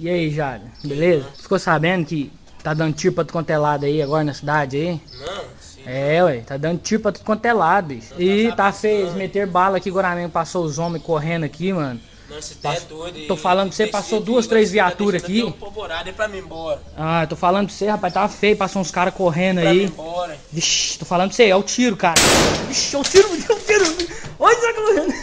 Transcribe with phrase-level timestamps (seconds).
[0.00, 1.26] E aí, Jada, beleza?
[1.40, 4.76] Ficou sabendo que tá dando tiro pra tu quanto é lado aí agora na cidade
[4.76, 5.00] aí?
[5.20, 5.82] Não, sim.
[5.86, 8.12] É, ué, tá dando tiro pra tudo quanto é lado, bicho.
[8.18, 12.00] E tá feio, eles meteram bala aqui, agora mesmo passou os homens correndo aqui, mano.
[12.28, 13.26] Não, você tá doido.
[13.28, 15.44] Tô falando que você passou duas, três viaturas aqui.
[15.44, 15.54] Um
[16.04, 16.80] é pra mim embora.
[16.96, 19.84] Ah, tô falando pra você, rapaz, tava feio, passou uns caras correndo Pra aí.
[19.84, 20.36] embora.
[20.50, 22.20] Vixe, tô falando pra você, é o tiro, cara.
[22.66, 23.84] Vixe, é o tiro, é o tiro.
[24.40, 25.14] Olha tá correndo.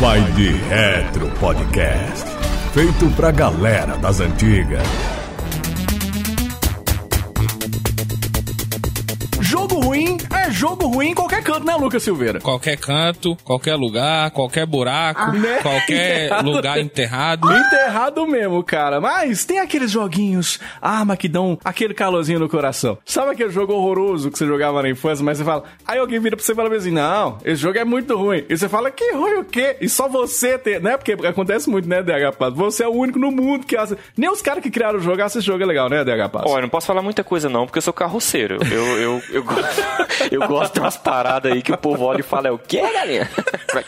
[0.00, 2.24] Vai de Retro Podcast.
[2.72, 4.86] Feito pra galera das antigas.
[9.40, 12.40] Jogo ruim é jogo ruim em qualquer canto, né, Lucas Silveira?
[12.40, 15.58] Qualquer canto, qualquer lugar, qualquer buraco, né?
[15.62, 17.50] qualquer lugar enterrado.
[17.52, 19.00] Enterrado mesmo, cara.
[19.00, 22.98] Mas tem aqueles joguinhos, arma que dão aquele calorzinho no coração.
[23.04, 25.64] Sabe aquele jogo horroroso que você jogava na infância, mas você fala.
[25.86, 28.44] Aí alguém vira pra você e fala assim: Não, esse jogo é muito ruim.
[28.48, 29.76] E você fala: Que ruim o quê?
[29.80, 30.78] E só você tem.
[30.80, 30.96] Né?
[30.96, 32.56] Porque acontece muito, né, DH Pato?
[32.56, 33.96] Você é o único no mundo que acha.
[34.16, 36.48] Nem os caras que criaram o jogo acham esse jogo é legal, né, DH Pato?
[36.48, 38.58] Olha, não posso falar muita coisa não, porque eu sou carroceiro.
[38.70, 39.54] Eu, eu, eu, go-
[40.30, 42.80] eu gosto de umas paradas aí que o povo olha e fala, é o quê,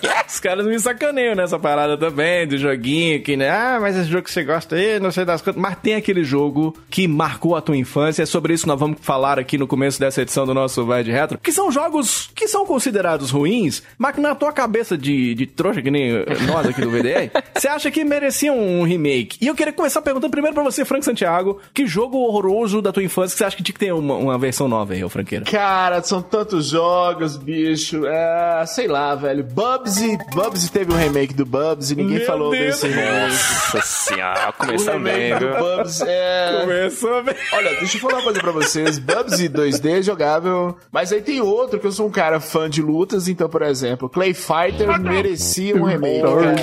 [0.01, 0.09] quê?
[0.27, 3.51] Os caras me sacaneiam nessa parada também, do joguinho, que, né?
[3.51, 5.61] Ah, mas esse jogo que você gosta aí, não sei das coisas.
[5.61, 8.23] Mas tem aquele jogo que marcou a tua infância.
[8.23, 11.03] É sobre isso que nós vamos falar aqui no começo dessa edição do nosso Vai
[11.03, 11.39] de Retro.
[11.39, 15.83] Que são jogos que são considerados ruins, mas que na tua cabeça de, de trouxa,
[15.83, 19.39] que nem nós aqui do VDR, você acha que mereciam um remake.
[19.41, 23.03] E eu queria começar perguntando primeiro pra você, Frank Santiago, que jogo horroroso da tua
[23.03, 25.45] infância que você acha que tinha que ter uma, uma versão nova aí, ô Franqueira?
[25.45, 28.07] Cara, são tantos jogos, bicho.
[28.07, 29.43] É, sei lá, velho.
[29.45, 32.81] Bubsy, Bubsy teve um remake do Bubsy, ninguém Meu falou Deus.
[32.81, 33.31] desse remake.
[33.33, 35.51] Nossa senhora, O começando bem, viu?
[35.59, 36.59] Bubsy é.
[36.61, 37.35] Começou bem.
[37.53, 38.99] Olha, deixa eu falar uma coisa pra vocês.
[38.99, 40.77] Bubsy 2D é jogável.
[40.93, 44.09] Mas aí tem outro que eu sou um cara fã de lutas, então, por exemplo,
[44.09, 46.21] Clay Fighter merecia um remake.
[46.23, 46.55] cara.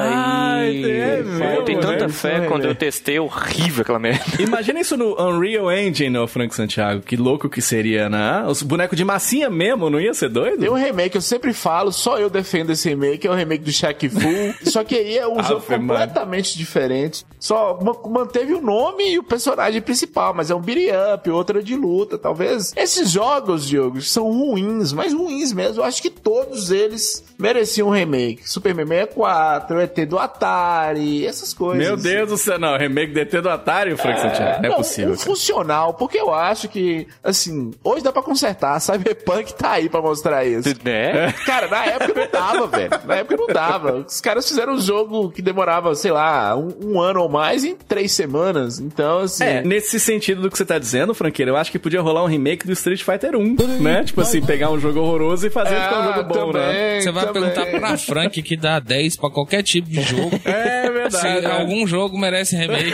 [0.00, 2.12] Ai, é Pô, mesmo, eu tenho tanta né?
[2.12, 4.22] fé quando eu testei, é horrível aquela merda.
[4.38, 7.00] Imagina isso no Unreal Engine, ô Frank Santiago.
[7.02, 8.44] Que louco que seria, né?
[8.46, 10.60] Os bonecos de massinha mesmo, não ia ser doido?
[10.60, 13.72] Tem um remake, eu sempre falo, só eu defendo esse remake, é o remake do
[13.72, 14.20] Shaq Fu.
[14.70, 17.24] Só que aí é um jogo completamente diferente.
[17.38, 21.58] Só ma- manteve o nome e o personagem principal, mas é um beat up, outro
[21.58, 22.72] é de luta, talvez.
[22.76, 25.80] Esses jogos, Diogo, são ruins, mas ruins mesmo.
[25.82, 28.48] Eu acho que todos eles mereciam um remake.
[28.48, 31.84] Super Mario 64, ET do Atari, essas coisas.
[31.86, 32.76] Meu Deus do céu, não.
[32.76, 34.62] Remake DT do Atari, Frank Santiago.
[34.62, 35.12] Não é possível.
[35.16, 35.24] Cara.
[35.24, 38.51] funcional, porque eu acho que, assim, hoje dá pra consertar.
[38.80, 40.68] Cyberpunk tá aí pra mostrar isso.
[40.84, 41.32] Né?
[41.46, 42.90] Cara, na época não dava, velho.
[43.06, 44.04] Na época não dava.
[44.06, 47.74] Os caras fizeram um jogo que demorava, sei lá, um, um ano ou mais em
[47.76, 48.78] três semanas.
[48.78, 49.44] Então, assim.
[49.44, 52.28] É, nesse sentido do que você tá dizendo, Franqueira, eu acho que podia rolar um
[52.28, 54.04] remake do Street Fighter 1, né?
[54.04, 56.60] Tipo assim, pegar um jogo horroroso e fazer ficar um jogo bom, né?
[56.60, 57.42] Ah, também, Você vai também.
[57.50, 60.40] perguntar pra Frank que dá 10 pra qualquer tipo de jogo.
[60.44, 61.40] É Se verdade.
[61.46, 61.52] né?
[61.60, 62.92] algum jogo merece remake.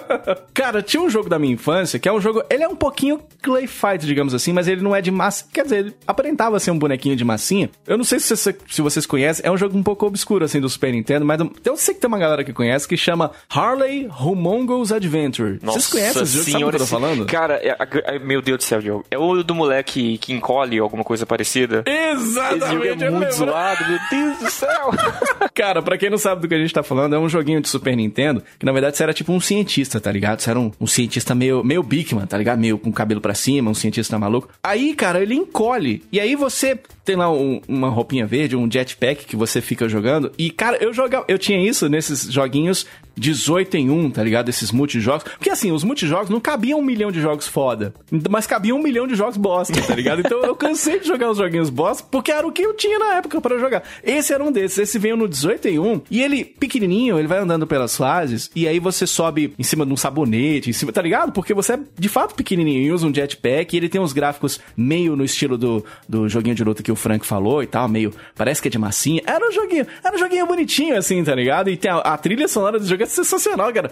[0.54, 2.42] Cara, tinha um jogo da minha infância que é um jogo.
[2.50, 5.44] Ele é um pouquinho Clay Fight, digamos assim, mas ele não é de massa.
[5.52, 7.70] Quer dizer, ele aparentava ser um bonequinho de massinha.
[7.86, 10.60] Eu não sei se, você- se vocês conhecem, é um jogo um pouco obscuro, assim,
[10.60, 14.08] do Super Nintendo, mas eu sei que tem uma galera que conhece que chama Harley
[14.20, 15.58] Humongous Adventure.
[15.62, 16.50] vocês conhecem esse jogo?
[16.50, 17.26] Sabe o que eu tô falando?
[17.26, 17.76] Cara, é-
[18.16, 19.04] é- meu Deus do céu, Diogo.
[19.10, 21.82] É o do moleque que encolhe ou alguma coisa parecida.
[21.86, 23.32] Esse jogo Exatamente, é muito lembro.
[23.32, 24.90] zoado, meu Deus do céu.
[25.54, 27.68] Cara, pra quem não sabe do que a gente tá falando, é um joguinho de
[27.68, 30.40] Super Nintendo, que na verdade você era tipo um cientista, tá ligado?
[30.40, 32.58] Você era um, um cientista meio, meio Bigman, tá ligado?
[32.58, 34.48] Meio com o cabelo pra cima, um cientista maluco.
[34.62, 36.02] Aí, cara, ele encolhe.
[36.10, 40.32] E aí você tem lá um- uma roupinha verde, um jetpack que você fica jogando.
[40.38, 44.48] E, cara, eu jogava, eu tinha isso nesses joguinhos 18 em 1, tá ligado?
[44.48, 45.22] Esses multijogos.
[45.24, 47.94] Porque assim, os multijogos não cabiam um milhão de jogos foda,
[48.28, 50.20] mas cabiam um milhão de jogos bosta, tá ligado?
[50.20, 53.14] Então eu cansei de jogar os joguinhos bosta, porque era o que eu tinha na
[53.16, 53.84] época pra jogar.
[54.02, 54.78] Esse era um desses.
[54.78, 58.66] Esse veio no 18 em 1, e ele, pequenininho, ele vai andando pelas fases, e
[58.66, 61.30] aí você sobe em cima de um sabonete, em cima, tá ligado?
[61.32, 64.58] Porque você é de fato pequenininho e usa um jetpack, e ele tem uns gráficos
[64.76, 68.12] meio no estilo do, do joguinho de luta que o Frank falou e tal, meio.
[68.34, 69.22] Parece que é de massinha.
[69.26, 71.68] Era um joguinho, era um joguinho bonitinho, assim, tá ligado?
[71.68, 73.90] E tem a, a trilha sonora do jogo é sensacional, cara.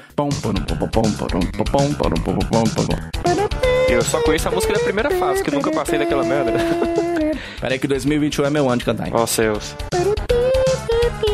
[3.89, 6.53] Eu só conheço a música da primeira fase, que eu nunca passei daquela merda.
[7.61, 9.09] Peraí que 2021 é meu ano de cantar.
[9.13, 11.32] Ó oh.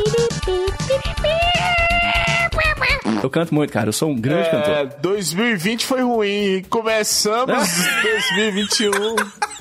[3.22, 3.88] Eu canto muito, cara.
[3.88, 5.00] Eu sou um grande É, cantor.
[5.00, 6.62] 2020 foi ruim.
[6.70, 7.46] Começamos
[8.02, 8.90] 2021.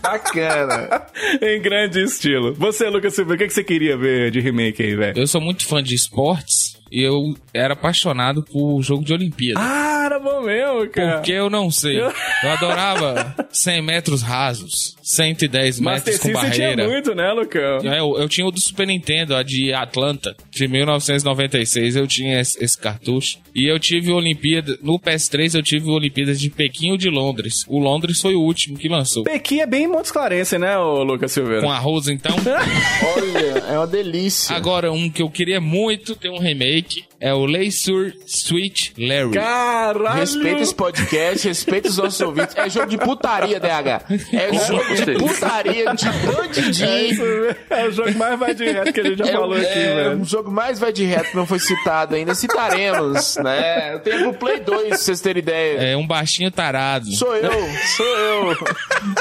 [0.02, 1.02] Bacana.
[1.42, 2.54] em grande estilo.
[2.54, 5.18] Você, Lucas Silva, o que, que você queria ver de remake aí, velho?
[5.18, 9.60] Eu sou muito fã de esportes e eu era apaixonado por jogo de Olimpíada.
[9.62, 11.16] Ah, era bom mesmo, cara.
[11.16, 12.00] Porque eu não sei.
[12.44, 16.88] Eu adorava 100 metros rasos, 110 Master metros com System tinha barreira.
[16.92, 17.80] muito, né, Lucão?
[17.84, 21.96] É, Eu, eu tinha o do Super Nintendo, a de Atlanta, de 1996.
[21.96, 23.38] Eu tinha esse, esse cartucho.
[23.56, 24.78] E eu tive Olimpíada.
[24.82, 27.64] No PS3 eu tive Olimpíadas de Pequim ou de Londres.
[27.68, 29.24] O Londres foi o último que lançou.
[29.24, 31.62] Pequi é bem Montes Clarence, né, ô Lucas Silveira?
[31.62, 32.36] Com arroz, então.
[33.16, 34.56] Olha, é uma delícia.
[34.56, 39.32] Agora, um que eu queria muito ter um remake é o Leisure Sweet Larry.
[39.32, 40.20] Caralho!
[40.20, 42.56] Respeita esse podcast, respeita os nossos ouvintes.
[42.56, 44.06] É jogo de putaria, DH.
[44.34, 46.88] É jogo de putaria, de É, bandidinho.
[46.90, 47.56] mesmo.
[47.72, 50.18] é o jogo mais vai de reto que a gente já falou aqui, é, velho.
[50.20, 52.34] um jogo mais vai de reto que não foi citado ainda.
[52.36, 53.94] Citaremos, né?
[53.94, 55.80] Eu tenho pro Play 2, pra vocês terem ideia.
[55.80, 57.12] É um baixinho tarado.
[57.12, 57.52] Sou eu,
[57.96, 58.56] sou eu.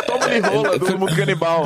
[0.06, 1.64] Toma-lhe rola do mundo canibal.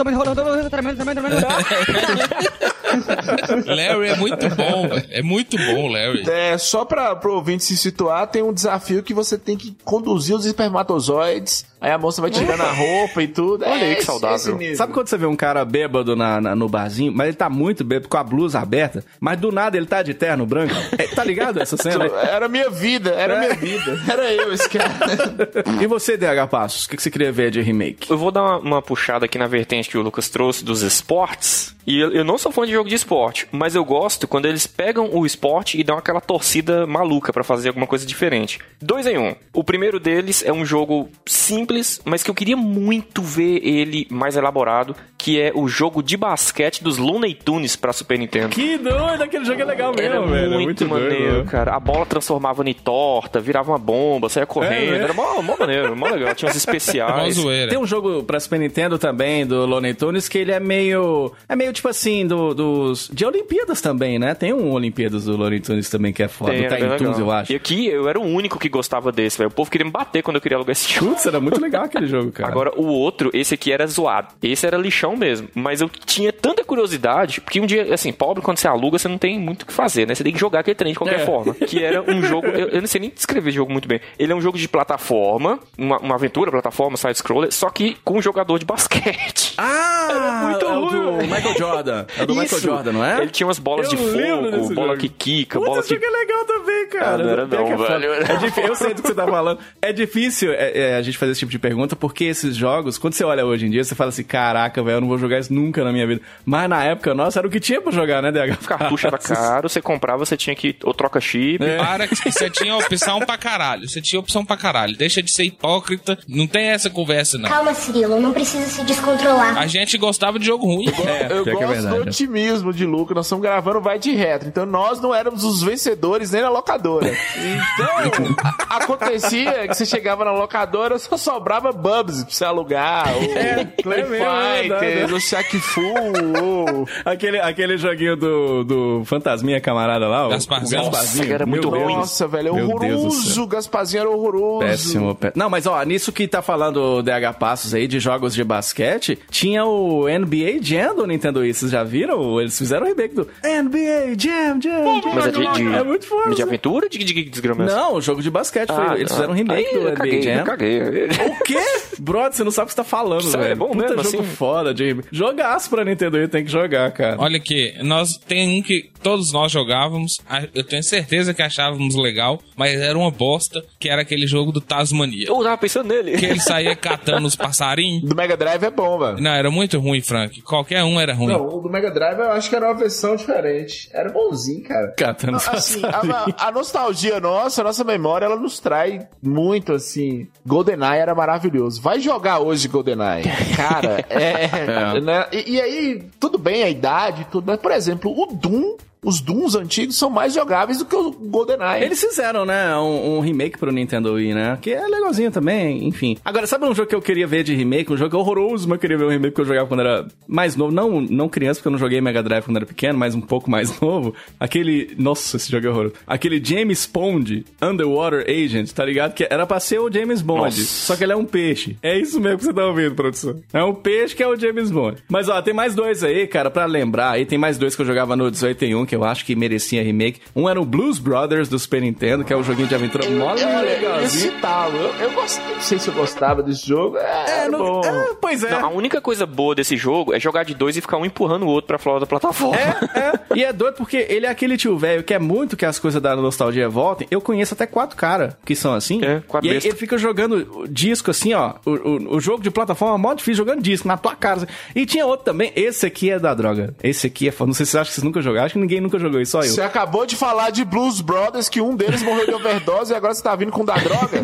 [3.67, 5.07] Larry é muito bom, velho.
[5.11, 6.29] É muito bom, Larry.
[6.29, 10.35] É, só pra, pro ouvinte se situar, tem um desafio que você tem que conduzir
[10.35, 11.65] os espermatozoides.
[11.81, 13.65] Aí a moça vai tirando a roupa e tudo.
[13.65, 14.59] Olha aí que esse- saudável.
[14.77, 17.83] Sabe quando você vê um cara bêbado na, na- no barzinho, mas ele tá muito
[17.85, 20.75] bêbado, com a blusa aberta, mas do nada ele tá de terno branco?
[20.99, 22.05] É, tá ligado essa cena?
[22.07, 23.99] Era minha vida, era minha vida.
[24.09, 24.91] Era eu esse cara.
[25.81, 28.11] e você, DH Passos, o que, que você queria ver de remake?
[28.11, 31.75] Eu vou dar uma, uma puxada aqui na vertente que o Lucas trouxe dos esportes.
[31.87, 34.67] E eu, eu não sou fã de jogo de esporte, mas eu gosto quando eles
[34.67, 38.59] pegam o esporte e dão aquela torcida maluca pra fazer alguma coisa diferente.
[38.81, 39.35] Dois em um.
[39.53, 41.70] O primeiro deles é um jogo simples,
[42.05, 46.83] mas que eu queria muito ver ele mais elaborado, que é o jogo de basquete
[46.83, 48.49] dos Looney Tunes pra Super Nintendo.
[48.49, 50.55] Que doido, aquele jogo é legal mesmo, Era velho.
[50.55, 51.51] é muito, doido, maneiro, né?
[51.51, 51.75] cara.
[51.75, 54.95] A bola transformava em torta, virava uma bomba, saia correndo.
[54.95, 55.03] É, é.
[55.03, 56.35] Era mó, mó maneiro, mó legal.
[56.35, 57.37] Tinha uns especiais.
[57.69, 61.33] Tem um jogo pra Super Nintendo também, do Looney Tunes, que ele é meio...
[61.49, 63.11] É meio tipo assim, do, dos...
[63.13, 64.35] De Olimpíadas também, né?
[64.35, 66.53] Tem um Olimpíadas do Looney Tunes também que é foda.
[66.53, 67.21] Tem, do legal.
[67.21, 67.53] eu acho.
[67.53, 69.49] E aqui eu era o único que gostava desse, velho.
[69.49, 71.11] O povo queria me bater quando eu queria alugar esse jogo.
[71.11, 72.51] Putz, era muito legal aquele jogo, cara.
[72.51, 74.29] Agora, o outro, esse aqui era zoado.
[74.43, 75.49] Esse era lixão mesmo.
[75.55, 79.19] Mas eu tinha tanta curiosidade, porque um dia, assim, pobre, quando você aluga, você não
[79.19, 80.15] tem muito o que fazer, né?
[80.15, 81.27] Você tem que jogar aquele trem de qualquer É.
[81.27, 81.55] forma.
[81.55, 82.47] Que era um jogo.
[82.49, 84.01] Eu, eu não sei nem descrever o jogo muito bem.
[84.19, 88.23] Ele é um jogo de plataforma, uma, uma aventura, plataforma, side-scroller, só que com um
[88.23, 89.55] jogador de basquete.
[90.13, 91.27] Ah, muito é o ruim, do.
[91.35, 92.07] Michael Jordan.
[92.19, 92.61] É o do Michael Isso.
[92.67, 93.21] Jordan, não é?
[93.21, 94.99] Ele tinha umas bolas Eu de fogo, bola jogo.
[94.99, 95.95] que quica, Putz, bola esse que.
[95.95, 96.60] jogo é legal também,
[96.91, 97.15] cara.
[97.15, 98.13] Ah, não era não, que é velho.
[98.15, 99.59] É difí- eu sei do que você tá falando.
[99.81, 103.15] É difícil é, é, a gente fazer esse tipo de pergunta, porque esses jogos, quando
[103.15, 105.53] você olha hoje em dia, você fala assim, caraca, velho, eu não vou jogar isso
[105.53, 106.21] nunca na minha vida.
[106.45, 108.67] Mas na época, nossa, era o que tinha pra jogar, né, DH?
[108.67, 110.77] Cartucho era caro, você comprava, você tinha que.
[110.85, 111.65] Ou troca chip.
[111.65, 111.77] É.
[111.79, 113.89] Para que você tinha opção pra caralho.
[113.89, 114.97] Você tinha opção pra caralho.
[114.97, 116.19] Deixa de ser hipócrita.
[116.29, 117.49] Não tem essa conversa, não.
[117.49, 119.57] Calma, Cirilo, não precisa se descontrolar.
[119.59, 120.87] A gente gostava de jogo ruim.
[121.07, 122.09] É, Eu é gosto do verdade.
[122.09, 123.15] otimismo de Luca.
[123.15, 124.49] Nós estamos gravando Vai de Retro.
[124.49, 126.80] Então nós não éramos os vencedores nem na locadora.
[126.81, 128.35] Então,
[128.69, 133.07] a- acontecia que você chegava na locadora só sobrava Bubs pra você alugar.
[133.17, 135.15] O É, Play mesmo, Fighter, verdade.
[135.15, 135.81] o Shaq Fu.
[135.81, 140.83] o- Aquele, aquele joguinho do, do Fantasminha Camarada lá, o Gasparzinho.
[140.83, 141.23] o Gasparzinho.
[141.25, 141.81] Nossa, era muito Meu.
[141.81, 141.93] Deus.
[141.93, 143.43] Nossa, velho, é horroroso.
[143.43, 144.61] O Gasparzinho era horroroso.
[144.61, 148.35] Péssimo, pé- Não, mas ó, nisso que tá falando o DH Passos aí de jogos
[148.35, 151.55] de basquete, tinha o NBA Jam do Nintendo Wii.
[151.55, 152.41] Vocês já viram?
[152.41, 155.15] Eles fizeram o remake do NBA Jam, Jam, Jam.
[155.15, 157.65] Mas é de, de, É muito de aventura de, de, desgrama?
[157.65, 158.69] Não, o jogo de basquete.
[158.69, 159.15] foi, Ah, eles tá.
[159.15, 160.33] fizeram um remake Aí do NBA caguei, Jam.
[160.39, 160.81] eu caguei.
[161.41, 161.59] O quê?
[161.99, 163.53] Brother, você não sabe o que você tá falando, Sério, velho.
[163.53, 164.35] é bom Puta mesmo, jogo assim?
[164.37, 165.09] foda remake.
[165.13, 167.17] Jogaço pra Nintendo Wii, tem que jogar, cara.
[167.19, 171.95] Olha aqui, nós tem um que todos nós jogávamos, a- eu tenho certeza que achávamos
[171.97, 175.27] legal, mas era uma bosta, que era aquele jogo do Tasmania.
[175.29, 176.17] Eu tava pensando nele.
[176.17, 178.09] Que ele saía catando os passarinhos.
[178.09, 179.21] Do Mega Drive é bom, velho.
[179.21, 180.41] Não, era muito ruim, Frank.
[180.43, 181.29] Qualquer um era ruim.
[181.33, 183.89] Não, o do Mega Drive eu acho que era uma versão diferente.
[183.93, 184.95] Era bonzinho, cara.
[184.97, 186.15] Catando Assim, passarinho.
[186.39, 190.29] a, a nostalgia nossa, nossa memória, ela nos trai muito, assim.
[190.47, 191.81] GoldenEye era maravilhoso.
[191.81, 193.25] Vai jogar hoje GoldenEye.
[193.57, 194.97] Cara, é...
[194.97, 195.01] É.
[195.01, 195.27] né?
[195.33, 198.77] E, e aí, tudo bem a idade, tudo, mas, por exemplo, o Doom...
[199.03, 201.85] Os Dooms antigos são mais jogáveis do que o GoldenEye.
[201.85, 204.59] Eles fizeram, né, um, um remake pro Nintendo Wii, né?
[204.61, 206.17] Que é legalzinho também, enfim.
[206.25, 207.93] Agora, sabe um jogo que eu queria ver de remake?
[207.93, 210.55] Um jogo horroroso, mas eu queria ver um remake que eu jogava quando era mais
[210.57, 210.73] novo.
[210.73, 213.51] Não, não criança, porque eu não joguei Mega Drive quando era pequeno, mas um pouco
[213.51, 214.15] mais novo.
[214.39, 214.95] Aquele.
[214.99, 215.95] Nossa, esse jogo é horroroso.
[216.07, 219.15] Aquele James Bond Underwater Agent, tá ligado?
[219.15, 220.41] Que era pra ser o James Bond.
[220.43, 220.61] Nossa.
[220.63, 221.77] Só que ele é um peixe.
[221.83, 223.41] É isso mesmo que você tá ouvindo, produção.
[223.53, 224.99] É um peixe que é o James Bond.
[225.09, 227.13] Mas ó, tem mais dois aí, cara, pra lembrar.
[227.13, 230.21] Aí tem mais dois que eu jogava no 18 que eu acho que merecia remake.
[230.35, 233.35] Um era o Blues Brothers do Super Nintendo, que é um joguinho de aventura mó
[233.35, 234.33] Eu, eu, eu legalzinho.
[234.75, 236.97] Eu, eu gost- não sei se eu gostava desse jogo.
[236.99, 237.81] É, É, não- bom.
[237.85, 238.51] é, pois é.
[238.51, 241.45] Não, a única coisa boa desse jogo é jogar de dois e ficar um empurrando
[241.45, 242.57] o outro pra fora da plataforma.
[242.57, 243.13] É, é.
[243.37, 246.03] E é doido porque ele é aquele tio velho que é muito que as coisas
[246.03, 247.07] da nostalgia voltem.
[247.13, 249.05] Eu conheço até quatro caras que são assim.
[249.05, 251.55] É, quatro e aí ele fica jogando disco assim, ó.
[251.65, 254.49] O, o, o jogo de plataforma é mó difícil, jogando disco na tua cara.
[254.75, 255.53] E tinha outro também.
[255.55, 256.75] Esse aqui é da droga.
[256.83, 257.47] Esse aqui é foda.
[257.49, 258.47] Não sei se você acha que vocês nunca jogaram.
[258.47, 259.51] Acho que ninguém nunca jogou isso, só eu.
[259.51, 263.15] Você acabou de falar de Blues Brothers, que um deles morreu de overdose e agora
[263.15, 264.21] você tá vindo com da droga?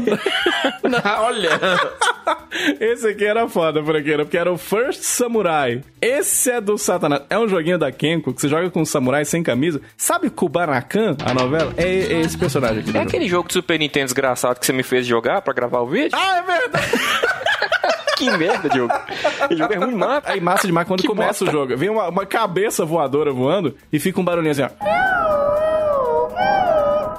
[1.21, 1.51] Olha.
[2.81, 5.83] Esse aqui era foda, franqueira, porque era o First Samurai.
[6.01, 7.23] Esse é do Satanás.
[7.29, 9.81] É um joguinho da Kenko que você joga com um samurai sem camisa.
[9.97, 11.73] Sabe Kubanakan, a novela?
[11.77, 12.91] É, é esse personagem aqui.
[12.91, 13.05] É jogo.
[13.05, 16.11] aquele jogo de Super Nintendo desgraçado que você me fez jogar pra gravar o vídeo?
[16.15, 16.87] Ah, é verdade!
[18.17, 18.93] Que merda, Diogo.
[19.51, 20.23] Esse jogo é ruim, mano.
[20.25, 21.45] Aí massa demais quando Que começa bosta.
[21.45, 21.77] o jogo.
[21.77, 24.71] Vem uma, uma cabeça voadora voando e fica um barulhinho assim, ó.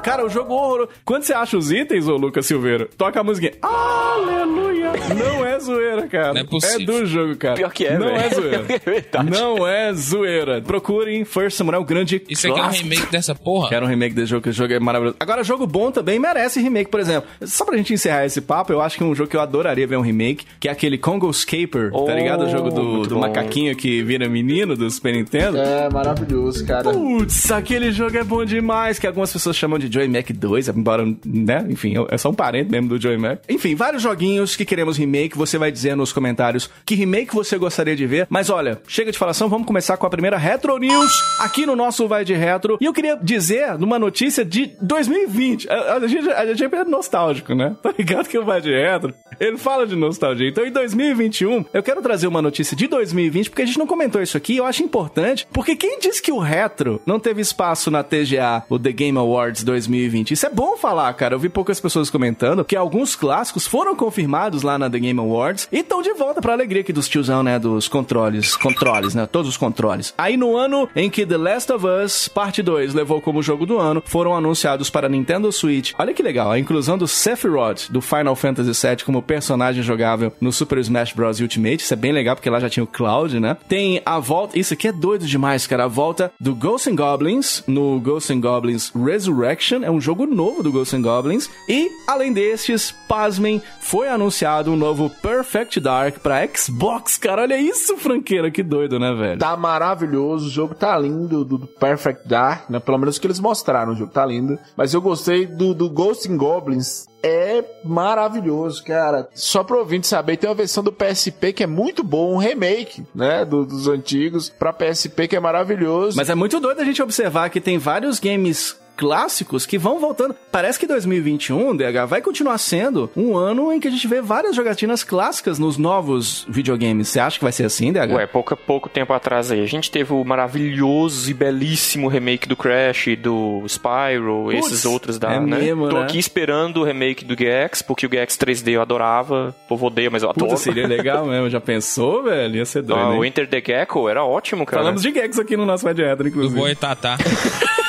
[0.04, 0.90] Cara, o jogo horroroso.
[1.04, 3.54] Quando você acha os itens, ô Lucas Silveira, toca a musiquinha.
[3.62, 4.92] Aleluia!
[5.18, 6.34] Não é zoeira, cara.
[6.34, 6.86] Não é possível.
[6.86, 7.56] do jogo, cara.
[7.56, 8.20] Pior que é, Não velho.
[8.20, 8.66] é zoeira.
[8.78, 9.30] É verdade.
[9.30, 10.62] Não é zoeira.
[10.62, 13.70] Procurem First Samurai, o grande Isso aqui é um remake dessa porra?
[13.70, 15.16] Quero um remake desse jogo, que esse jogo é maravilhoso.
[15.20, 17.30] Agora, jogo bom também merece remake, por exemplo.
[17.44, 19.98] Só pra gente encerrar esse papo, eu acho que um jogo que eu adoraria ver
[19.98, 22.46] um remake, que é aquele Congo Scaper, tá Oh, ligado?
[22.46, 25.58] O jogo do, muito do macaquinho que vira menino do Super Nintendo.
[25.58, 26.84] é maravilhoso, cara.
[26.92, 31.06] Putz, aquele jogo é bom demais, que algumas pessoas chamam de Joy Mac 2, embora,
[31.26, 31.66] né?
[31.70, 33.40] Enfim, é só um parente mesmo do Joy Mac.
[33.48, 37.96] Enfim, vários joguinhos que queremos remake, você vai dizer nos comentários que remake você gostaria
[37.96, 38.26] de ver.
[38.28, 42.08] Mas olha, chega de falação, vamos começar com a primeira Retro News aqui no nosso
[42.08, 42.80] Vai de Retro.
[42.82, 45.70] E eu queria dizer numa notícia de 2020.
[45.70, 47.76] A, a gente, a gente é nostálgico, né?
[47.88, 50.50] Tá ligado que o Vai de Retro, ele fala de nostalgia.
[50.50, 54.22] Então, em 2021, eu quero trazer uma notícia de 2020, porque a gente não comentou
[54.22, 58.04] isso aqui, eu acho importante, porque quem disse que o retro não teve espaço na
[58.04, 60.32] TGA, o The Game Awards 2020?
[60.32, 61.36] Isso é bom falar, cara.
[61.36, 65.37] Eu vi poucas pessoas comentando que alguns clássicos foram confirmados lá na The Game Awards
[65.72, 67.60] e estão de volta pra alegria aqui dos tiozão, né?
[67.60, 68.56] Dos controles.
[68.56, 69.28] Controles, né?
[69.28, 70.14] Todos os controles.
[70.18, 73.78] Aí no ano em que The Last of Us Parte 2 levou como jogo do
[73.78, 75.94] ano, foram anunciados para Nintendo Switch.
[75.98, 80.52] Olha que legal, a inclusão do Sephiroth do Final Fantasy VII como personagem jogável no
[80.52, 81.40] Super Smash Bros.
[81.40, 81.84] Ultimate.
[81.84, 83.58] Isso é bem legal porque lá já tinha o Cloud, né?
[83.68, 84.58] Tem a volta.
[84.58, 85.86] Isso aqui é doido demais, cara.
[85.86, 89.84] A volta do Ghosts and Goblins no Ghosts and Goblins Resurrection.
[89.84, 91.50] É um jogo novo do Ghosts and Goblins.
[91.68, 97.42] E, além destes, pasmem, foi anunciado um novo Perfect Dark pra Xbox, cara.
[97.42, 98.50] Olha isso, franqueira.
[98.50, 99.40] Que doido, né, velho?
[99.40, 102.80] Tá maravilhoso, o jogo tá lindo, do, do Perfect Dark, né?
[102.80, 104.58] Pelo menos o que eles mostraram, o jogo tá lindo.
[104.76, 107.08] Mas eu gostei do, do Ghost and Goblins.
[107.22, 109.28] É maravilhoso, cara.
[109.34, 113.06] Só pro ouvinte saber, tem uma versão do PSP que é muito bom, um remake,
[113.14, 113.44] né?
[113.44, 116.16] do- dos antigos pra PSP que é maravilhoso.
[116.16, 120.36] Mas é muito doido a gente observar que tem vários games clássicos que vão voltando.
[120.52, 124.56] Parece que 2021, DH, vai continuar sendo um ano em que a gente vê várias
[124.56, 127.08] jogatinas clássicas nos novos videogames.
[127.10, 128.12] Você acha que vai ser assim, DH?
[128.14, 132.56] Ué, pouco, pouco tempo atrás aí, a gente teve o maravilhoso e belíssimo remake do
[132.56, 135.58] Crash, do Spyro, Putz, esses outros da, é né?
[135.60, 136.04] mesmo, Tô né?
[136.04, 139.56] aqui esperando o remake do Gex, porque o Gex 3D eu adorava.
[139.66, 140.48] O povo odeia, mas eu adoro.
[140.50, 141.50] Puta, seria legal mesmo.
[141.50, 142.56] Já pensou, velho?
[142.56, 143.24] Ia ser doido, Ah, o?
[143.24, 144.82] Enter the Gecko era ótimo, cara.
[144.82, 146.60] Falamos de gags aqui no nosso de Retro, Do inclusive.
[146.60, 147.18] Boitatá.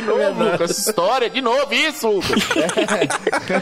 [0.00, 2.42] De novo, Lucas, essa história, de novo isso, Lucas.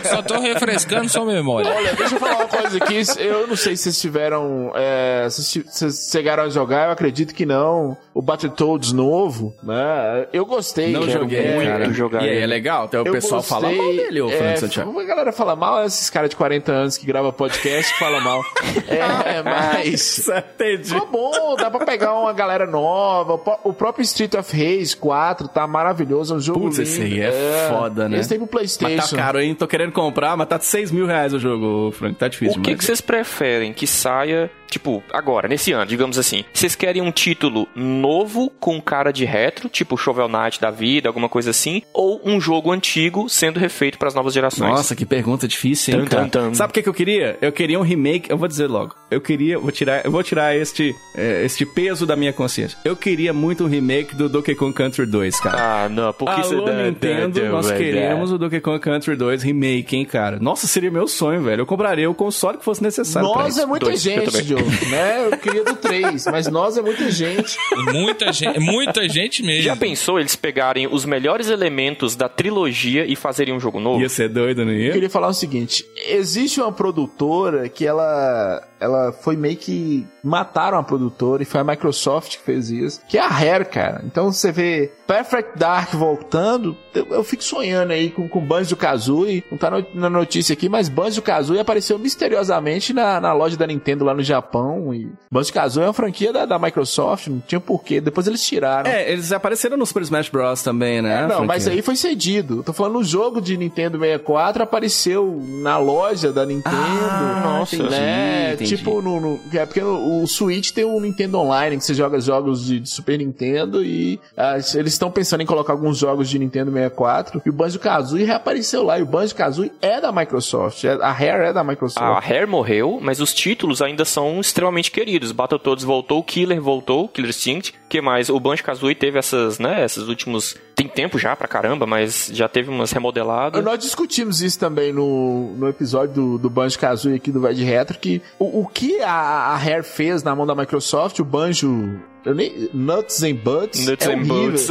[0.08, 1.70] Só tô refrescando sua memória.
[1.70, 3.02] Olha, deixa eu falar uma coisa aqui.
[3.18, 4.72] Eu não sei se vocês tiveram.
[4.74, 7.96] É, se vocês chegaram a jogar, eu acredito que não.
[8.12, 10.26] O Battletoads novo, né?
[10.32, 10.92] Eu gostei.
[10.92, 11.92] Não joguei, muito cara.
[11.92, 12.84] jogar e aí, é legal?
[12.84, 14.98] Até o Eu pessoal gostei, fala mal dele, ô é, Santiago.
[14.98, 18.42] A galera fala mal, esses caras de 40 anos que gravam podcast que falam mal.
[18.88, 20.28] É, mas.
[20.28, 20.94] Entendi.
[20.94, 23.40] Ficou bom, dá pra pegar uma galera nova.
[23.64, 26.88] O próprio Street of Rage 4 tá maravilhoso, é um jogo Putz, lindo.
[26.88, 28.18] esse aí é, foda, né?
[28.18, 29.16] Esse tem pro Mas Playstation.
[29.16, 29.54] tá caro, hein?
[29.54, 32.14] Tô querendo comprar, mas tá 6 mil reais o jogo, Frank.
[32.16, 36.44] Tá difícil O que, que vocês preferem que saia, tipo, agora, nesse ano, digamos assim?
[36.52, 41.28] Vocês querem um título novo com cara de retro, tipo Shovel Knight da vida, alguma
[41.28, 41.82] coisa assim?
[41.92, 44.70] Ou um jogo antigo sendo refeito para as novas gerações?
[44.70, 46.28] Nossa, que pergunta difícil, hein, Tum, cara?
[46.28, 46.54] tum, tum.
[46.54, 47.38] Sabe o que, que eu queria?
[47.40, 48.94] Eu queria um remake, eu vou dizer logo.
[49.10, 52.76] Eu queria, vou tirar, eu vou tirar este, é, este peso da minha consciência.
[52.84, 55.84] Eu queria muito um remake do Donkey Kong Country 2, cara.
[55.84, 56.82] Ah, não, porque Alô, você...
[56.84, 60.38] Nintendo, nós queremos o Donkey Kong Country 2 remake, hein, cara?
[60.40, 61.62] Nossa, seria meu sonho, velho.
[61.62, 63.60] Eu compraria o console que fosse necessário isso.
[63.60, 64.55] é muita Dois, gente,
[64.90, 65.26] né?
[65.26, 67.56] Eu queria do 3, mas nós é muita gente.
[67.92, 69.62] Muita gente, muita gente mesmo.
[69.62, 74.00] Já pensou eles pegarem os melhores elementos da trilogia e fazerem um jogo novo?
[74.00, 74.92] Ia ser doido, não Eu ia?
[74.92, 80.82] queria falar o seguinte: existe uma produtora que ela, ela foi meio que mataram a
[80.82, 84.02] produtora e foi a Microsoft que fez isso, que é a Rare, cara.
[84.04, 89.44] Então você vê Perfect Dark voltando, eu, eu fico sonhando aí com, com Banjo Kazooie.
[89.50, 93.66] Não tá no- na notícia aqui, mas Banjo Kazooie apareceu misteriosamente na, na loja da
[93.66, 94.45] Nintendo lá no Japão.
[94.46, 94.94] Japão.
[94.94, 98.00] E Banjo-Kazooie é uma franquia da, da Microsoft, não tinha porquê.
[98.00, 98.88] Depois eles tiraram.
[98.90, 100.62] É, eles apareceram no Super Smash Bros.
[100.62, 101.18] também, né?
[101.18, 101.46] É, não, Franquia.
[101.46, 102.62] mas aí foi cedido.
[102.62, 106.76] Tô falando, o jogo de Nintendo 64 apareceu na loja da Nintendo.
[106.76, 108.52] Ah, nossa, né?
[108.54, 108.76] entendi.
[108.76, 112.20] Tipo, no, no- é porque no- o Switch tem o Nintendo Online, que você joga
[112.20, 116.38] jogos de, de Super Nintendo e ah, eles estão pensando em colocar alguns jogos de
[116.38, 118.98] Nintendo 64 e o Banjo-Kazooie reapareceu lá.
[118.98, 120.84] E o Banjo-Kazooie é da Microsoft.
[120.84, 122.02] é- a Rare é da Microsoft.
[122.02, 125.32] A Rare morreu, mas os títulos ainda são extremamente queridos.
[125.32, 127.74] Battletoads voltou, Killer voltou, Killer Instinct.
[127.88, 128.28] que mais?
[128.28, 130.56] O Banjo-Kazooie teve essas, né, esses últimos...
[130.74, 133.64] Tem tempo já pra caramba, mas já teve umas remodeladas.
[133.64, 137.98] Nós discutimos isso também no, no episódio do, do Banjo Kazooie aqui do Vai Retro,
[137.98, 141.98] que o, o que a, a Rare fez na mão da Microsoft, o Banjo.
[142.26, 143.86] Eu nem, Nuts and Buds.
[143.86, 144.50] Nuts é and horrível.
[144.50, 144.68] Buds.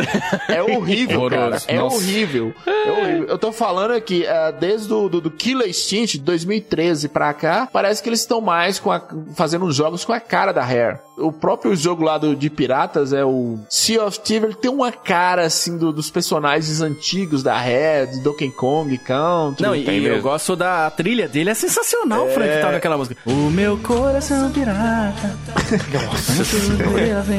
[0.49, 1.57] É horrível, cara.
[1.67, 2.53] É horrível.
[2.67, 3.27] É horrível.
[3.27, 7.67] Eu tô falando aqui, ah, desde do, do, do Killer Instinct de 2013 pra cá,
[7.71, 9.01] parece que eles estão mais com a-
[9.35, 10.99] fazendo uns jogos com a cara da Rare.
[11.17, 14.91] O próprio jogo lá do, de piratas é o Sea of Thieves, ele tem uma
[14.91, 19.63] cara assim do- dos personagens antigos da Rare, de Donkey Kong Country.
[19.65, 23.15] Não, e, e eu gosto da trilha dele, é sensacional, Frank, que toca aquela música.
[23.25, 25.37] O meu coração pirata.
[25.93, 26.43] Nossa,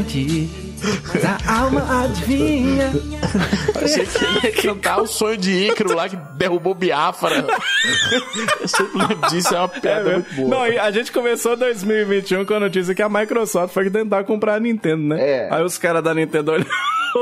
[0.07, 0.49] senti,
[1.09, 2.93] mas a alma adivinha.
[3.75, 7.47] Achei que ele ia cantar o sonho de Ícaro lá que derrubou Biafra.
[8.61, 10.49] Eu sempre lembro disso, é uma piada muito boa.
[10.49, 14.61] Não, a gente começou 2021 com a notícia que a Microsoft foi tentar comprar a
[14.61, 15.17] Nintendo, né?
[15.21, 15.49] É.
[15.51, 16.71] Aí os caras da Nintendo olharam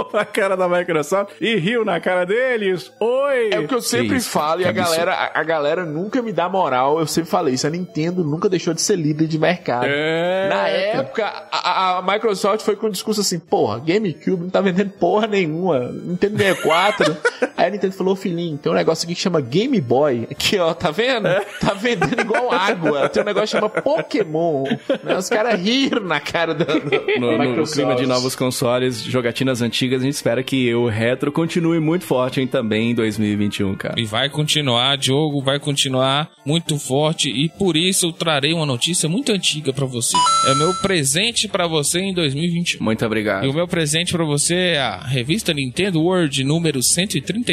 [0.02, 2.90] pra cara da Microsoft e riu na cara deles.
[2.98, 3.50] Oi!
[3.52, 6.32] É o que eu sempre isso, falo e a galera, a, a galera nunca me
[6.32, 6.98] dá moral.
[6.98, 7.66] Eu sempre falei isso.
[7.66, 9.84] A Nintendo nunca deixou de ser líder de mercado.
[9.86, 14.50] É, Na época, a, a- a Microsoft foi com um discurso assim: porra, GameCube não
[14.50, 15.78] tá vendendo porra nenhuma.
[15.90, 17.16] Nintendo 64.
[17.64, 20.28] Aí a Nintendo falou: filhinho, tem um negócio aqui que chama Game Boy.
[20.30, 21.26] Aqui, ó, tá vendo?
[21.28, 21.40] É.
[21.60, 23.08] Tá vendendo igual água.
[23.08, 24.64] Tem um negócio que chama Pokémon.
[25.02, 25.16] Né?
[25.16, 26.74] Os caras riram na cara da, da
[27.18, 31.80] No, no clima de novos consoles, jogatinas antigas, a gente espera que o retro continue
[31.80, 33.94] muito forte hein, também em 2021, cara.
[33.98, 39.08] E vai continuar, Diogo, vai continuar muito forte e por isso eu trarei uma notícia
[39.08, 40.16] muito antiga pra você.
[40.48, 42.84] É o meu presente pra você em 2021.
[42.84, 43.46] Muito obrigado.
[43.46, 46.82] E o meu presente pra você é a revista Nintendo World número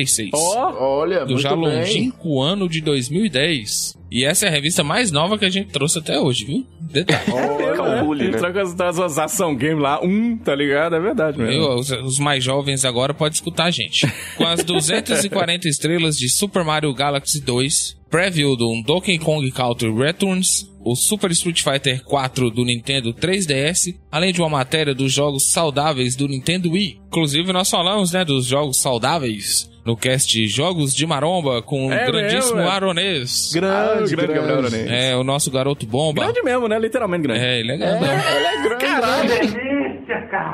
[0.06, 0.32] 136.
[0.34, 1.60] Olha, do muito já bem.
[1.60, 3.98] longínquo ano de 2010.
[4.12, 6.66] E essa é a revista mais nova que a gente trouxe até hoje, viu?
[6.80, 7.32] Detalhe.
[7.76, 8.38] Calcule, Ele né?
[8.38, 10.96] troca as, as, as ação game lá, um, tá ligado?
[10.96, 11.54] É verdade mesmo.
[11.64, 14.06] Eu, os, os mais jovens agora podem escutar a gente.
[14.36, 20.70] Com as 240 estrelas de Super Mario Galaxy 2, preview do Donkey Kong Country Returns,
[20.84, 26.16] o Super Street Fighter 4 do Nintendo 3DS, além de uma matéria dos jogos saudáveis
[26.16, 27.00] do Nintendo Wii.
[27.08, 32.06] Inclusive nós falamos, né, dos jogos saudáveis no cast Jogos de Maromba com o É
[32.06, 32.74] grandíssimo mesmo, é.
[32.74, 33.52] Aronês.
[33.54, 34.34] Grande, Ah, o grande grande.
[34.34, 34.92] Gabriel Aronês.
[34.92, 36.24] É, o nosso garoto bomba.
[36.24, 36.78] Grande mesmo, né?
[36.78, 37.40] Literalmente grande.
[37.44, 38.10] É, ele é grandão.
[38.12, 39.71] Ele é grande.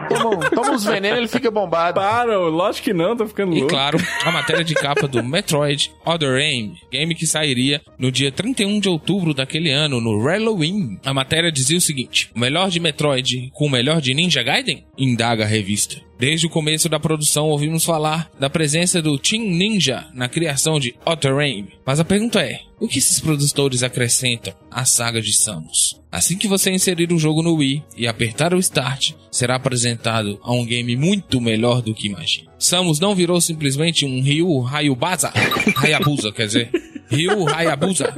[0.09, 1.99] Toma, toma uns venenos, ele fica bombado.
[1.99, 3.69] Para, lógico que não, tô ficando E louco.
[3.73, 8.79] claro, a matéria de capa do Metroid Other Aim, game que sairia no dia 31
[8.79, 10.99] de outubro daquele ano, no Halloween.
[11.05, 14.85] A matéria dizia o seguinte: o melhor de Metroid com o melhor de Ninja Gaiden?
[14.97, 16.06] Indaga a revista.
[16.19, 20.95] Desde o começo da produção ouvimos falar da presença do Team Ninja na criação de
[21.05, 21.67] Other Aim.
[21.85, 26.01] Mas a pergunta é: o que esses produtores acrescentam à saga de Samus?
[26.11, 30.51] Assim que você inserir o jogo no Wii e apertar o Start, será apresentado a
[30.51, 32.51] um game muito melhor do que imagina.
[32.57, 35.31] Samus não virou simplesmente um Ryu Hayabusa,
[35.77, 36.71] Hayabusa, quer dizer,
[37.09, 38.13] Ryu Hayabusa.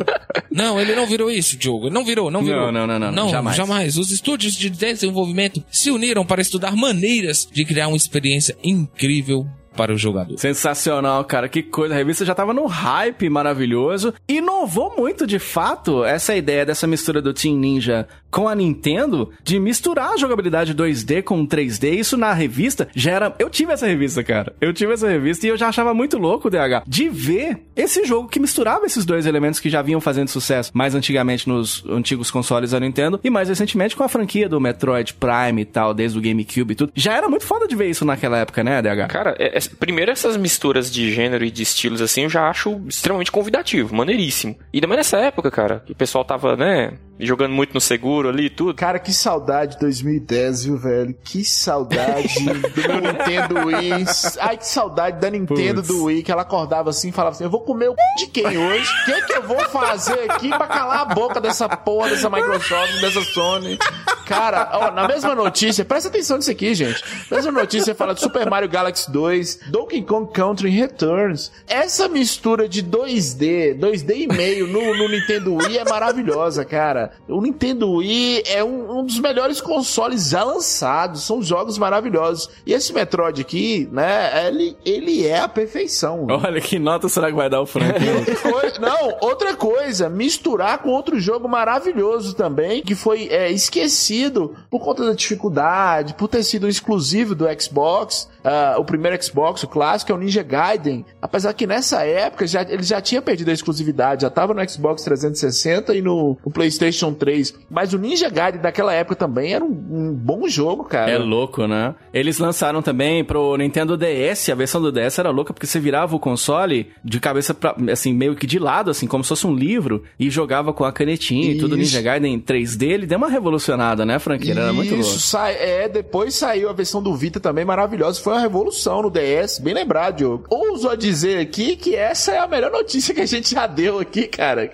[0.51, 1.87] Não, ele não virou isso, Diogo.
[1.87, 2.71] Ele não virou, não virou.
[2.71, 3.55] Não, não, não, não, jamais.
[3.55, 3.97] jamais.
[3.97, 9.47] Os estúdios de desenvolvimento se uniram para estudar maneiras de criar uma experiência incrível
[9.79, 10.37] para o jogador.
[10.37, 11.47] Sensacional, cara.
[11.47, 11.93] Que coisa.
[11.93, 14.13] A revista já tava no hype maravilhoso.
[14.27, 19.59] Inovou muito, de fato, essa ideia dessa mistura do Team Ninja com a Nintendo de
[19.59, 21.93] misturar a jogabilidade 2D com 3D.
[21.97, 23.35] Isso na revista já era.
[23.39, 24.53] Eu tive essa revista, cara.
[24.61, 28.27] Eu tive essa revista e eu já achava muito louco, DH, de ver esse jogo
[28.29, 32.71] que misturava esses dois elementos que já vinham fazendo sucesso mais antigamente nos antigos consoles
[32.71, 36.21] da Nintendo e mais recentemente com a franquia do Metroid Prime e tal, desde o
[36.21, 36.91] GameCube e tudo.
[36.95, 39.07] Já era muito foda de ver isso naquela época, né, DH?
[39.07, 42.81] Cara, é- é- primeiro essas misturas de gênero e de estilos assim, eu já acho
[42.87, 44.55] extremamente convidativo, maneiríssimo.
[44.73, 48.49] E mais nessa época, cara, o pessoal tava, né, jogando muito no seguro ali e
[48.49, 48.73] tudo.
[48.73, 51.15] Cara, que saudade de 2010, viu, velho?
[51.23, 54.05] Que saudade do meu Nintendo Wii.
[54.39, 55.87] Ai, que saudade da Nintendo Putz.
[55.87, 58.25] do Wii, que ela acordava assim e falava assim: Eu vou comer o c...
[58.25, 58.89] de quem hoje?
[59.01, 62.99] O que, que eu vou fazer aqui pra calar a boca dessa porra, dessa Microsoft,
[63.01, 63.77] dessa Sony?
[64.25, 67.03] Cara, ó, na mesma notícia, presta atenção nisso aqui, gente.
[67.31, 71.51] Na mesma notícia fala de Super Mario Galaxy 2, Donkey Kong Country Returns.
[71.67, 77.11] Essa mistura de 2D, 2D e meio no, no Nintendo Wii é maravilhosa, cara.
[77.27, 78.08] O Nintendo Wii
[78.45, 81.23] é um, um dos melhores consoles já lançados.
[81.23, 82.49] São jogos maravilhosos.
[82.65, 86.27] E esse Metroid aqui, né, ele, ele é a perfeição.
[86.29, 87.99] Olha, que nota será que vai dar o Frank?
[88.79, 95.05] Não, outra coisa, misturar com outro jogo maravilhoso também, que foi é, esquecido por conta
[95.05, 100.11] da dificuldade, por ter sido um exclusivo do Xbox, ah, o primeiro Xbox, o clássico,
[100.11, 101.05] é o Ninja Gaiden.
[101.21, 105.03] Apesar que nessa época já, ele já tinha perdido a exclusividade, já tava no Xbox
[105.03, 107.53] 360 e no, no PlayStation 3.
[107.69, 111.11] Mas o Ninja Gaiden daquela época também era um, um bom jogo, cara.
[111.11, 111.93] É louco, né?
[112.13, 116.15] Eles lançaram também pro Nintendo DS, a versão do DS era louca porque você virava
[116.15, 119.53] o console de cabeça pra, assim, meio que de lado, assim, como se fosse um
[119.53, 121.77] livro, e jogava com a canetinha e tudo.
[121.77, 121.95] Isso.
[121.95, 124.61] Ninja Gaiden 3D, ele deu uma revolucionada, né, franqueira?
[124.61, 125.07] Era muito louco.
[125.07, 128.21] Isso, sai, é, depois saiu a versão do Vita também maravilhosa.
[128.21, 130.45] Foi uma revolução no DS, bem lembrado, Diogo.
[130.49, 133.99] Ouso a dizer aqui que essa é a melhor notícia que a gente já deu
[133.99, 134.69] aqui, cara.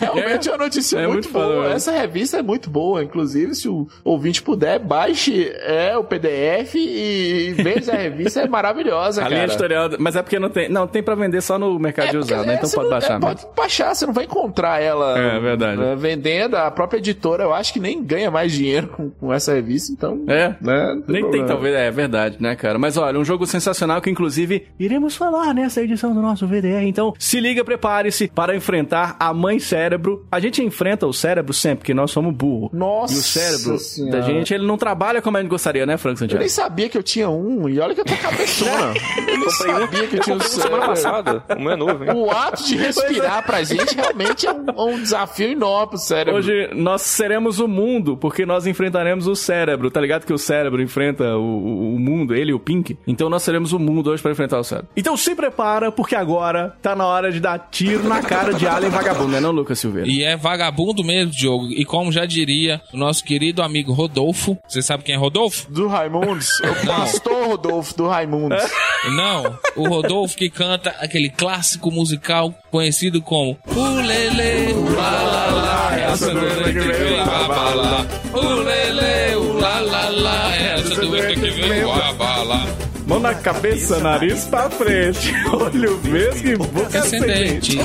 [0.00, 1.62] Realmente é, uma notícia É muito, muito boa.
[1.62, 1.76] mesmo.
[1.76, 3.02] Essa revista é muito boa.
[3.04, 9.20] Inclusive, se o ouvinte puder, baixe é, o PDF e veja a revista, é maravilhosa,
[9.20, 9.34] A cara.
[9.34, 12.18] linha editorial, mas é porque não tem, não, tem pra vender só no mercado de
[12.18, 12.54] porque, usado, né?
[12.54, 13.20] é, Então pode não- baixar é.
[13.20, 15.80] Pode baixar, você não vai encontrar ela É, verdade.
[15.80, 16.56] né, vendendo.
[16.56, 20.24] A própria editora, eu acho que nem ganha mais dinheiro com, com essa revista, então.
[20.26, 20.48] É.
[20.60, 21.46] né, não Nem tem, problema.
[21.46, 22.78] talvez, é verdade, né, cara?
[22.78, 26.84] Mas olha, um jogo sensacional que, inclusive, iremos falar nessa edição do nosso VDR.
[26.84, 30.26] Então, se liga, prepare-se para enfrentar a mãe cérebro.
[30.30, 32.70] A gente enfrenta o cérebro sempre, porque nós somos burro.
[32.72, 34.20] Nossa E o cérebro Senhora.
[34.20, 36.40] da gente, ele não trabalha como a gente gostaria, né, Frank Eu Santiago?
[36.40, 38.94] nem sabia que eu tinha um, e olha que eu tô cabeçona.
[39.28, 42.10] eu nem sabia que eu tinha um Semana passada, o meu é novo, hein?
[42.14, 46.38] O ato de respirar pra gente realmente é um, um desafio enorme pro cérebro.
[46.38, 49.90] Hoje nós seremos o mundo, porque nós enfrentaremos o cérebro.
[49.90, 52.98] Tá ligado que o cérebro enfrenta o, o- o mundo, ele e o Pink?
[53.06, 54.90] Então nós seremos o mundo hoje para enfrentar o cérebro.
[54.96, 58.90] Então se prepara, porque agora tá na hora de dar tiro na cara de Alien
[58.90, 60.08] Vagabundo, né não, Lucas Silveira?
[60.08, 61.66] E é vagabundo mesmo, Diogo.
[61.68, 65.70] E como já diria o nosso querido amigo Rodolfo, você sabe quem é Rodolfo?
[65.70, 66.48] Do Raimundos.
[66.60, 68.62] O pastor Rodolfo do Raimundos.
[69.14, 76.38] Não, o Rodolfo que canta aquele clássico musical conhecido como Ulele, ulala, é essa que.
[78.32, 80.69] Ulele, ulala, é
[83.20, 87.76] na cabeça, nariz pra frente, olho mesmo e boca Ascendente.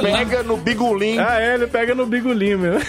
[0.00, 1.18] Pega no bigulim.
[1.18, 2.80] Ah, é, ele pega no bigolim, meu.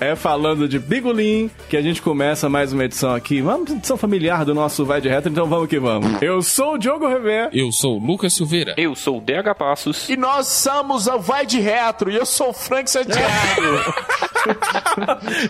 [0.00, 3.40] É falando de bigolim que a gente começa mais uma edição aqui.
[3.40, 6.20] Vamos, edição familiar do nosso Vai de Retro, então vamos que vamos.
[6.22, 7.50] Eu sou o Diogo Rever.
[7.52, 8.74] Eu sou o Lucas Silveira.
[8.76, 10.08] Eu sou o DH Passos.
[10.08, 13.18] E nós somos o Vai de Retro, e eu sou o Frank Santiago.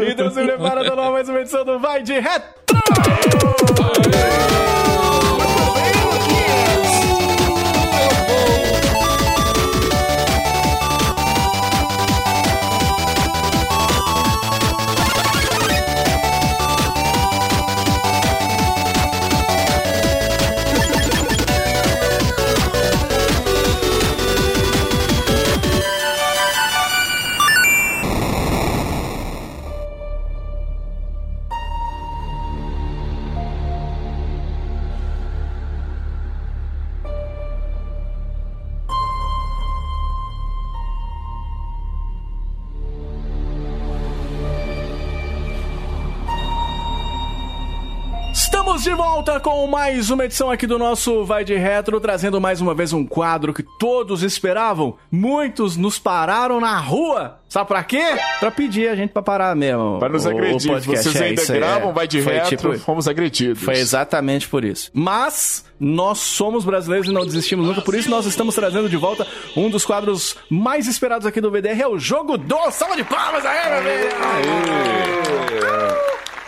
[0.08, 2.48] Então se prepara para mais uma edição do Vai de Retro.
[49.28, 52.94] Volta com mais uma edição aqui do nosso Vai de Retro, trazendo mais uma vez
[52.94, 54.96] um quadro que todos esperavam.
[55.12, 57.38] Muitos nos pararam na rua.
[57.46, 58.02] Sabe pra quê?
[58.40, 59.98] Pra pedir a gente pra parar mesmo.
[59.98, 60.70] Para nos o- o agredir.
[60.72, 61.04] podcast.
[61.10, 61.92] Vocês É, ainda aí, gravam, é.
[61.92, 63.62] vai de retro, tipo- fomos agredidos.
[63.62, 64.90] Foi exatamente por isso.
[64.94, 69.26] Mas nós somos brasileiros e não desistimos nunca, por isso nós estamos trazendo de volta
[69.54, 73.44] um dos quadros mais esperados aqui do VDR, é o Jogo do Salva de Palmas
[73.44, 74.08] aí, meu amigo!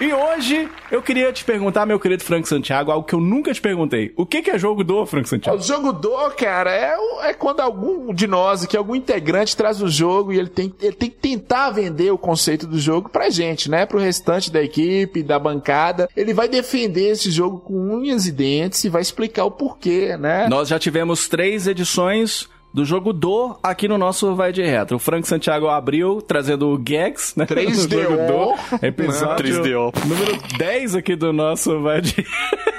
[0.00, 3.60] E hoje eu queria te perguntar, meu querido Frank Santiago, algo que eu nunca te
[3.60, 4.14] perguntei.
[4.16, 5.58] O que que é jogo do Frank Santiago?
[5.58, 9.88] O jogo do, cara, é, é quando algum de nós, que algum integrante traz o
[9.88, 13.70] jogo e ele tem, ele tem que tentar vender o conceito do jogo pra gente,
[13.70, 13.84] né?
[13.84, 16.08] Pro restante da equipe, da bancada.
[16.16, 20.48] Ele vai defender esse jogo com unhas e dentes e vai explicar o porquê, né?
[20.48, 24.96] Nós já tivemos três edições do jogo do aqui no nosso Vai de Retro.
[24.96, 27.46] O Frank Santiago abriu trazendo o Gags, né?
[27.46, 27.88] 3DO.
[27.88, 28.86] Do jogo do.
[28.86, 30.04] Episódio 3DO.
[30.06, 32.24] número 10 aqui do nosso Vai de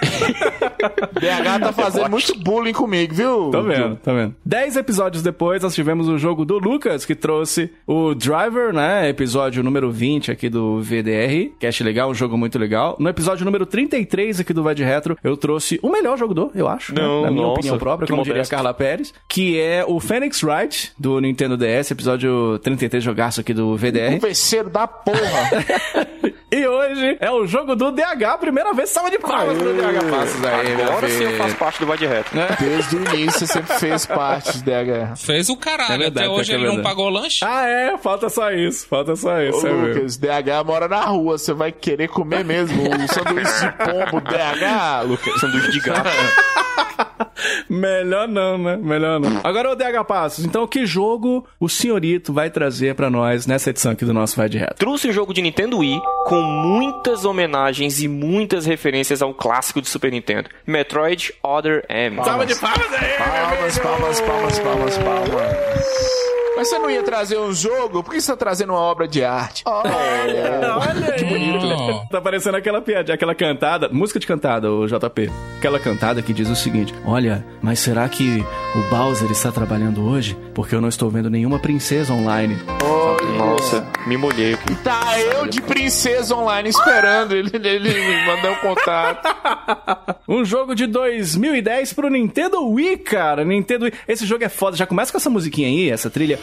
[1.14, 3.50] BH tá fazendo muito bullying comigo, viu?
[3.52, 4.36] Tô vendo, tô vendo.
[4.46, 9.08] Dez episódios depois, nós tivemos o jogo do Lucas, que trouxe o Driver, né?
[9.10, 11.52] Episódio número 20 aqui do VDR.
[11.60, 12.96] Cast legal, um jogo muito legal.
[13.00, 16.52] No episódio número 33 aqui do Vai de Retro, eu trouxe o melhor jogo do,
[16.56, 16.94] eu acho.
[16.94, 17.02] né?
[17.02, 18.56] Não, Na minha nossa, opinião própria, que como diria a modesto.
[18.56, 19.14] Carla Pérez.
[19.28, 24.14] Que é o Phoenix Wright, do Nintendo DS, episódio 33, jogaço aqui do VDR.
[24.14, 25.20] Converseiro da porra.
[26.54, 30.44] E hoje é o jogo do DH, primeira vez, salva de palmas pro DH Passos
[30.44, 32.30] aí, Agora sim eu faço parte do Vai de Reto.
[32.60, 35.16] Desde o início sempre fez parte de DH.
[35.16, 35.94] Fez o caralho.
[35.94, 37.46] É verdade, Até hoje é ele não pagou lanche.
[37.46, 37.98] Ah, é?
[37.98, 39.88] Falta só isso, falta só Ô, isso, é mesmo.
[39.94, 45.08] Lucas, DH mora na rua, você vai querer comer mesmo o sanduíche de pombo DH,
[45.08, 45.40] Lucas?
[45.40, 46.10] Sanduíche de gato.
[47.70, 48.78] Melhor não, né?
[48.78, 49.40] Melhor não.
[49.44, 53.94] Agora o DH Passos, então que jogo o senhorito vai trazer pra nós nessa edição
[53.94, 54.76] aqui do nosso Vai de Reto?
[54.76, 59.88] Trouxe um jogo de Nintendo Wii com muitas homenagens e muitas referências ao clássico de
[59.88, 60.50] Super Nintendo.
[60.66, 62.24] Metroid Other M.
[62.24, 63.18] Salva de palmas aí!
[63.18, 66.22] Palmas, palmas, palmas, palmas, palmas.
[66.62, 68.04] Mas você não ia trazer um jogo?
[68.04, 69.64] Por que você tá trazendo uma obra de arte?
[69.66, 71.66] Olha, Olha que bonito.
[71.66, 72.08] Oh.
[72.12, 75.32] Tá parecendo aquela piada, aquela cantada, música de cantada, o JP.
[75.58, 80.38] Aquela cantada que diz o seguinte: Olha, mas será que o Bowser está trabalhando hoje?
[80.54, 82.56] Porque eu não estou vendo nenhuma princesa online.
[83.42, 84.76] Nossa, me molhei aqui.
[84.84, 90.22] Tá eu de princesa online esperando ele, ele me mandar um contato.
[90.28, 93.44] Um jogo de 2010 pro Nintendo Wii, cara.
[93.44, 93.94] Nintendo Wii.
[94.08, 94.78] Esse jogo é foda.
[94.78, 96.40] Já começa com essa musiquinha aí, essa trilha.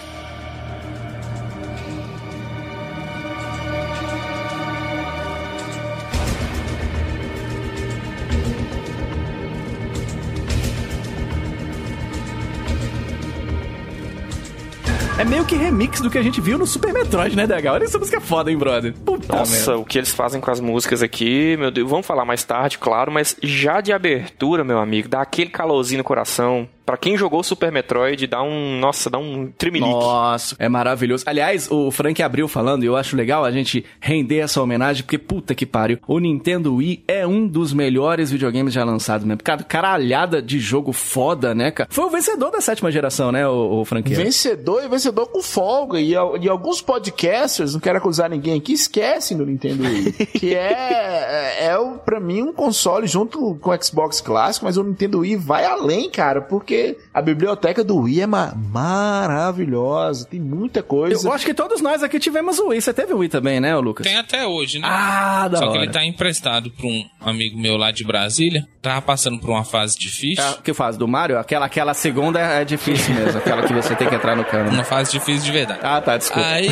[15.18, 17.66] É meio que remix do que a gente viu no Super Metroid, né, DH?
[17.72, 18.94] Olha essa música foda, hein, brother?
[19.04, 19.78] Puta Nossa, merda.
[19.78, 23.10] o que eles fazem com as músicas aqui, meu Deus, vamos falar mais tarde, claro,
[23.10, 26.68] mas já de abertura, meu amigo, dá aquele calorzinho no coração.
[26.88, 29.90] Pra quem jogou Super Metroid, dá um, nossa, dá um tremelique.
[29.90, 31.22] Nossa, é maravilhoso.
[31.26, 35.18] Aliás, o Frank abriu falando, e eu acho legal a gente render essa homenagem, porque
[35.18, 35.98] puta que pariu.
[36.08, 39.36] O Nintendo Wii é um dos melhores videogames já lançados, né?
[39.44, 41.90] Cara, caralhada de jogo foda, né, cara?
[41.92, 44.14] Foi o vencedor da sétima geração, né, o, o Frank?
[44.14, 46.00] Vencedor e vencedor com folga.
[46.00, 50.12] E, e alguns podcasters, não quero acusar ninguém aqui, esquecem do Nintendo Wii.
[50.32, 54.82] que é, é, é pra mim um console junto com o Xbox clássico, mas o
[54.82, 60.40] Nintendo Wii vai além, cara, porque que a biblioteca do Wii é ma- maravilhosa, tem
[60.40, 61.26] muita coisa.
[61.28, 62.80] Eu acho que todos nós aqui tivemos o Wii.
[62.80, 64.06] Você teve o Wii também, né, Lucas?
[64.06, 64.86] Tem até hoje, né?
[64.88, 65.82] Ah, da Só que hora.
[65.84, 68.66] ele tá emprestado pra um amigo meu lá de Brasília.
[68.80, 70.42] Tava passando por uma fase difícil.
[70.44, 71.38] É, que faz do Mario?
[71.38, 74.70] Aquela, aquela segunda é difícil mesmo, aquela que você tem que entrar no cano.
[74.70, 75.80] Uma fase difícil de verdade.
[75.82, 76.46] Ah, tá, desculpa.
[76.48, 76.68] Aí,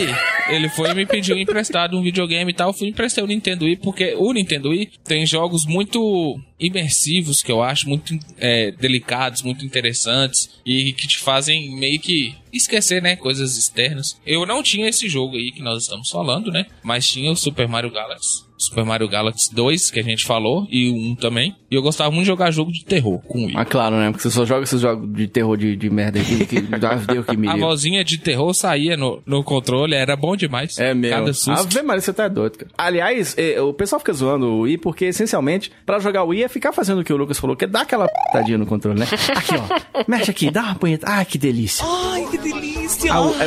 [0.48, 2.70] ele foi e me pediu emprestado um videogame e tal.
[2.70, 7.52] Eu fui emprestar o Nintendo Wii, porque o Nintendo Wii tem jogos muito imersivos, que
[7.52, 13.16] eu acho, muito é, delicados, muito interessantes, e que te fazem meio que esquecer, né,
[13.16, 14.20] coisas externas.
[14.26, 17.68] Eu não tinha esse jogo aí que nós estamos falando, né, mas tinha o Super
[17.68, 18.46] Mario Galaxy.
[18.58, 21.54] Super Mario Galaxy 2, que a gente falou, e o 1 também.
[21.70, 23.54] E eu gostava muito de jogar jogo de terror com o Wii.
[23.56, 24.10] Ah, claro, né?
[24.10, 26.60] Porque você só joga esses jogos de terror de, de merda aqui, que
[27.12, 30.78] Deus que me A vozinha de terror saía no, no controle, era bom demais.
[30.78, 31.10] É meu.
[31.10, 31.50] Cada susto.
[31.50, 32.70] Ave Maria, você tá doido, cara.
[32.78, 36.48] Aliás, eh, o pessoal fica zoando o Wii porque, essencialmente, pra jogar o Wii é
[36.48, 39.06] ficar fazendo o que o Lucas falou, que é dar aquela tadinha no controle, né?
[39.34, 40.02] Aqui, ó.
[40.08, 41.06] Mexe aqui, dá uma punheta.
[41.08, 41.84] Ai, que delícia.
[41.86, 42.45] Ai, que delícia.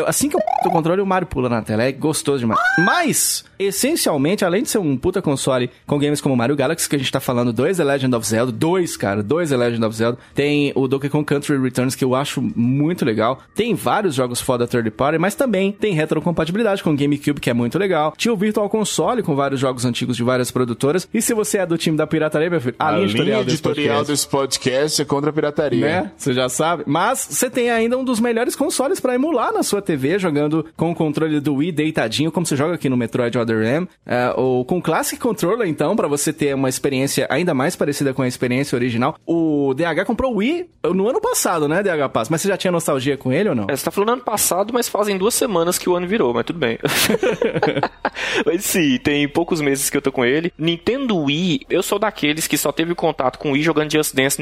[0.07, 1.83] Assim que eu o controle, o Mario pula na tela.
[1.83, 2.59] É gostoso demais.
[2.79, 6.99] Mas, essencialmente, além de ser um puta console com games como Mario Galaxy, que a
[6.99, 10.17] gente tá falando, dois The Legend of Zelda, dois, cara, dois The Legend of Zelda.
[10.35, 13.39] Tem o Donkey Kong Country Returns, que eu acho muito legal.
[13.55, 17.53] Tem vários jogos foda third party, mas também tem retrocompatibilidade com o GameCube, que é
[17.53, 18.13] muito legal.
[18.17, 21.07] Tinha o Virtual Console, com vários jogos antigos de várias produtoras.
[21.13, 23.43] E se você é do time da pirataria, meu filho, a, A linha linha editorial,
[23.43, 25.85] desse editorial podcast, desse podcast é contra a pirataria.
[25.85, 26.11] né?
[26.17, 26.83] Você já sabe.
[26.85, 30.91] Mas você tem ainda um dos melhores consoles pra emular na sua TV, jogando com
[30.91, 34.63] o controle do Wii deitadinho, como você joga aqui no Metroid Other M, é, ou
[34.63, 38.75] com Classic Controller, então, pra você ter uma experiência ainda mais parecida com a experiência
[38.75, 39.15] original.
[39.27, 42.29] O DH comprou o Wii no ano passado, né, DH Pass?
[42.29, 43.65] Mas você já tinha nostalgia com ele ou não?
[43.69, 46.45] É, você tá falando ano passado, mas fazem duas semanas que o ano virou, mas
[46.45, 46.77] tudo bem.
[48.45, 50.51] mas sim, tem poucos meses que eu tô com ele.
[50.57, 54.39] Nintendo Wii, eu sou daqueles que só teve contato com o Wii jogando Just Dance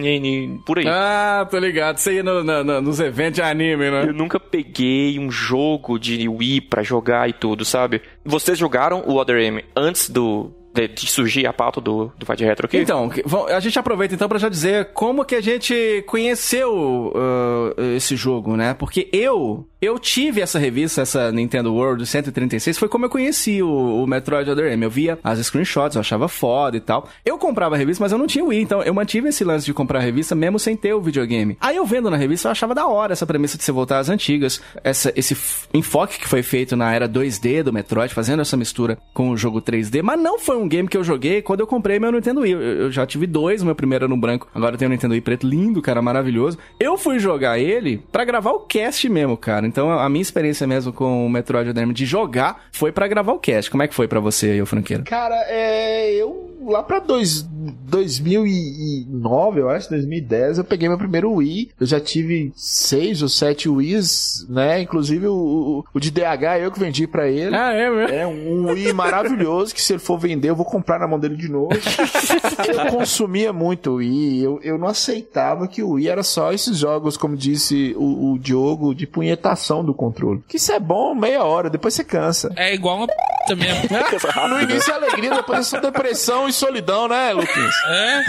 [0.66, 0.86] por aí.
[0.88, 1.98] Ah, tô ligado.
[1.98, 4.06] Você ia no- na- na- nos eventos de anime, né?
[4.10, 8.02] Eu nunca peguei um jogo de Wii pra jogar e tudo, sabe?
[8.26, 12.38] Vocês jogaram o Other M antes do, de, de surgir a pauta do, do Vai
[12.38, 12.78] de Retro aqui?
[12.78, 13.10] Então,
[13.50, 18.56] a gente aproveita então pra já dizer como que a gente conheceu uh, esse jogo,
[18.56, 18.76] né?
[18.76, 24.04] Porque eu eu tive essa revista, essa Nintendo World 136, foi como eu conheci o,
[24.04, 24.84] o Metroid Other M.
[24.84, 27.08] Eu via as screenshots, eu achava foda e tal.
[27.24, 29.74] Eu comprava a revista, mas eu não tinha Wii, então eu mantive esse lance de
[29.76, 31.58] comprar a revista mesmo sem ter o videogame.
[31.62, 34.10] Aí eu vendo na revista, eu achava da hora essa premissa de você voltar às
[34.10, 35.38] antigas, essa, esse
[35.72, 39.62] enfoque que foi feito na era 2D do Metroid, fazendo essa mistura com o jogo
[39.62, 42.52] 3D, mas não foi um game que eu joguei quando eu comprei meu Nintendo Wii.
[42.52, 44.94] Eu, eu já tive dois, o meu primeiro era no branco, agora eu tenho o
[44.94, 46.58] Nintendo Wii preto, lindo, cara, maravilhoso.
[46.80, 49.66] Eu fui jogar ele pra gravar o cast mesmo, cara.
[49.66, 53.34] Então a minha experiência mesmo com o Metroid Other M de jogar foi pra gravar
[53.34, 53.72] o cast.
[53.72, 55.04] Como é que foi pra você aí, ô franqueiro?
[55.04, 56.14] Cara, é.
[56.14, 61.72] Eu lá pra dois, 2009, eu acho, 2010, eu peguei meu primeiro Wii.
[61.80, 64.82] Eu já tive seis ou sete Wii's, né?
[64.82, 67.56] Inclusive o, o, o de DH eu que vendi pra ele.
[67.56, 68.16] Ah, é mesmo?
[68.16, 71.36] É um Wii maravilhoso que se ele for vender eu vou comprar na mão dele
[71.36, 71.70] de novo.
[72.68, 76.78] eu consumia muito o Wii, eu, eu não aceitava que o Wii era só esses
[76.78, 80.44] jogos, como disse o, o Diogo, de punhetação do controle.
[80.48, 82.52] Que isso é bom meia hora, depois você cansa.
[82.56, 83.88] É igual uma p mesmo.
[84.48, 87.76] No início é alegria, depois é só depressão e solidão, né, Luquinhas?
[87.88, 88.22] É.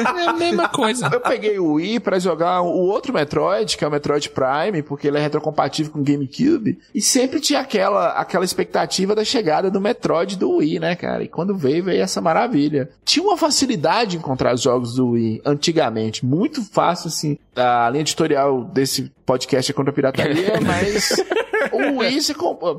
[0.20, 1.08] É a mesma coisa.
[1.12, 5.08] Eu peguei o Wii pra jogar o outro Metroid, que é o Metroid Prime, porque
[5.08, 9.80] ele é retrocompatível com o GameCube, e sempre tinha aquela, aquela expectativa da chegada do
[9.80, 11.22] Metroid do Wii, né, cara?
[11.22, 12.90] E quando veio, veio essa maravilha.
[13.04, 17.38] Tinha uma facilidade de encontrar os jogos do Wii antigamente, muito fácil, assim.
[17.54, 21.16] A linha editorial desse podcast é contra a pirataria, mas
[21.72, 22.18] o Wii,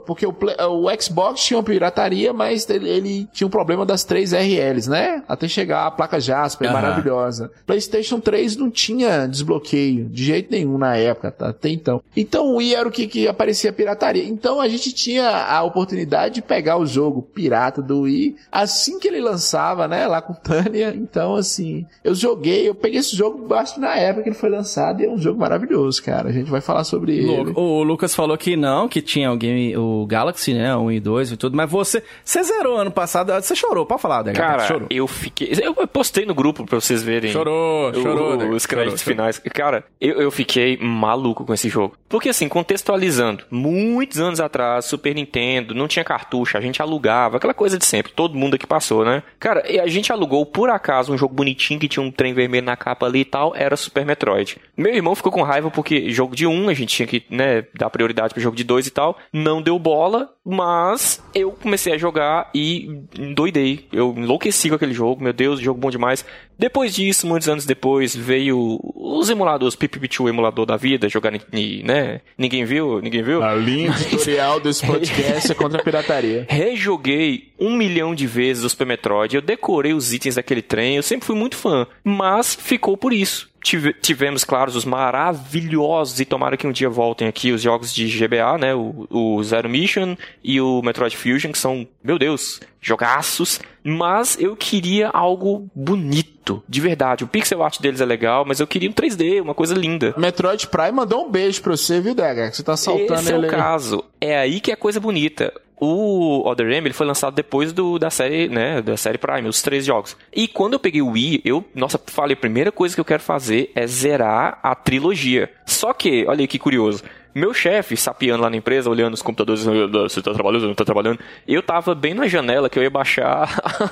[0.05, 4.03] porque o, Play- o Xbox tinha uma pirataria, mas ele, ele tinha um problema das
[4.03, 5.23] três RLs, né?
[5.27, 6.81] Até chegar a placa Jasper, Aham.
[6.81, 7.51] maravilhosa.
[7.65, 11.49] PlayStation 3 não tinha desbloqueio de jeito nenhum na época, tá?
[11.49, 12.01] até então.
[12.15, 14.23] Então o Wii era o que, que aparecia pirataria.
[14.25, 19.07] Então a gente tinha a oportunidade de pegar o jogo pirata do Wii assim que
[19.07, 20.07] ele lançava, né?
[20.07, 20.93] Lá com Tânia.
[20.95, 25.01] Então, assim, eu joguei, eu peguei esse jogo, que na época que ele foi lançado,
[25.01, 26.29] e é um jogo maravilhoso, cara.
[26.29, 27.51] A gente vai falar sobre ele.
[27.55, 30.75] O, o Lucas falou que não, que tinha o game, o Galaxy, né?
[30.75, 34.01] O 1 e 2 e tudo, mas você, você zerou ano passado, você chorou, pode
[34.01, 34.87] falar, Dega, Cara, chorou.
[34.89, 35.51] eu fiquei.
[35.61, 37.31] Eu postei no grupo pra vocês verem.
[37.31, 39.39] Chorou, o- chorou, Dega, Os créditos chorou, finais.
[39.53, 41.95] Cara, eu, eu fiquei maluco com esse jogo.
[42.09, 47.53] Porque assim, contextualizando, muitos anos atrás, Super Nintendo, não tinha cartucho, a gente alugava, aquela
[47.53, 49.23] coisa de sempre, todo mundo aqui passou, né?
[49.39, 52.65] Cara, e a gente alugou por acaso um jogo bonitinho que tinha um trem vermelho
[52.65, 54.57] na capa ali e tal, era Super Metroid.
[54.75, 57.89] Meu irmão ficou com raiva porque jogo de um, a gente tinha que, né, dar
[57.89, 62.49] prioridade pro jogo de dois e tal, não deu bola, mas eu comecei a jogar
[62.53, 62.87] e
[63.35, 63.85] doidei.
[63.91, 66.25] Eu enlouqueci com aquele jogo, meu Deus, jogo bom demais.
[66.57, 72.21] Depois disso, muitos anos depois, veio os emuladores, PPP2 emulador da vida, jogar, né?
[72.37, 73.01] Ninguém viu?
[73.01, 73.41] Ninguém viu?
[73.43, 76.45] A linha editorial desse podcast é contra a pirataria.
[76.49, 81.03] Rejoguei um milhão de vezes o Super Metroid, eu decorei os itens daquele trem, eu
[81.03, 83.49] sempre fui muito fã, mas ficou por isso.
[83.63, 88.07] Tive- tivemos, claro, os maravilhosos, e tomara que um dia voltem aqui, os jogos de
[88.07, 88.73] GBA, né?
[88.73, 93.59] O, o Zero Mission e o Metroid Fusion, que são, meu Deus, jogaços.
[93.83, 97.23] Mas eu queria algo bonito, de verdade.
[97.23, 100.13] O pixel art deles é legal, mas eu queria um 3D, uma coisa linda.
[100.17, 102.49] Metroid Prime mandou um beijo pra você, viu, Dega?
[102.49, 103.49] Que você tá saltando Esse é o aí.
[103.49, 104.03] caso.
[104.19, 105.51] É aí que é a coisa bonita.
[105.83, 109.63] O Other M ele foi lançado depois do, da série, né, da série Prime, os
[109.63, 110.15] três jogos.
[110.31, 113.23] E quando eu peguei o Wii, eu, nossa, falei, a primeira coisa que eu quero
[113.23, 115.49] fazer é zerar a trilogia.
[115.65, 117.03] Só que, olha aí que curioso.
[117.33, 121.19] Meu chefe, sapeando lá na empresa, olhando os computadores, você tá trabalhando, não tá trabalhando.
[121.47, 123.49] Eu tava bem na janela que eu ia baixar.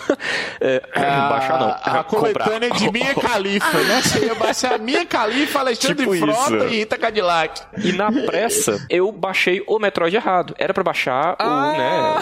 [0.60, 0.82] é,
[1.30, 1.68] baixar não.
[1.70, 4.02] A, a coletânea de Minha Califa, né?
[4.02, 6.66] Você ia baixar Minha Califa, Alexandre Tipo Frota isso.
[6.68, 7.62] e Rita Cadillac.
[7.78, 10.54] E na pressa, eu baixei o Metroid errado.
[10.58, 12.20] Era pra baixar o, né?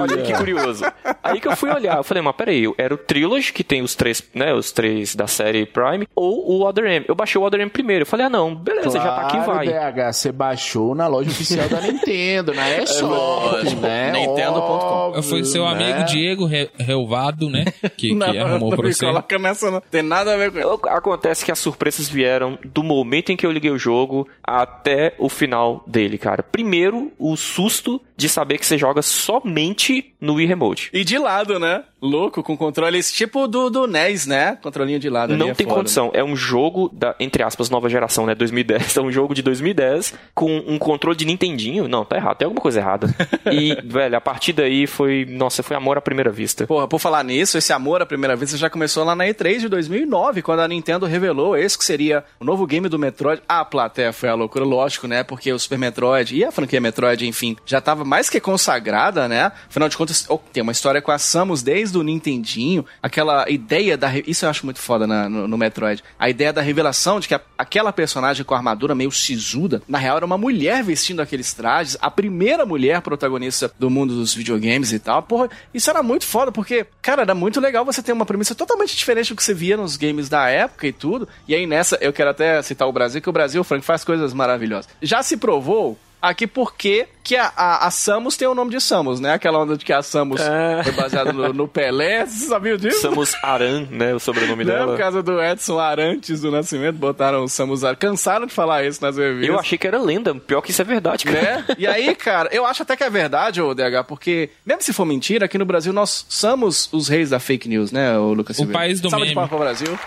[0.00, 0.84] Olha que curioso.
[1.22, 3.94] Aí que eu fui olhar, eu falei, mas peraí, era o Trilogy, que tem os
[3.94, 4.52] três, né?
[4.52, 7.04] Os três da série Prime, ou o Other M.
[7.08, 8.02] Eu baixei o Other M primeiro.
[8.02, 9.66] Eu falei, ah, não, beleza, já tá aqui, Claro, vai.
[9.68, 14.12] DH, você baixou na loja oficial da Nintendo, na eShop, né?
[14.12, 15.22] Nintendo.com.
[15.22, 16.04] Foi seu Óbvio, amigo né?
[16.04, 17.64] Diego Re- Relvado, né?
[17.96, 19.06] Que, que arrumou pra você.
[19.06, 20.80] coloca nessa, não tem nada a ver com isso.
[20.88, 25.28] Acontece que as surpresas vieram do momento em que eu liguei o jogo até o
[25.28, 26.42] final dele, cara.
[26.42, 30.90] Primeiro, o susto de saber que você joga somente no Wii Remote.
[30.92, 31.84] E de lado, né?
[32.00, 34.56] Louco com controles tipo do, do NES, né?
[34.62, 35.36] Controlinho de lado.
[35.36, 35.78] Não é tem foda.
[35.80, 36.10] condição.
[36.14, 38.34] É um jogo da, entre aspas, nova geração, né?
[38.34, 38.98] 2010.
[38.98, 41.86] É um jogo de 2010 com um controle de Nintendinho.
[41.86, 42.38] Não, tá errado.
[42.38, 43.08] Tem alguma coisa errada.
[43.50, 45.24] E, velho, a partir daí foi.
[45.24, 46.66] Nossa, foi amor à primeira vista.
[46.66, 49.68] Porra, por falar nisso, esse amor à primeira vista já começou lá na E3 de
[49.68, 53.40] 2009, quando a Nintendo revelou esse que seria o novo game do Metroid.
[53.48, 55.22] A plateia foi a loucura, lógico, né?
[55.22, 59.50] Porque o Super Metroid e a franquia Metroid, enfim, já tava mais que consagrada, né?
[59.68, 63.96] Afinal de contas, oh, tem uma história com a Samus desde o Nintendinho, aquela ideia
[63.96, 64.08] da...
[64.26, 66.02] Isso eu acho muito foda na- no, no Metroid.
[66.18, 69.98] A ideia da revelação de que a- aquela personagem com a armadura meio sisuda, na
[69.98, 74.92] real era uma mulher vestindo aqueles trajes, a primeira mulher protagonista do mundo dos videogames
[74.92, 75.22] e tal.
[75.22, 78.96] Porra, isso era muito foda, porque, cara, era muito legal você ter uma premissa totalmente
[78.96, 81.28] diferente do que você via nos games da época e tudo.
[81.46, 84.32] E aí nessa, eu quero até citar o Brasil, que o Brasil, Frank, faz coisas
[84.32, 84.88] maravilhosas.
[85.02, 89.20] Já se provou aqui porque que a, a, a Samus tem o nome de Samus,
[89.20, 89.34] né?
[89.34, 90.40] Aquela onda de que a Samus
[90.82, 92.24] foi baseada no, no Pelé.
[92.24, 93.02] Você sabia disso?
[93.02, 94.14] Samus Aran, né?
[94.14, 94.72] O sobrenome Né?
[94.72, 94.92] dela.
[94.92, 97.96] Por causa do Edson Arantes do Nascimento, botaram o Samus Aran.
[97.96, 99.48] Cansaram de falar isso nas revistas.
[99.48, 100.34] Eu achei que era lenda.
[100.34, 101.38] Pior que isso é verdade, cara.
[101.58, 101.64] Né?
[101.76, 105.04] E aí, cara, eu acho até que é verdade, ô DH, porque, mesmo se for
[105.04, 108.60] mentira, aqui no Brasil nós somos os reis da fake news, né, o Lucas O
[108.60, 108.78] Silveira?
[108.78, 109.48] país do Salva de meme.
[109.48, 109.98] palmas pro Brasil.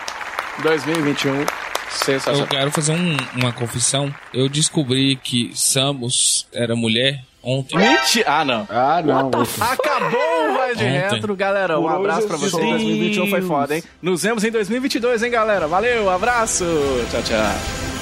[0.62, 1.71] 2021.
[2.00, 2.46] Eu Sensacional.
[2.48, 4.12] quero fazer um- uma confissão.
[4.32, 7.76] Eu descobri que Samus era mulher ontem.
[7.78, 8.24] Mentira!
[8.28, 8.66] Ah, não.
[8.70, 9.30] Ah, não.
[9.60, 10.98] Acabou o Vai de Ontem.
[11.10, 11.78] Retro, galera.
[11.78, 12.52] Um Por abraço hoje pra é vocês.
[12.52, 12.58] só.
[12.58, 13.82] 2021 foi foda, hein?
[14.00, 15.66] Nos vemos em 2022, hein, galera?
[15.66, 16.64] Valeu, abraço.
[17.10, 18.01] Tchau, tchau.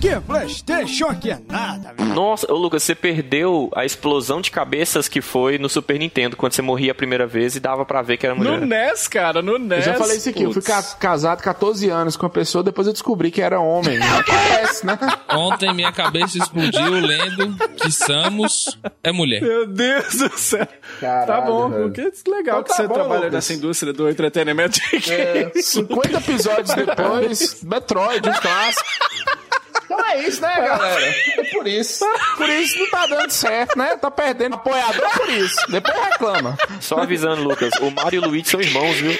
[0.00, 2.14] Que Playstation que é nada, velho.
[2.14, 6.52] Nossa, ô Lucas, você perdeu a explosão de cabeças que foi no Super Nintendo, quando
[6.52, 8.60] você morria a primeira vez e dava pra ver que era No mulher.
[8.90, 9.78] NES, cara, no NES.
[9.86, 10.62] Eu já falei isso aqui, eu fui
[11.00, 13.98] casado 14 anos com uma pessoa, depois eu descobri que era homem.
[14.02, 14.96] Acontece, né?
[15.30, 19.42] Ontem minha cabeça explodiu lendo que Samus é mulher.
[19.42, 20.68] Meu Deus do céu.
[21.00, 21.90] Caralho, tá bom, velho.
[21.92, 23.32] que legal Então que tá você bom, trabalha Lucas.
[23.32, 24.78] nessa indústria do entretenimento.
[25.10, 28.84] É, 50 episódios depois, Metroid, um clássico.
[29.90, 31.14] Então é isso, né, galera?
[31.38, 32.04] É por isso.
[32.36, 33.96] Por isso não tá dando certo, né?
[33.96, 35.56] Tá perdendo apoiador por isso.
[35.70, 36.58] Depois reclama.
[36.78, 39.18] Só avisando, Lucas, o Mario e o Luigi são irmãos, viu?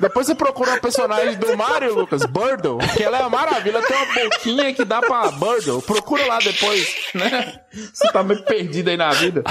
[0.00, 3.96] Depois você procura uma personagem do Mario, Lucas, Birdle, que ela é uma maravilha, tem
[3.96, 5.82] uma boquinha que dá pra Birdle.
[5.82, 7.60] Procura lá depois, né?
[7.72, 9.44] Você tá meio perdido aí na vida.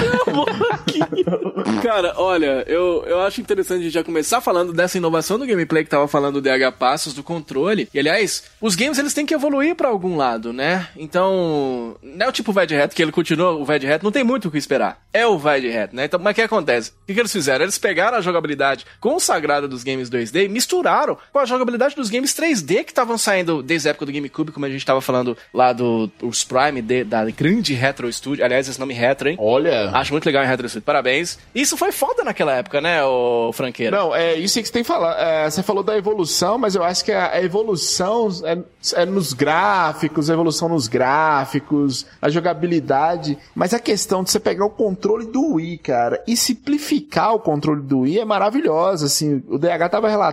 [1.82, 5.84] Cara, olha, eu, eu acho interessante a gente já começar falando dessa inovação do gameplay
[5.84, 7.88] que tava falando do DH Passos, do controle.
[7.94, 10.88] E aliás, os games eles têm que evoluir pra algum lado, né?
[10.96, 14.04] Então, não é o tipo vai de reto, que ele continua o vai de reto,
[14.04, 15.00] não tem muito o que esperar.
[15.12, 16.04] É o vai de reto, né?
[16.04, 16.90] Então, mas o que acontece?
[16.90, 17.64] O que, que eles fizeram?
[17.64, 22.32] Eles pegaram a jogabilidade consagrada dos games 2D e misturaram com a jogabilidade dos games
[22.34, 25.72] 3D que estavam saindo desde a época do GameCube, como a gente tava falando lá
[25.72, 28.44] do os Prime, de- da grande Retro Studio.
[28.44, 29.36] Aliás, esse nome Retro, hein?
[29.38, 29.90] Olha.
[29.90, 30.84] Acho muito legal em Retro Studio.
[30.84, 31.38] Parabéns.
[31.54, 33.96] Isso foi foda naquela época, né, ô Franqueira?
[33.96, 35.16] Não, é isso aí que você tem que falar.
[35.20, 38.58] É, você falou da evolução, mas eu acho que a, a evolução é,
[39.02, 43.38] é nos gráficos, a evolução nos gráficos, a jogabilidade.
[43.54, 47.82] Mas a questão de você pegar o controle do Wii, cara, e simplificar o controle
[47.82, 49.06] do Wii é maravilhosa.
[49.06, 50.29] Assim, o DH tava relatando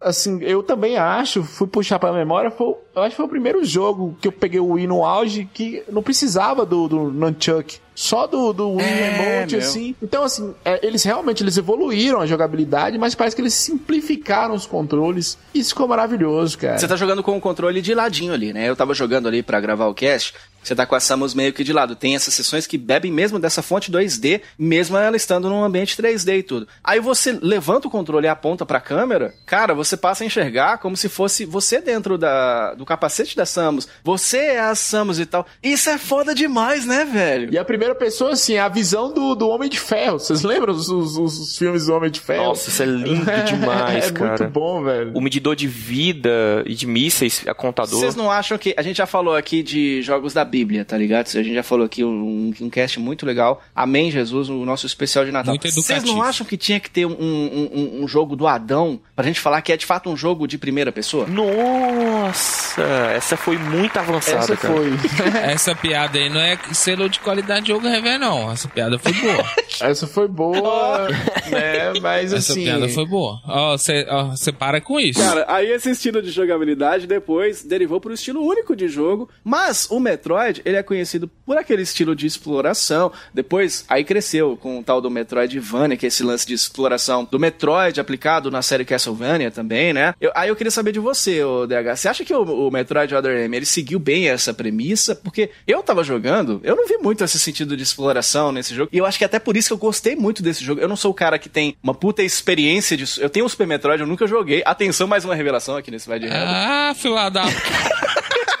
[0.00, 3.64] Assim, eu também acho, fui puxar pra memória, foi, eu acho que foi o primeiro
[3.64, 7.78] jogo que eu peguei o Wii no auge que não precisava do, do Nunchuck.
[7.94, 9.64] Só do, do Wii É, Remote, meu.
[9.64, 9.94] assim.
[10.02, 14.66] Então, assim, é, eles realmente eles evoluíram a jogabilidade, mas parece que eles simplificaram os
[14.66, 15.36] controles.
[15.54, 16.78] Isso ficou maravilhoso, cara.
[16.78, 18.68] Você tá jogando com o controle de ladinho ali, né?
[18.68, 20.34] Eu tava jogando ali pra gravar o cast.
[20.62, 21.96] Você tá com a Samus meio que de lado.
[21.96, 26.38] Tem essas sessões que bebem mesmo dessa fonte 2D, mesmo ela estando num ambiente 3D
[26.38, 26.68] e tudo.
[26.84, 30.96] Aí você levanta o controle e aponta pra câmera, cara, você passa a enxergar como
[30.96, 33.88] se fosse você dentro da, do capacete da Samus.
[34.04, 35.44] Você é a Samus e tal.
[35.60, 37.52] Isso é foda demais, né, velho?
[37.52, 40.18] E a primeira pessoa, assim, é a visão do, do Homem de Ferro.
[40.18, 42.44] Vocês lembram os, os- os filmes do Homem de Ferro?
[42.44, 44.28] Nossa, isso é lindo demais, é cara.
[44.38, 45.12] muito bom, velho.
[45.14, 47.98] O medidor de vida e de mísseis, a contador.
[48.00, 48.74] Vocês não acham que.
[48.76, 51.26] A gente já falou aqui de jogos da Bíblia, tá ligado?
[51.26, 53.62] A gente já falou aqui um, um cast muito legal.
[53.74, 55.52] Amém, Jesus, o nosso especial de Natal.
[55.54, 59.00] Muito Vocês não acham que tinha que ter um, um, um- um jogo do Adão
[59.16, 61.26] pra gente falar que é de fato um jogo de primeira pessoa?
[61.26, 62.82] Nossa,
[63.14, 64.74] essa foi muito avançada, Essa cara.
[64.74, 64.90] foi.
[65.52, 68.50] Essa piada aí não é selo de qualidade de jogo rever, não.
[68.50, 69.44] Essa piada foi boa.
[69.80, 71.08] Essa foi boa,
[71.50, 71.92] né?
[72.00, 72.64] Mas Essa assim.
[72.64, 73.40] piada foi boa.
[73.46, 75.18] Ó, você para com isso.
[75.20, 79.88] Cara, aí esse estilo de jogabilidade depois derivou para o estilo único de jogo, mas
[79.90, 83.12] o Metroid, ele é conhecido por aquele estilo de exploração.
[83.32, 87.38] Depois, aí cresceu com o tal do Metroidvania, que é esse lance de exploração do
[87.38, 90.14] Metroid aplicado na série Castlevania também, né?
[90.20, 93.14] Eu- aí eu queria saber de você, ô DH, você acha que o, o Metroid
[93.14, 97.22] Other M, ele seguiu bem essa premissa, porque eu tava jogando, eu não vi muito
[97.24, 99.78] esse sentido de exploração nesse jogo, e eu acho que até por isso que eu
[99.78, 100.80] gostei muito desse jogo.
[100.80, 103.04] Eu não sou o cara que tem uma puta experiência de.
[103.20, 104.62] Eu tenho o Super Metroid, eu nunca joguei.
[104.64, 106.28] Atenção, mais uma revelação aqui nesse Vai de.
[106.30, 107.44] Ah, fila da.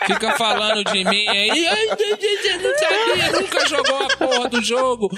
[0.06, 1.66] Fica falando de mim aí.
[1.68, 5.10] Ai, não sabia, nunca jogou a porra do jogo.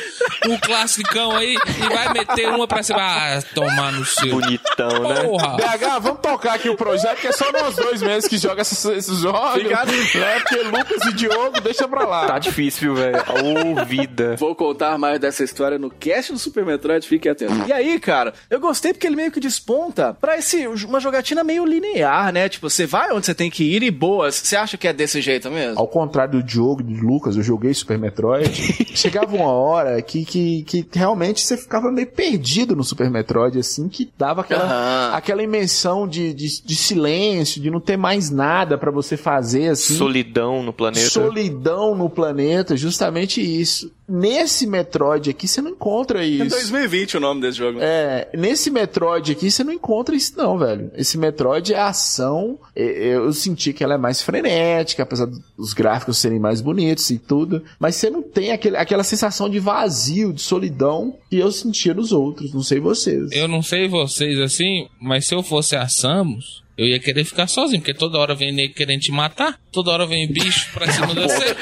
[0.48, 1.54] O classicão aí.
[1.54, 2.98] E vai meter uma pra cima.
[3.00, 4.30] Ah, tomar no seu.
[4.30, 5.24] Bonitão, né?
[5.24, 5.56] Porra.
[5.56, 8.84] BH, vamos tocar aqui o projeto, que é só nós dois mesmo que jogam esses,
[8.84, 9.50] esses jogos.
[9.50, 9.90] Obrigado.
[9.90, 10.40] Né?
[10.40, 12.26] Porque Lucas e Diogo, deixa pra lá.
[12.26, 13.18] Tá difícil, velho.
[13.18, 14.36] Ô, vida.
[14.36, 17.54] Vou contar mais dessa história no cast do Super Metroid, fique atento.
[17.66, 21.64] E aí, cara, eu gostei porque ele meio que desponta pra esse, uma jogatina meio
[21.64, 22.48] linear, né?
[22.48, 24.34] Tipo, você vai onde você tem que ir e boas.
[24.36, 25.78] Você acha que é desse jeito mesmo?
[25.78, 28.50] Ao contrário do Diogo e do Lucas, eu joguei Super Metroid.
[28.96, 33.88] chegava uma hora que, que, que realmente você ficava meio perdido no Super Metroid, assim,
[33.88, 35.16] que dava aquela, Aham.
[35.16, 39.94] aquela imensão de, de, de silêncio, de não ter mais nada pra você fazer, assim.
[39.96, 41.10] Solidão no planeta.
[41.10, 43.92] Solidão no planeta, justamente isso.
[44.08, 46.48] Nesse Metroid aqui você não encontra É isso.
[46.50, 47.78] 2020 o nome desse jogo.
[47.80, 50.90] É, nesse Metroid aqui você não encontra isso não, velho.
[50.94, 55.26] Esse Metroid é ação, é- eu senti que ela é mais frenética, apesar
[55.56, 59.58] dos gráficos serem mais bonitos e tudo, mas você não tem aquele, aquela sensação de
[59.58, 63.30] vazio, de solidão que eu sentia nos outros, não sei vocês.
[63.32, 67.46] Eu não sei vocês assim, mas se eu fosse a Samus, eu ia querer ficar
[67.46, 71.08] sozinho, porque toda hora vem nego querendo te matar, toda hora vem bicho pra cima
[71.08, 71.54] de você,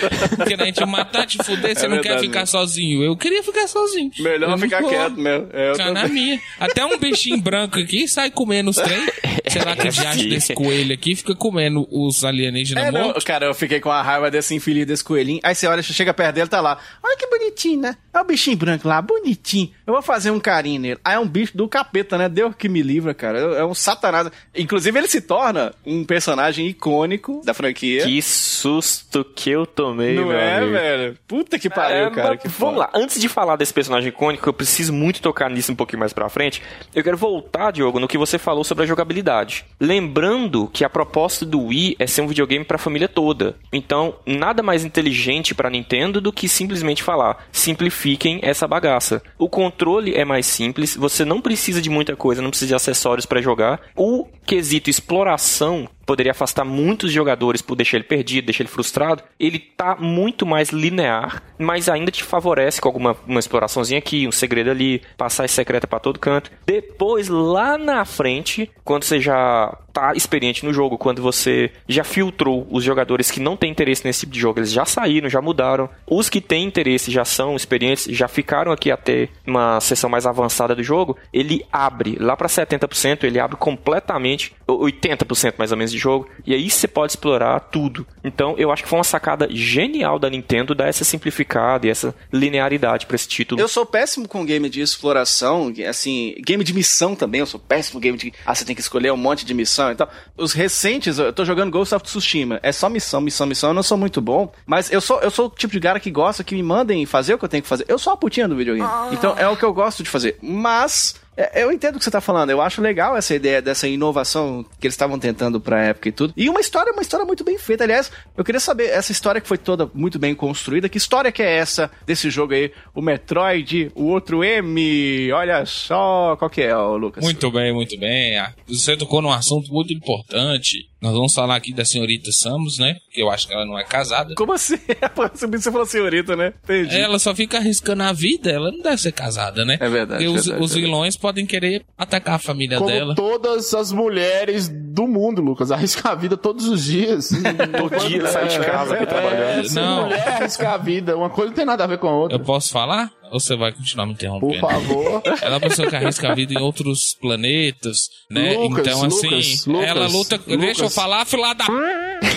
[0.46, 2.46] querendo te matar, te fuder, você É não quer verdade, ficar né?
[2.46, 3.02] sozinho.
[3.02, 4.10] Eu queria ficar sozinho.
[4.18, 5.48] Melhor Eu ficar quieto mesmo.
[5.52, 6.40] É, Ficar na minha.
[6.58, 9.06] Até um bichinho branco aqui sai comendo os trem.
[9.48, 13.24] Será que diacho desse coelho aqui fica comendo os alienígenas É, mortos?
[13.24, 15.40] cara, eu fiquei com a raiva desse infeliz desse coelhinho.
[15.42, 16.78] Aí você olha, chega perto dele, tá lá.
[17.02, 17.97] Olha que bonitinho, né?
[18.14, 19.70] É o bichinho branco lá, bonitinho.
[19.86, 21.01] Eu vou fazer um carinho nele.
[21.05, 22.28] Aí é um bicho do capeta, né?
[22.28, 23.38] Deus que me livra, cara.
[23.38, 24.30] É um satanás.
[24.55, 28.05] Inclusive, ele se torna um personagem icônico da franquia.
[28.05, 30.72] Que susto que eu tomei, não meu é, amigo.
[30.72, 31.18] velho?
[31.26, 32.36] Puta que pariu, É, cara.
[32.36, 32.78] Que vamos foda.
[32.78, 36.12] lá, antes de falar desse personagem icônico, eu preciso muito tocar nisso um pouquinho mais
[36.12, 36.62] pra frente.
[36.95, 39.64] Eu quero voltar, Diogo, no que você falou sobre a jogabilidade.
[39.80, 43.57] Lembrando que a proposta do Wii é ser um videogame pra família toda.
[43.72, 49.22] Então, nada mais inteligente pra Nintendo do que simplesmente falar: simplifiquem essa bagaça.
[49.39, 53.26] O controle é mais simples, você não precisa de muita coisa, não precisa de acessórios
[53.26, 53.80] pra jogar.
[53.97, 59.22] O quesito exploração poderia afastar muitos jogadores por deixar ele perdido, deixar ele frustrado.
[59.40, 64.32] Ele tá muito mais linear, mas ainda te favorece com alguma uma exploraçãozinha aqui, um
[64.32, 66.50] segredo ali, passagem secreta pra todo canto.
[66.66, 72.66] Depois, lá na frente, quando você já tá experiente no jogo, quando você já filtrou
[72.70, 75.88] os jogadores que não têm interesse nesse tipo de jogo, eles já saíram, já mudaram.
[76.06, 80.74] Os que têm interesse já são experientes, já ficaram aqui até uma sessão mais avançada
[80.74, 85.98] do jogo, ele abre lá pra 70%, ele abre completamente, 80% mais ou menos de
[86.03, 88.07] jogo, e aí você pode explorar tudo.
[88.24, 92.14] Então, eu acho que foi uma sacada genial da Nintendo dar essa simplificada e essa
[92.32, 93.61] linearidade pra esse título.
[93.61, 98.00] Eu sou péssimo com game de exploração, assim, game de missão também, eu sou péssimo
[98.00, 98.32] game de.
[98.44, 100.11] Ah, você tem que escolher um monte de missão e tal.
[100.36, 103.82] Os recentes, eu tô jogando Ghost of Tsushima, é só missão, missão, missão, eu não
[103.82, 106.55] sou muito bom, mas eu sou, eu sou o tipo de cara que gosta que
[106.55, 107.84] me mandem fazer o que eu tenho que fazer.
[107.88, 108.88] Eu sou a putinha do videogame.
[109.12, 110.38] Então é o que eu gosto de fazer.
[110.42, 111.20] Mas.
[111.37, 114.64] É, Eu entendo o que você tá falando, eu acho legal essa ideia dessa inovação
[114.80, 116.35] que eles estavam tentando pra época e tudo.
[116.37, 117.85] E uma história, uma história muito bem feita.
[117.85, 121.43] Aliás, eu queria saber, essa história que foi toda muito bem construída, que história que
[121.43, 122.72] é essa desse jogo aí?
[122.95, 127.22] O Metroid, o outro M, olha só, qual que é, Lucas?
[127.22, 128.39] Muito bem, muito bem.
[128.39, 130.89] Ah, Você tocou num assunto muito importante.
[131.01, 132.95] Nós vamos falar aqui da senhorita Samus, né?
[133.11, 134.37] Que eu acho que ela não é casada.
[134.37, 134.76] Como assim?
[135.35, 136.53] Você falou senhorita, né?
[136.62, 136.97] Entendi.
[136.97, 139.78] Ela só fica arriscando a vida, ela não deve ser casada, né?
[139.80, 140.80] É verdade, Porque os, verdade, os verdade.
[140.80, 143.14] vilões podem querer atacar a família Como dela.
[143.14, 147.31] todas as mulheres do mundo, Lucas, arrisca a vida todos os dias.
[147.79, 149.64] Todo dia sai de casa pra ir trabalhar.
[149.64, 150.03] É, Não.
[150.05, 152.37] mulher arriscar a vida, uma coisa não tem nada a ver com a outra.
[152.37, 153.11] Eu posso falar?
[153.31, 154.61] Ou você vai continuar me Por interrompendo?
[154.61, 155.23] favor.
[155.41, 157.97] Ela é uma pessoa que arrisca a vida em outros planetas,
[158.31, 158.53] né?
[158.59, 160.37] Lucas, então, assim, Lucas, ela luta.
[160.37, 160.59] Lucas.
[160.59, 161.64] Deixa eu falar, filha da.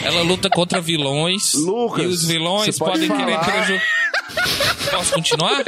[0.06, 1.54] Ela luta contra vilões.
[1.56, 3.44] Lucas, e os vilões você pode podem querer falar.
[3.66, 4.05] prejudicar.
[4.91, 5.63] Posso continuar?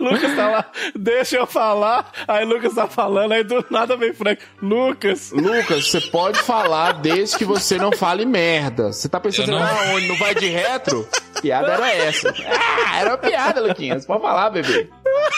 [0.00, 0.64] O Lucas tá lá,
[0.94, 2.10] deixa eu falar.
[2.26, 4.40] Aí o Lucas tá falando, aí do nada vem Frank.
[4.62, 5.30] Lucas.
[5.32, 8.92] Lucas, você pode falar desde que você não fale merda.
[8.92, 11.08] Você tá pensando não- ah, onde não vai de retro?
[11.40, 12.34] Piada era essa.
[12.86, 14.04] Ah, era uma piada, Luquinhas.
[14.04, 14.88] Pode falar, bebê.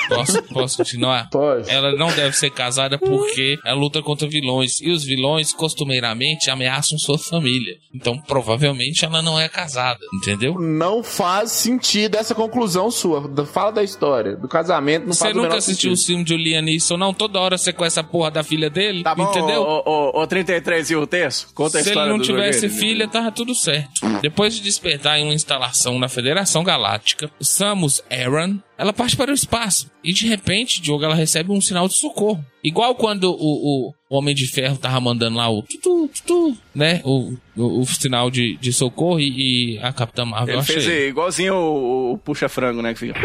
[0.09, 1.29] Posso, posso continuar?
[1.31, 1.71] Pode.
[1.71, 4.81] Ela não deve ser casada porque ela luta contra vilões.
[4.81, 7.77] E os vilões, costumeiramente, ameaçam sua família.
[7.95, 10.01] Então, provavelmente, ela não é casada.
[10.15, 10.55] Entendeu?
[10.59, 13.23] Não faz sentido essa conclusão sua.
[13.47, 14.37] Fala da história.
[14.37, 17.15] Do casamento não Você faz o nunca assistiu o filme de Liam Neeson, não?
[17.15, 19.63] Toda hora você com essa porra da filha dele, Tá bom, entendeu?
[19.63, 21.49] O, o, o 33 e o terço?
[21.55, 22.81] Conta a Se ele história não do tivesse jogo aí.
[22.81, 23.91] filha, tava tudo certo.
[24.21, 29.35] Depois de despertar em uma instalação na Federação Galáctica, Samus Aran, ela parte para o
[29.35, 29.89] espaço.
[30.03, 32.45] E de repente, Diogo, ela recebe um sinal de socorro.
[32.63, 37.01] Igual quando o, o, Homem de Ferro tava mandando lá o tutu, tutu, né?
[37.03, 40.81] O, o, o sinal de, de socorro e, e a Capitã Marvel Ele achei.
[40.81, 42.93] fez igualzinho o, o puxa-frango, né?
[42.93, 43.21] Que fica...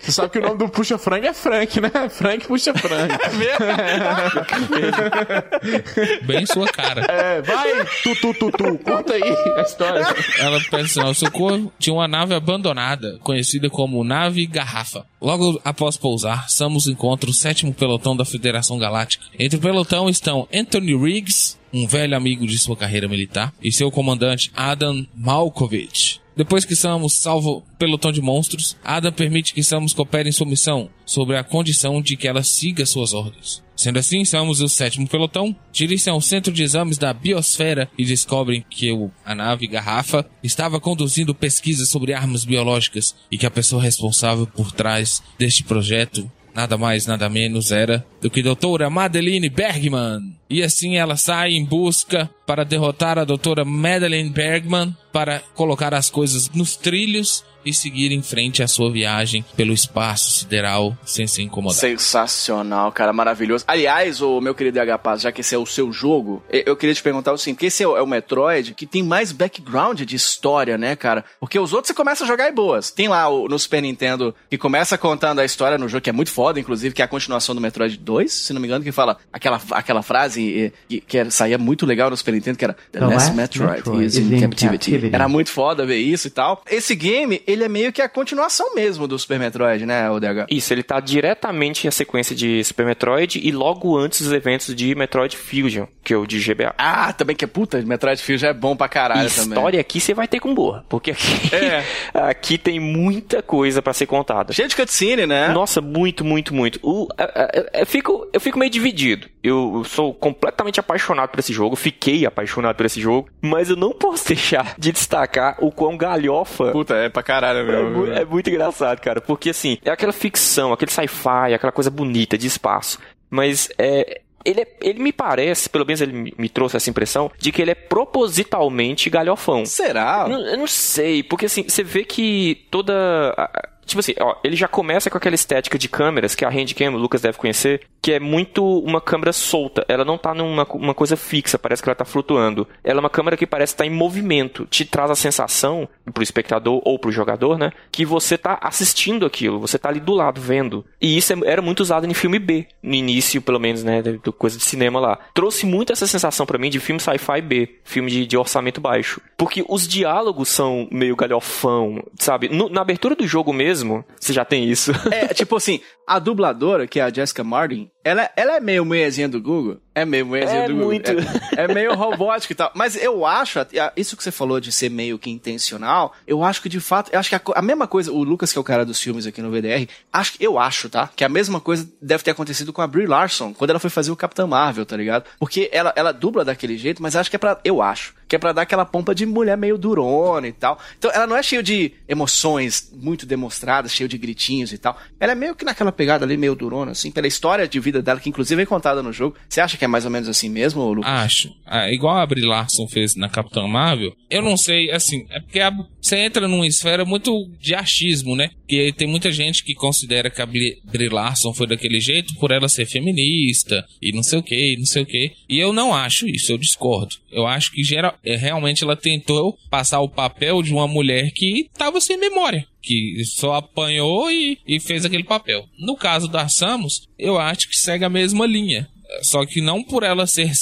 [0.00, 1.90] Você sabe que o nome do Puxa Frango é Frank, né?
[2.10, 3.14] Frank Puxa Frango.
[6.24, 7.02] Bem sua cara.
[7.02, 8.78] É, vai, tu, tu, tu, tu.
[8.78, 9.22] Conta aí
[9.56, 10.04] a história.
[10.38, 11.72] Ela pede sinal de socorro.
[11.78, 15.04] Tinha uma nave abandonada, conhecida como Nave Garrafa.
[15.20, 19.24] Logo após pousar, Samus encontra o sétimo pelotão da Federação Galáctica.
[19.36, 23.90] Entre o pelotão estão Anthony Riggs, um velho amigo de sua carreira militar, e seu
[23.90, 26.20] comandante Adam Malkovich.
[26.36, 30.88] Depois que Samus o pelotão de monstros, Adam permite que Samus coopere em sua missão,
[31.04, 33.62] sobre a condição de que ela siga suas ordens.
[33.74, 38.04] Sendo assim, Samus e o sétimo pelotão dirigem ao centro de exames da biosfera e
[38.04, 43.50] descobrem que o, a nave Garrafa estava conduzindo pesquisas sobre armas biológicas e que a
[43.50, 49.48] pessoa responsável por trás deste projeto nada mais, nada menos era do que doutora Madeline
[49.48, 50.20] Bergman.
[50.48, 56.10] E assim ela sai em busca para derrotar a doutora Madeline Bergman para colocar as
[56.10, 61.42] coisas nos trilhos e seguir em frente à sua viagem pelo espaço sideral sem se
[61.42, 61.78] incomodar.
[61.78, 63.64] Sensacional, cara, maravilhoso.
[63.66, 66.94] Aliás, o meu querido DH Paz, já que esse é o seu jogo, eu queria
[66.94, 70.16] te perguntar assim, porque esse é o, é o Metroid que tem mais background de
[70.16, 71.24] história, né, cara?
[71.40, 72.90] Porque os outros você começa a jogar em boas.
[72.90, 76.12] Tem lá o, no Super Nintendo que começa contando a história no jogo, que é
[76.12, 78.92] muito foda, inclusive, que é a continuação do Metroid 2, se não me engano, que
[78.92, 82.76] fala aquela, aquela frase que, que era- saía muito legal no Super Nintendo, que era
[82.92, 85.10] The, last, Metroid, is in, captivity.
[85.12, 86.62] Era muito foda ver isso e tal.
[86.70, 90.46] Esse game, ele é meio que a continuação mesmo do Super Metroid, né, o DH?
[90.50, 94.94] Isso, ele tá diretamente a sequência de Super Metroid e logo antes dos eventos de
[94.94, 96.74] Metroid Fusion, que é o de GBA.
[96.78, 99.48] Ah, também que é puta, Metroid Fusion é bom pra caralho também.
[99.52, 101.84] História aqui você vai ter com boa, porque aqui, É.
[102.14, 104.52] aqui tem muita coisa pra ser contada.
[104.52, 105.48] Cheio de cutscene, né?
[105.48, 106.78] Nossa, muito, muito, muito.
[106.82, 109.28] O, a- a- eu, fico, eu fico meio dividido.
[109.42, 113.92] Eu, sou completamente apaixonado por esse jogo, fiquei apaixonado por esse jogo, mas eu não
[113.92, 117.90] posso deixar de destacar o quão galhofa Puta, é pra caralho é, mesmo.
[117.90, 119.20] mu- é muito engraçado, cara.
[119.20, 122.98] Porque, assim, é aquela ficção, aquele sci-fi, aquela coisa bonita de espaço.
[123.28, 124.20] Mas é.
[124.44, 127.70] Ele, é- ele me parece, pelo menos ele me- trouxe essa impressão, de que ele
[127.70, 129.64] é propositalmente galhofão.
[129.66, 130.24] Será?
[130.24, 132.92] Eu não- eu não sei, porque assim, você vê que toda.
[133.36, 136.94] a- Tipo assim, ó, ele já começa com aquela estética de câmeras que a Handcam,
[136.94, 139.84] o Lucas deve conhecer, que é muito uma câmera solta.
[139.88, 142.66] Ela não tá numa uma coisa fixa, parece que ela tá flutuando.
[142.82, 144.66] Ela é uma câmera que parece estar em movimento.
[144.66, 149.60] Te traz a sensação, pro espectador ou pro jogador, né, que você tá assistindo aquilo,
[149.60, 150.84] você tá ali do lado vendo.
[151.00, 154.02] E isso é- era muito usado em filme B, no início, pelo menos, né,
[154.38, 155.18] coisa de cinema lá.
[155.34, 159.20] Trouxe muito essa sensação pra mim de filme sci-fi B, filme de, de orçamento baixo.
[159.36, 162.48] Porque os diálogos são meio galhofão, sabe?
[162.48, 163.71] No- na abertura do jogo mesmo,
[164.18, 164.92] você já tem isso.
[165.10, 169.28] É, tipo assim, a dubladora, que é a Jessica Martin, ela, ela é meio mulherzinha
[169.28, 169.78] do Google.
[169.94, 170.88] É meio mulherzinha É do Google.
[170.88, 171.10] muito.
[171.10, 172.70] É, é meio robótico e tal.
[172.74, 173.58] Mas eu acho,
[173.96, 177.18] isso que você falou de ser meio que intencional, eu acho que de fato, eu
[177.20, 179.42] acho que a, a mesma coisa, o Lucas, que é o cara dos filmes aqui
[179.42, 181.10] no VDR, acho, que- eu acho, tá?
[181.14, 184.10] Que a mesma coisa deve ter acontecido com a Brie Larson, quando ela foi fazer
[184.10, 185.24] o Capitão Marvel, tá ligado?
[185.38, 188.38] Porque ela, ela dubla daquele jeito, mas acho que é pra, eu acho, que é
[188.38, 190.78] pra dar aquela pompa de mulher meio durona e tal.
[190.98, 194.96] Então ela não é cheia de emoções muito demonstradas, cheia de gritinhos e tal.
[195.20, 198.18] Ela é meio que naquela pegada ali, meio durona, assim, pela história de vida dela,
[198.20, 199.36] que inclusive é contada no jogo.
[199.48, 201.10] Você acha que é mais ou menos assim mesmo, Lucas?
[201.10, 201.52] Acho.
[201.66, 205.60] Ah, igual a Brie Larson fez na Capitã Marvel, eu não sei, assim, é porque
[205.60, 208.50] a- você entra numa esfera muito de achismo, né?
[208.68, 212.68] Que tem muita gente que considera que a Brie Larson foi daquele jeito por ela
[212.68, 215.32] ser feminista e não sei o que, não sei o que.
[215.48, 217.14] E eu não acho isso, eu discordo.
[217.30, 221.68] Eu acho que geral, é, realmente ela tentou passar o papel de uma mulher que
[221.76, 222.66] tava sem memória.
[222.82, 225.64] Que só apanhou e, e fez aquele papel.
[225.78, 228.88] No caso da Samus, eu acho que segue a mesma linha.
[229.22, 230.52] Só que não por ela ser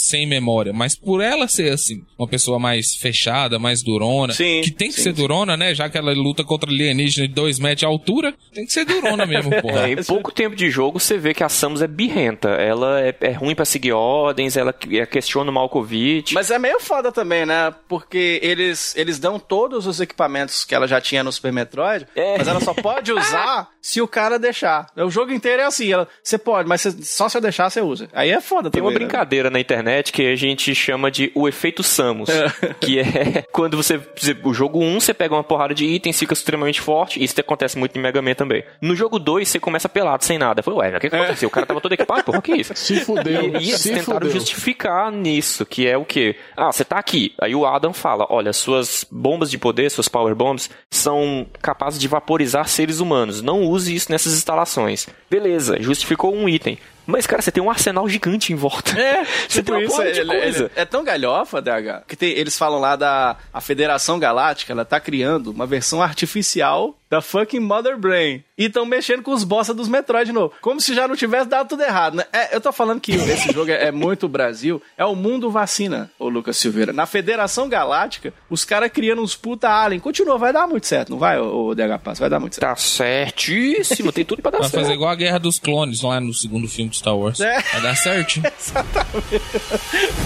[0.00, 4.70] sem memória, mas por ela ser assim, uma pessoa mais fechada, mais durona, Sim, que
[4.70, 5.74] tem que sim, ser durona, né?
[5.74, 9.26] Já que ela luta contra alienígena de 2 metros de altura, tem que ser durona
[9.26, 9.88] mesmo, porra.
[9.88, 12.48] É, em pouco tempo de jogo, você vê que a Samus é birrenta.
[12.50, 16.34] Ela é, é ruim pra seguir ordens, ela que- questiona o Malkovich.
[16.34, 17.72] Mas é meio foda também, né?
[17.88, 22.38] Porque eles, eles dão todos os equipamentos que ela já tinha no Super Metroid, É.
[22.38, 24.86] mas ela só pode usar se o cara deixar.
[24.96, 27.80] O jogo inteiro é assim, ela- você pode, mas você- só se eu deixar, você
[27.80, 28.08] usa.
[28.12, 28.82] Aí é foda Tem também.
[28.94, 29.06] uma né?
[29.06, 32.30] brincadeira na internet que a gente chama de o efeito Samus.
[32.80, 34.00] que é quando você,
[34.44, 37.22] O jogo 1, você pega uma porrada de itens, fica extremamente forte.
[37.22, 38.64] Isso acontece muito em Mega Man também.
[38.80, 40.62] No jogo 2, você começa pelado, sem nada.
[40.62, 41.48] Falei, ué, mas o que, que aconteceu?
[41.48, 42.74] O cara tava todo equipado, porra, o que é isso?
[42.74, 43.42] Se fudeu.
[43.60, 44.32] E eles se tentaram fudeu.
[44.32, 46.36] justificar nisso, que é o quê?
[46.56, 47.34] Ah, você tá aqui.
[47.40, 52.08] Aí o Adam fala: olha, suas bombas de poder, suas power bombs, são capazes de
[52.08, 53.42] vaporizar seres humanos.
[53.42, 55.08] Não use isso nessas instalações.
[55.30, 56.78] Beleza, justificou um item.
[57.10, 58.98] Mas, cara, você tem um arsenal gigante em volta.
[58.98, 60.64] É, Você tipo tem uma isso, ele- coisa.
[60.64, 64.84] ele- é tão galhofa, DH, que tem- eles falam lá da a Federação Galáctica, ela
[64.84, 68.44] tá criando uma versão artificial da fucking Mother Brain.
[68.56, 70.52] E estão mexendo com os bossa dos Metroid de novo.
[70.60, 72.24] Como se já não tivesse dado tudo errado, né?
[72.32, 74.80] É, eu tô falando que esse jogo é, é muito Brasil.
[74.96, 76.92] É o mundo vacina, ô Lucas Silveira.
[76.92, 79.98] Na Federação Galáctica, os caras criando uns puta alien.
[80.00, 82.18] Continua, vai dar muito certo, não vai, ô, ô DH Pass?
[82.20, 82.68] Vai dar muito certo.
[82.68, 84.82] Tá certíssimo, tem tudo pra dar Vai certo.
[84.82, 87.40] fazer igual a Guerra dos Clones lá no segundo filme de Star Wars.
[87.40, 87.60] É.
[87.60, 88.40] Vai dar certo.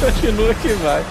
[0.00, 1.04] Continua que vai.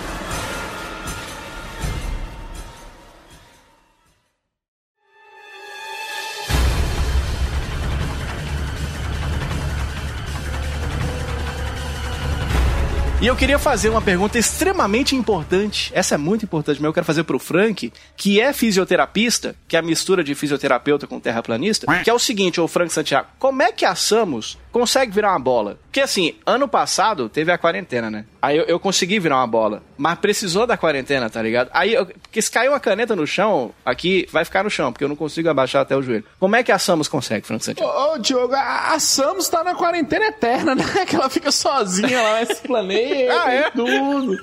[13.22, 15.90] E eu queria fazer uma pergunta extremamente importante.
[15.96, 19.80] Essa é muito importante, mas eu quero fazer pro Frank, que é fisioterapista, que é
[19.80, 23.72] a mistura de fisioterapeuta com terraplanista, que é o seguinte, ô Frank Santiago, como é
[23.72, 25.78] que a Samus consegue virar uma bola?
[25.86, 28.26] Porque assim, ano passado teve a quarentena, né?
[28.42, 31.70] Aí eu, eu consegui virar uma bola, mas precisou da quarentena, tá ligado?
[31.74, 35.06] Aí, eu, porque se cair uma caneta no chão, aqui vai ficar no chão, porque
[35.06, 36.26] eu não consigo abaixar até o joelho.
[36.40, 37.82] Como é que a Samus consegue, Santiago?
[37.90, 40.84] Ô, ô, Diogo, a, a Samus tá na quarentena eterna, né?
[41.08, 43.68] Que ela fica sozinha lá nesse planeta Ah, é?
[43.68, 44.38] e tudo.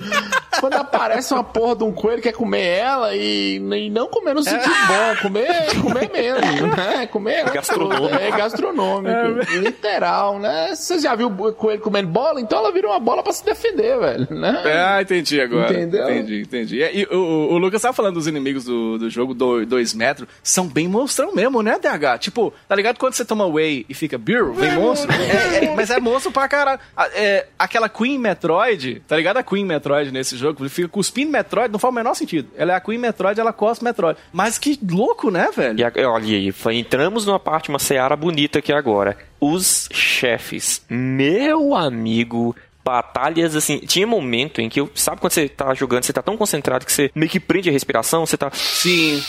[0.60, 4.34] Quando aparece uma porra de um coelho que quer comer ela e, e não comer
[4.34, 7.06] no sentido bom, comer, comer mesmo, né?
[7.08, 8.14] Comer Gastronômico.
[8.14, 10.74] É gastronômico, literal, né?
[10.74, 12.40] Você já viu o coelho comendo bola?
[12.40, 14.62] Então ela virou uma bola pra se defender, velho, né?
[14.64, 15.72] Ah, entendi agora.
[15.72, 16.04] Entendeu?
[16.10, 16.78] Entendi, entendi.
[16.82, 20.28] E, e o, o- Lucas tava falando dos inimigos do, do jogo 2 metros.
[20.42, 22.18] São bem monstrão mesmo, né, DH?
[22.18, 24.50] Tipo, tá ligado quando você toma whey e fica beer?
[24.52, 25.10] Vem monstro?
[25.12, 26.80] É, é, mas é monstro pra caralho.
[26.96, 29.36] A- é, aquela Queen Metroid, tá ligado?
[29.38, 32.48] A Queen Metroid nesse jogo, ele fica cuspindo Metroid, não faz o menor sentido.
[32.56, 34.18] Ela é a Queen Metroid, ela cospe Metroid.
[34.32, 35.78] Mas que louco, né, velho?
[35.78, 39.16] E a- olha aí, entramos numa parte, uma seara bonita aqui agora.
[39.40, 40.82] Os chefes.
[40.88, 42.54] Meu amigo.
[42.84, 43.78] Batalhas assim.
[43.78, 44.90] Tinha momento em que eu.
[44.94, 47.72] Sabe quando você tá jogando, você tá tão concentrado que você meio que prende a
[47.72, 48.50] respiração, você tá.
[48.52, 49.22] Sim.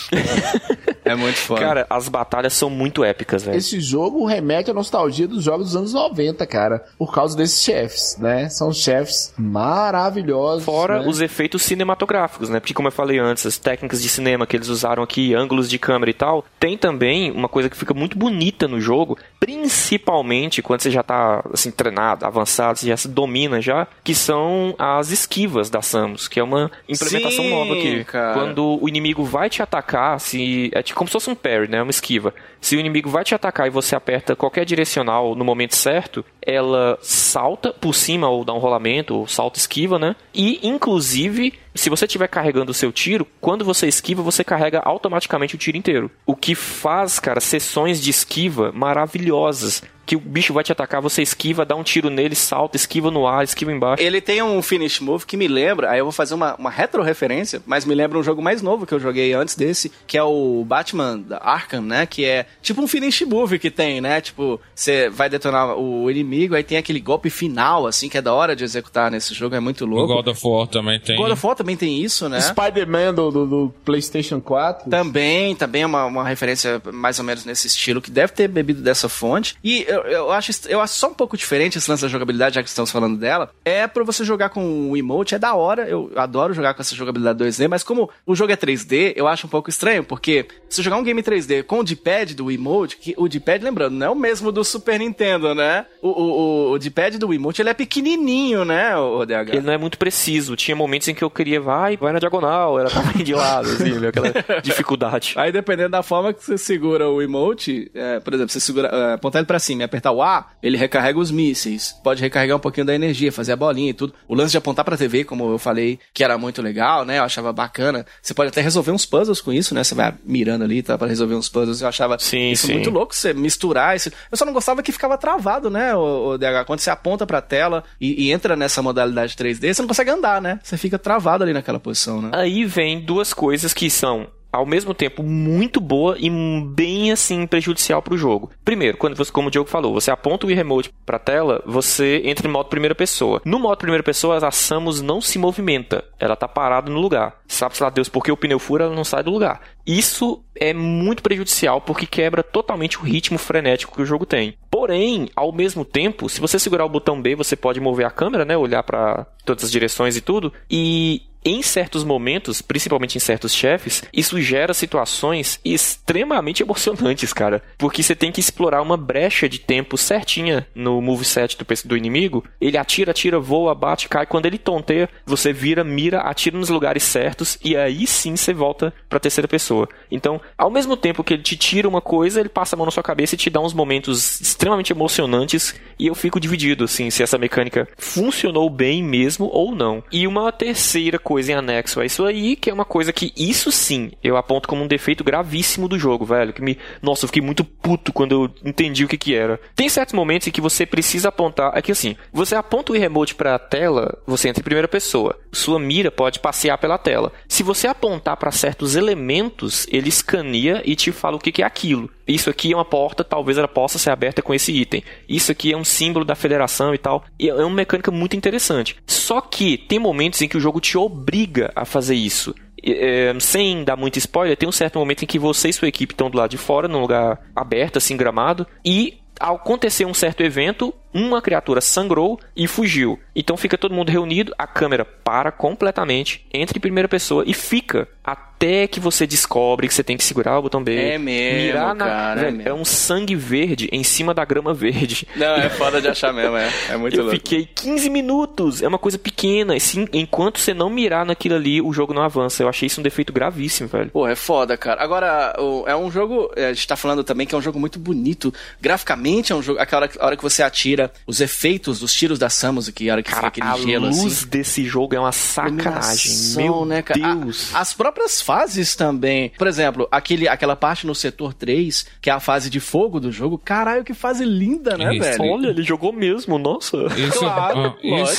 [1.04, 1.62] é muito foda.
[1.62, 3.58] Cara, as batalhas são muito épicas, velho.
[3.58, 6.86] Esse jogo remete à nostalgia dos jogos dos anos 90, cara.
[6.98, 8.48] Por causa desses chefes, né?
[8.50, 10.64] São chefes maravilhosos.
[10.64, 11.08] Fora né?
[11.08, 12.60] os efeitos cinematográficos, né?
[12.60, 15.78] Porque, como eu falei antes, as técnicas de cinema que eles usaram aqui, ângulos de
[15.78, 20.82] câmera e tal, tem também uma coisa que fica muito bonita no jogo, principalmente quando
[20.82, 25.70] você já tá, assim, treinado, avançado, você já se domina já, que são as esquivas
[25.70, 28.04] da Samus, que é uma implementação Sim, nova aqui.
[28.04, 28.34] cara.
[28.34, 31.82] Quando o inimigo vai te atacar, se é tipo como se fosse um parry, né?
[31.82, 32.34] Uma esquiva.
[32.60, 36.98] Se o inimigo vai te atacar e você aperta qualquer direcional no momento certo, ela
[37.02, 40.16] salta por cima ou dá um rolamento, ou salta esquiva, né?
[40.34, 45.56] E inclusive, se você estiver carregando o seu tiro, quando você esquiva, você carrega automaticamente
[45.56, 46.12] o tiro inteiro.
[46.26, 49.82] O que faz, cara, sessões de esquiva maravilhosas.
[50.12, 53.26] Que o bicho vai te atacar, você esquiva, dá um tiro nele, salta, esquiva no
[53.26, 54.04] ar, esquiva embaixo.
[54.04, 57.62] Ele tem um finish move que me lembra, aí eu vou fazer uma, uma retro-referência,
[57.66, 60.66] mas me lembra um jogo mais novo que eu joguei antes desse, que é o
[60.68, 62.06] Batman da Arkham, né?
[62.06, 64.20] Que é tipo um finish move que tem, né?
[64.20, 68.34] Tipo, você vai detonar o inimigo, aí tem aquele golpe final, assim, que é da
[68.34, 70.14] hora de executar nesse jogo, é muito O louco.
[70.14, 71.16] God of War também tem.
[71.16, 72.42] God of War também tem isso, né?
[72.42, 74.90] Spider-Man do, do, do PlayStation 4.
[74.90, 78.82] Também, também é uma, uma referência mais ou menos nesse estilo, que deve ter bebido
[78.82, 79.56] dessa fonte.
[79.64, 82.64] E eu, eu, acho, eu acho só um pouco diferente esse lance da jogabilidade, já
[82.64, 83.52] que estamos falando dela.
[83.64, 85.88] É pra você jogar com o emote, é da hora.
[85.88, 89.48] Eu adoro jogar com essa jogabilidade 2D, mas como o jogo é 3D, eu acho
[89.48, 93.14] um pouco estranho, porque se jogar um game 3D com o D-pad do emote, que
[93.18, 95.86] o D-pad, lembrando, não é o mesmo do Super Nintendo, né?
[96.02, 99.50] O, o, o, o D-pad do emote, ele é pequenininho, né, o DH?
[99.50, 100.56] Ele não é muito preciso.
[100.56, 103.92] Tinha momentos em que eu queria, vai, vai na diagonal, era tava de lado, assim,
[104.00, 104.32] meio aquela
[104.62, 105.34] dificuldade.
[105.38, 109.14] Aí, dependendo da forma que você segura o emote, é, por exemplo, você segura, é,
[109.14, 111.96] apontar ele pra cima e apertar o A, ele recarrega os mísseis.
[112.04, 114.14] Pode recarregar um pouquinho da energia, fazer a bolinha e tudo.
[114.28, 117.20] O lance de apontar pra TV, como eu falei, que era muito legal, né?
[117.20, 118.06] Eu achava bacana.
[118.22, 119.84] Você pode até resolver uns puzzles com isso, né?
[119.84, 120.98] Você vai mirando ali, tá?
[120.98, 121.82] Pra resolver uns puzzles.
[121.82, 122.74] Eu achava Sim, isso sim.
[122.74, 124.12] muito louco, você misturar isso.
[124.32, 126.66] Eu só não gostava que ficava travado, né, o, DH?
[126.66, 130.42] Quando você aponta pra tela e, e entra nessa modalidade 3D, você não consegue andar,
[130.42, 130.60] né?
[130.64, 132.30] Você fica travado ali naquela posição, né?
[132.34, 138.02] Aí vem duas coisas que são ao mesmo tempo muito boa e bem assim prejudicial
[138.02, 138.52] pro jogo.
[138.66, 142.22] Primeiro, quando você, como o Diogo falou, você aponta o Wii Remote pra tela, você
[142.26, 143.42] entra em modo primeira pessoa.
[143.46, 147.40] No modo primeira pessoa, a Samus não se movimenta, ela tá parada no lugar.
[147.48, 149.62] Sabe-se lá Deus porque o pneu fura, ela não sai do lugar.
[149.86, 154.56] Isso é muito prejudicial porque quebra totalmente o ritmo frenético que o jogo tem.
[154.70, 158.46] Porém, ao mesmo tempo, se você segurar o botão B, você pode mover a câmera,
[158.46, 163.54] né, olhar para todas as direções e tudo, e em certos momentos, principalmente em certos
[163.54, 167.64] chefes, isso gera situações extremamente emocionantes, cara.
[167.78, 172.44] Porque você tem que explorar uma brecha de tempo certinha no moveset do, do inimigo.
[172.60, 174.26] Ele atira, atira, voa, bate, cai.
[174.26, 178.94] Quando ele tonteia, você vira, mira, atira nos lugares certos e aí sim você volta
[179.10, 179.90] pra terceira pessoa.
[180.12, 182.92] Então, ao mesmo tempo que ele te tira uma coisa, ele passa a mão na
[182.92, 187.24] sua cabeça e te dá uns momentos extremamente emocionantes e eu fico dividido, assim, se
[187.24, 190.04] essa mecânica funcionou bem mesmo ou não.
[190.12, 193.72] E uma terceira coisa em anexo a isso aí, que é uma coisa que isso
[193.72, 196.54] sim eu aponto como um defeito gravíssimo do jogo, velho.
[196.54, 196.78] Que me.
[197.02, 199.60] Nossa, eu fiquei muito puto quando eu entendi o que que era.
[199.76, 201.72] Tem certos momentos em que você precisa apontar.
[201.76, 205.38] É que assim, você aponta o remote pra tela, você entra em primeira pessoa.
[205.52, 207.32] Sua mira pode passear pela tela.
[207.48, 211.66] Se você apontar para certos elementos, ele escaneia e te fala o que que é
[211.66, 212.10] aquilo.
[212.34, 215.04] Isso aqui é uma porta, talvez ela possa ser aberta com esse item.
[215.28, 217.24] Isso aqui é um símbolo da federação e tal.
[217.40, 218.96] E é uma mecânica muito interessante.
[219.06, 222.54] Só que tem momentos em que o jogo te obriga a fazer isso.
[222.84, 226.14] É, sem dar muito spoiler, tem um certo momento em que você e sua equipe
[226.14, 230.42] estão do lado de fora, num lugar aberto, assim, gramado, e ao acontecer um certo
[230.42, 233.20] evento, uma criatura sangrou e fugiu.
[233.36, 238.08] Então fica todo mundo reunido, a câmera para completamente, entra em primeira pessoa e fica
[238.24, 240.96] até que você descobre que você tem que segurar o botão B.
[240.96, 245.28] É mesmo, mirar na, cara, é é um sangue verde em cima da grama verde.
[245.36, 246.70] Não, é foda de achar mesmo, é.
[246.90, 247.38] É muito Eu louco.
[247.38, 248.82] fiquei 15 minutos.
[248.84, 249.76] É uma coisa pequena.
[249.76, 252.62] Assim, enquanto você não mirar naquilo ali, o jogo não avança.
[252.62, 254.12] Eu achei isso um defeito gravíssimo, velho.
[254.12, 255.02] Pô, é foda, cara.
[255.04, 255.56] Agora,
[255.88, 256.52] é um jogo.
[256.56, 258.54] é, A gente tá falando também que é um jogo muito bonito.
[258.80, 259.80] Graficamente é um jogo.
[259.80, 263.24] Aquela hora, hora que você atira, os efeitos dos tiros da Samus, que a hora
[263.24, 264.48] que Cara, a aquele gelo luz assim.
[264.50, 266.32] desse jogo é uma sacanagem.
[266.58, 267.26] Meu né, cara?
[267.32, 267.74] A- Deus.
[267.74, 269.52] as próprias fases também.
[269.58, 273.32] Por exemplo, aquele, aquela parte no setor 3, que é a fase de fogo do
[273.32, 273.58] jogo.
[273.58, 275.24] Caralho, que fase linda, né, Isso.
[275.38, 275.52] velho?
[275.52, 276.98] Olha, ele jogou mesmo, nossa.
[277.18, 277.98] Isso, Claro,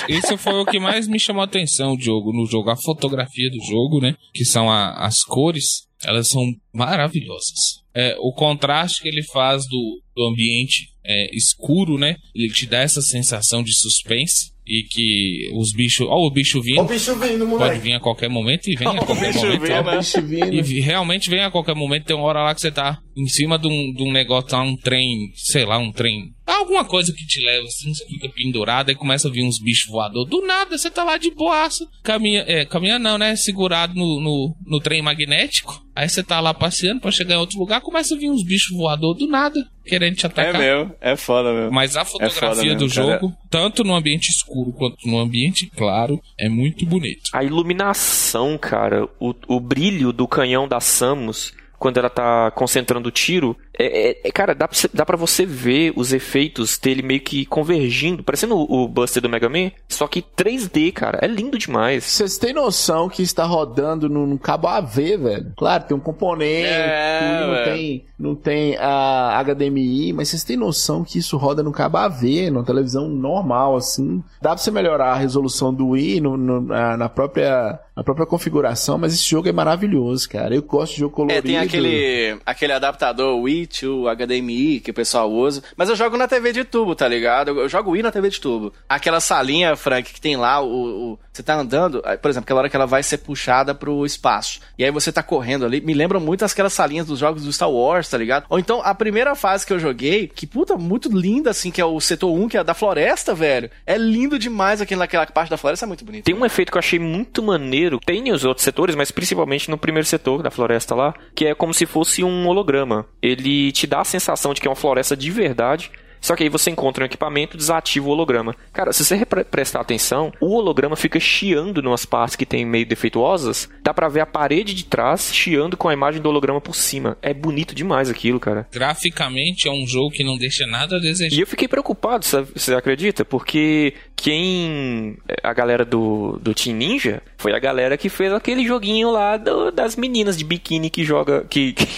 [0.09, 2.71] isso foi o que mais me chamou a atenção Diogo, no jogo.
[2.71, 4.15] A fotografia do jogo, né?
[4.35, 6.43] Que são a- as cores, elas são
[6.73, 7.83] maravilhosas.
[7.95, 12.17] É, o contraste que ele faz do, do ambiente é, escuro, né?
[12.35, 14.53] Ele te dá essa sensação de suspense.
[14.65, 16.07] E que os bichos.
[16.09, 16.79] Ó, o bicho vindo.
[16.79, 17.79] Ó o bicho vindo, Pode moleque.
[17.81, 19.61] vir a qualquer momento e vem a qualquer momento.
[19.61, 19.83] vindo, ó.
[19.83, 19.99] né?
[19.99, 20.55] Bicho vindo.
[20.55, 22.05] E realmente vem a qualquer momento.
[22.05, 24.63] Tem uma hora lá que você tá em cima de um, de um negócio, lá,
[24.63, 26.33] um trem, sei lá, um trem.
[26.47, 29.91] Alguma coisa que te leva assim, você fica pendurado e começa a vir uns bichos
[29.91, 30.31] voadores.
[30.31, 31.85] Do nada, você tá lá de boaça.
[32.05, 33.35] Caminha, é, caminha não, né?
[33.35, 35.85] Segurado no, no, no trem magnético.
[35.95, 38.75] Aí você tá lá passeando pra chegar em outro lugar, começa a vir uns bichos
[38.77, 40.59] voadores do nada, querendo te É atacar.
[40.61, 41.71] meu, é foda mesmo.
[41.73, 43.13] Mas a foda fotografia mesmo, do cara.
[43.13, 47.31] jogo, tanto no ambiente escuro quanto no ambiente claro, é muito bonito.
[47.33, 53.13] A iluminação, cara, o, o brilho do canhão da Samus quando ela tá concentrando o
[53.13, 57.03] tiro, é, é- é- cara, dá pra, você- dá pra você ver os efeitos dele
[57.03, 61.27] meio que convergindo, parecendo o, o Buster do Mega Man, só que 3D, cara, é
[61.27, 62.05] lindo demais.
[62.05, 65.53] Vocês têm noção que está rodando no, no cabo AV, velho?
[65.57, 71.03] Claro, tem um componente, É, não tem, não tem a HDMI, mas vocês têm noção
[71.03, 74.23] que isso roda no cabo AV, numa televisão normal, assim.
[74.41, 78.25] Dá pra você melhorar a resolução do Wii no- no- na, na própria, na própria
[78.27, 80.55] configuração, mas esse jogo é maravilhoso, cara.
[80.55, 81.39] Eu gosto de jogo colorido.
[81.39, 85.63] É, tem aquele, aquele adaptador Wii to HDMI que o pessoal usa.
[85.77, 87.49] Mas eu jogo na TV de tubo, tá ligado?
[87.49, 88.73] Eu, eu jogo Wii na TV de tubo.
[88.89, 92.69] Aquela salinha, Frank, que tem lá, o, o- você tá andando, por exemplo, aquela hora
[92.69, 94.61] que ela vai ser puxada pro espaço.
[94.79, 95.81] E aí você tá correndo ali.
[95.81, 98.45] Me lembra muito aquelas salinhas dos jogos do Star Wars, tá ligado?
[98.51, 101.85] Ou então a primeira fase que eu joguei, que puta, muito linda, assim, que é
[101.85, 103.71] o setor 1, que é da floresta, velho.
[103.87, 106.25] É lindo demais aquele, aquela parte da floresta, é muito bonito.
[106.25, 109.79] Tem um efeito que eu achei muito maneiro, tem nos outros setores, mas principalmente no
[109.79, 113.07] primeiro setor da floresta lá, que é como se fosse um holograma.
[113.23, 115.91] Ele te dá a sensação de que é uma floresta de verdade,
[116.23, 118.55] Só que aí você encontra um equipamento, desativa o holograma.
[118.73, 123.69] Cara, se você prestar atenção, o holograma fica chiando nas partes que tem meio defeituosas.
[123.83, 127.19] Dá pra ver a parede de trás chiando com a imagem do holograma por cima.
[127.21, 128.69] É bonito demais aquilo, cara.
[128.73, 131.37] Graficamente é um jogo que não deixa nada a desejar.
[131.37, 133.25] E eu fiquei preocupado, você acredita?
[133.25, 135.17] Porque quem.
[135.43, 139.71] A galera do, do Team Ninja foi a galera que fez aquele joguinho lá do-
[139.73, 141.45] das meninas de biquíni que joga.
[141.51, 141.89] Que, que-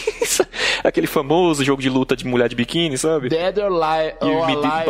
[0.83, 3.29] aquele famoso jogo de luta de mulher de biquíni, sabe?
[3.29, 4.17] Dead or, Alive.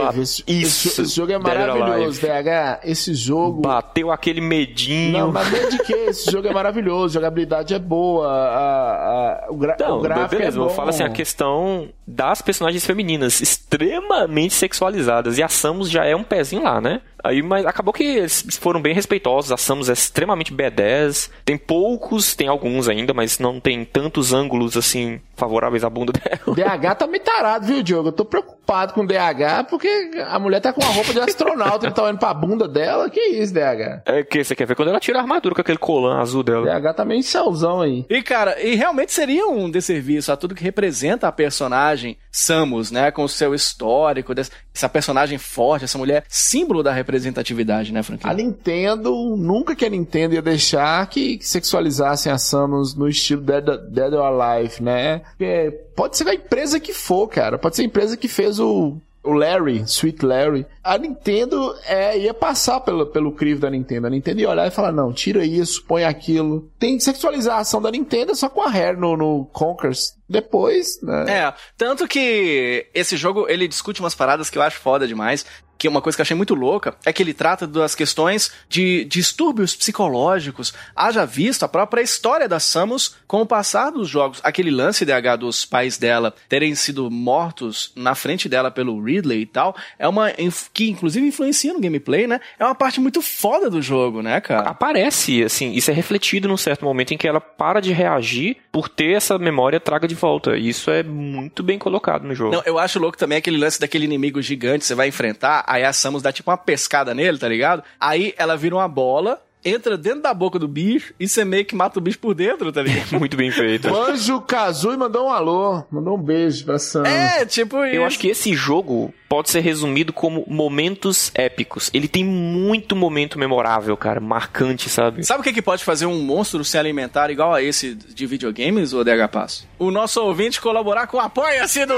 [0.01, 2.21] ba- Esse, Isso, esse, esse jogo é maravilhoso.
[2.21, 2.81] DH.
[2.85, 3.63] Esse jogo.
[3.63, 5.13] Bateu aquele medinho.
[5.19, 5.93] Não, mas meio de que?
[5.93, 10.37] Esse jogo é maravilhoso, a jogabilidade é boa, a, a- o, gra Não, o gráfico
[10.37, 10.67] beleza, é bom.
[10.67, 15.39] eu falo assim, a questão das personagens femininas extremamente sexualizadas.
[15.39, 17.01] E a Samus já é um pezinho lá, né?
[17.25, 19.51] Aí, mas acabou que eles foram bem respeitosos.
[19.51, 21.31] A Samus é extremamente B10.
[21.45, 26.39] Tem poucos, tem alguns ainda, mas não tem tantos ângulos assim favoráveis à bunda dela.
[26.55, 28.09] DH tá meio tarado, viu, Diogo?
[28.09, 29.89] Eu tô preocupado com o DH porque
[30.29, 33.09] a mulher tá com uma roupa de astronauta e tá olhando pra bunda dela.
[33.11, 34.03] Que isso, DH?
[34.07, 36.67] É que você quer ver quando ela tira a armadura com aquele colã azul dela.
[36.79, 38.05] DH tá meio céuzão aí.
[38.09, 43.11] E, cara, e realmente seria um desserviço a tudo que representa a personagem Samus, né?
[43.11, 48.03] Com o seu histórico, dessa- essa personagem forte, essa mulher símbolo da representatividade, né, A
[48.03, 48.35] Franquinho?
[48.35, 53.65] Nintendo, nunca que a Nintendo ia deixar que, que sexualizassem a Samus no estilo Dead,
[53.91, 55.23] Dead or Alive, né?
[55.37, 57.59] Porque pode ser da empresa que for, cara.
[57.59, 60.67] Pode ser a empresa que fez o, o Larry, Sweet Larry.
[60.83, 64.07] A Nintendo é, ia passar pelo, pelo crivo da Nintendo.
[64.07, 66.69] A Nintendo ia olhar e falar, não, tira isso, põe aquilo.
[66.79, 70.17] Tem que sexualizar a ação da Nintendo só com a Hair no, no Conkers.
[70.29, 71.27] Depois, né?
[71.29, 75.45] É, tanto que esse jogo, ele discute umas paradas que eu acho foda demais.
[75.85, 79.05] Que uma coisa que eu achei muito louca é que ele trata das questões de
[79.05, 80.73] distúrbios psicológicos.
[80.97, 84.41] Haja visto a própria história da Samus com o passar dos jogos.
[84.43, 89.45] Aquele lance DH dos pais dela terem sido mortos na frente dela pelo Ridley e
[89.45, 89.77] tal.
[89.99, 90.31] É uma.
[90.73, 92.41] que inclusive influencia no gameplay, né?
[92.59, 94.71] É uma parte muito foda do jogo, né, cara?
[94.71, 98.89] Aparece, assim, isso é refletido num certo momento em que ela para de reagir por
[98.89, 100.57] ter essa memória traga de volta.
[100.57, 102.55] E isso é muito bem colocado no jogo.
[102.55, 105.93] Não, eu acho louco também aquele lance daquele inimigo gigante, você vai enfrentar, aí a
[105.93, 107.83] Samus dá tipo uma pescada nele, tá ligado?
[107.99, 111.75] Aí ela vira uma bola, entra dentro da boca do bicho e você meio que
[111.75, 113.13] mata o bicho por dentro, tá ligado?
[113.19, 113.89] Muito bem feito.
[113.89, 117.09] Banjo Kazooie mandou um alô, mandou um beijo pra Samus.
[117.09, 117.97] é, tipo isso.
[117.97, 121.91] Eu acho que esse jogo pode ser resumido como momentos épicos.
[121.93, 125.25] Ele tem muito momento memorável, cara, marcante, sabe?
[125.25, 128.93] Sabe o que, que pode fazer um monstro se alimentar igual a esse de videogames,
[128.93, 129.67] o DH Passo?
[129.77, 131.95] O nosso ouvinte colaborar com o Apoia-se do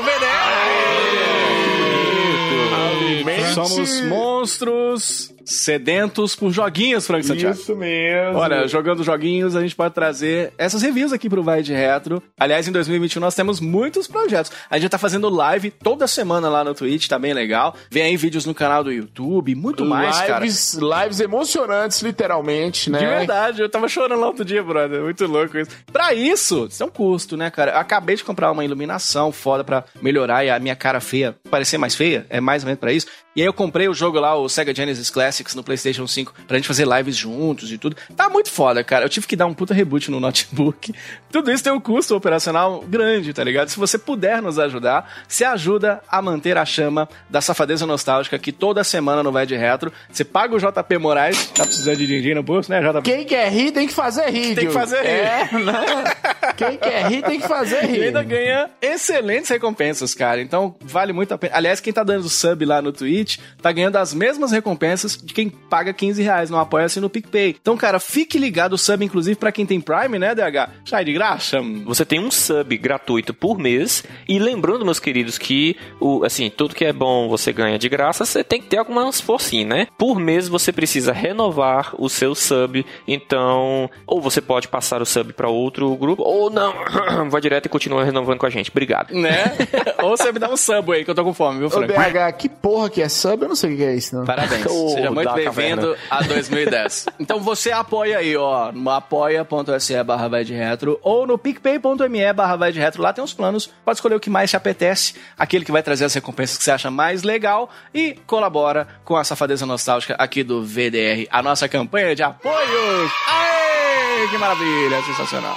[3.55, 7.57] Somos monstros sedentos por joguinhos, Frank Santiago.
[7.57, 8.38] Isso mesmo.
[8.38, 12.22] Olha, jogando joguinhos, a gente pode trazer essas reviews aqui pro Vai de Retro.
[12.38, 14.51] Aliás, em 2021 nós temos muitos projetos.
[14.68, 17.74] A gente tá fazendo live toda semana lá no Twitch, tá bem legal.
[17.90, 20.40] Vem aí vídeos no canal do YouTube, muito mais, cara.
[20.40, 22.99] lives, lives emocionantes, literalmente, né?
[22.99, 25.03] De verdade, eu tava chorando lá outro dia, brother.
[25.03, 25.70] Muito louco isso.
[25.92, 27.72] Pra isso, isso é um custo, né, cara?
[27.72, 31.78] Eu acabei de comprar uma iluminação foda pra melhorar e a minha cara feia parecer
[31.78, 32.26] mais feia.
[32.28, 33.07] É mais ou menos pra isso.
[33.36, 36.57] E aí eu comprei o jogo lá, o Sega Genesis Classics no PlayStation 5, pra
[36.57, 37.97] gente fazer lives juntos e tudo.
[38.16, 39.05] Tá muito foda, cara.
[39.05, 40.93] Eu tive que dar um puta reboot no notebook.
[41.30, 43.68] Tudo isso tem um custo operacional grande, tá ligado?
[43.68, 48.53] Se você puder nos ajudar, se ajuda a manter a chama da safadeza nostálgica que
[48.53, 49.93] toda semana no Vai de Retro.
[50.11, 53.03] Você paga o JP Moraes, tá precisando de dinheiro no bolso, né, JP?
[53.03, 55.09] Quem quer rir tem que fazer rir, Tem que fazer rir.
[55.09, 56.05] É, né?
[56.57, 58.03] Quem quer rir tem que fazer E rir.
[58.05, 60.41] ainda ganha excelentes recompensas, cara.
[60.41, 61.55] Então, vale muito a pena.
[61.57, 65.49] Aliás, quem tá dando sub lá no Twitch, tá ganhando as mesmas recompensas de quem
[65.49, 67.57] paga 15 reais no Apoia-se no PicPay.
[67.61, 70.70] Então, cara, fique ligado, o sub, inclusive, pra quem tem Prime, né, DH?
[70.85, 71.61] Sai de graça.
[71.85, 74.05] Você tem um sub gratuito por mês.
[74.29, 78.24] E lembrando, meus queridos, que o, assim, tudo que é bom você ganha de graça,
[78.24, 79.89] você tem que ter algumas forcinhas, né?
[79.99, 82.87] Por mês você precisa renovar o seu sub.
[83.07, 86.72] Então, ou você pode passar o sub pra outro grupo, ou não,
[87.29, 88.70] vai direto e continua renovando com a gente.
[88.70, 89.12] Obrigado.
[89.12, 89.57] Né?
[90.03, 91.93] Ou você me dá um sub aí, que eu tô com fome, viu, Ô, Frank?
[91.93, 93.43] BH, que porra que é sub?
[93.43, 94.24] Eu não sei o que é isso, não.
[94.24, 94.66] Parabéns.
[94.70, 97.07] Ô, Seja muito bem-vindo a 2010.
[97.19, 102.57] então você apoia aí, ó, no apoia.se barra vai de retro ou no picpay.me barra
[102.57, 103.03] vai de retro.
[103.03, 103.71] Lá tem os planos.
[103.85, 106.71] Pode escolher o que mais te apetece, aquele que vai trazer as recompensas que você
[106.71, 112.14] acha mais legal e colabora com a safadeza nostálgica aqui do VDR, a nossa campanha
[112.14, 113.12] de apoios.
[113.29, 115.57] Aê, que maravilha, sensacional.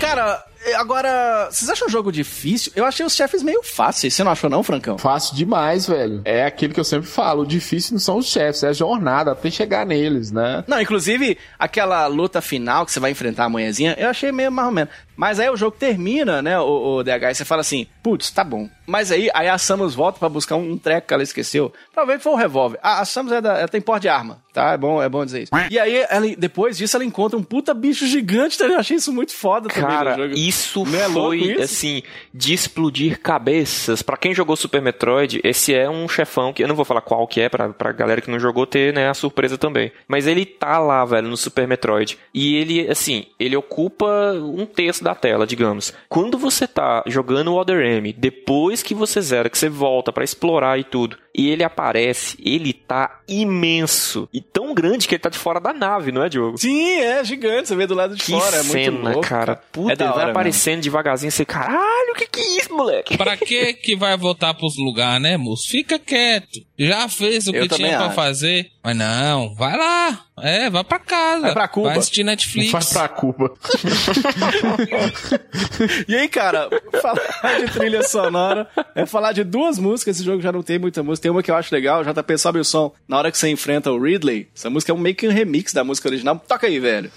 [0.00, 0.44] Cara,
[0.76, 2.72] agora, vocês acham o jogo difícil?
[2.74, 4.14] Eu achei os chefes meio fáceis.
[4.14, 4.98] Você não achou não, Francão?
[4.98, 6.22] Fácil demais, velho.
[6.24, 7.42] É aquilo que eu sempre falo.
[7.42, 10.64] O difícil não são os chefes, é a jornada até chegar neles, né?
[10.66, 14.68] Não, inclusive, aquela luta final que você vai enfrentar a manhãzinha, eu achei meio mais
[14.68, 14.92] ou menos.
[15.16, 18.42] Mas aí o jogo termina, né, o, o DH, e você fala assim, putz, tá
[18.42, 18.68] bom.
[18.86, 21.72] Mas aí, aí a Samus volta pra buscar um treco que ela esqueceu.
[21.92, 22.78] Provavelmente foi o revólver.
[22.82, 24.72] A, a Samus é da, ela tem porte de arma, tá?
[24.72, 25.52] É bom, é bom dizer isso.
[25.70, 28.64] E aí, ela, depois disso, ela encontra um puta bicho gigante, tá?
[28.64, 30.34] Eu achei isso muito foda também Cara, no jogo.
[30.38, 31.62] isso Não é foi, isso?
[31.62, 32.02] assim,
[32.34, 34.02] de explodir cabeças.
[34.02, 37.26] Pra quem jogou Super Metroid, esse é um chefão que eu não vou falar qual
[37.26, 39.92] que é, pra, pra galera que não jogou ter, né, a surpresa também.
[40.08, 42.18] Mas ele tá lá, velho, no Super Metroid.
[42.34, 45.92] E ele, assim, ele ocupa um terço da tela, digamos.
[46.08, 50.24] Quando você tá jogando o Other M, depois que você zera, que você volta pra
[50.24, 54.28] explorar e tudo, e ele aparece, ele tá imenso.
[54.32, 56.58] E tão grande que ele tá de fora da nave, não é, Diogo?
[56.58, 59.26] Sim, é gigante, você vê do lado de Que fora, é muito cena, louco.
[59.28, 59.56] cara.
[59.72, 63.16] Puta, É ele vai hora aparecendo devagarzinho, você, caralho, o que que é isso, moleque?
[63.16, 65.68] Pra que que vai voltar pros lugares, né, moço?
[65.68, 66.60] Fica quieto.
[66.78, 68.14] Já fez o Eu que tinha pra acho.
[68.16, 68.70] fazer.
[68.84, 70.24] Mas não, vai lá.
[70.40, 71.42] É, vai pra casa.
[71.42, 71.90] Vai pra Cuba.
[71.90, 72.72] Vai assistir Netflix.
[72.72, 73.52] Vai pra Cuba.
[76.08, 76.68] E aí, cara,
[77.00, 80.16] falar de trilha sonora é falar de duas músicas.
[80.16, 81.21] Esse jogo já não tem muita música.
[81.22, 82.92] Tem uma que eu acho legal, JP sobe o som.
[83.06, 85.72] Na hora que você enfrenta o Ridley, essa música é um meio que um remix
[85.72, 86.36] da música original.
[86.48, 87.12] Toca aí, velho.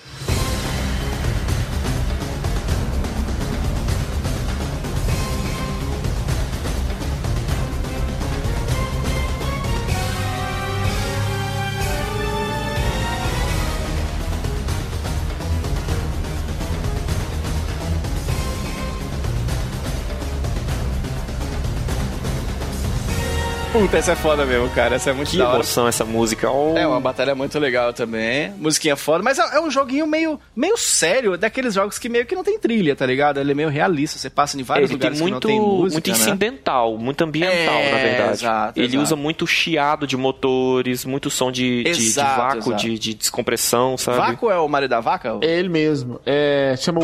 [23.77, 24.95] Puta, essa é foda mesmo, cara.
[24.95, 25.55] Essa é muito Que da hora.
[25.57, 26.49] emoção essa música.
[26.49, 26.77] Oh.
[26.77, 28.49] É uma batalha muito legal também.
[28.51, 29.21] Musiquinha foda.
[29.21, 32.57] Mas é, é um joguinho meio, meio sério, daqueles jogos que meio que não tem
[32.57, 33.37] trilha, tá ligado?
[33.37, 34.17] Ele é meio realista.
[34.17, 36.15] Você passa em vários ele tem lugares muito, que não tem música, muito né?
[36.17, 38.31] incidental, muito ambiental, É, na verdade.
[38.31, 39.03] exato, ele exato.
[39.03, 42.75] usa muito chiado de motores, muito som de, de- de, Exato, vácuo, exato.
[42.77, 44.17] de, de descompressão, sabe?
[44.19, 45.37] Vaco é o marido da vaca?
[45.41, 46.21] É ele mesmo.
[46.25, 47.01] É, chama.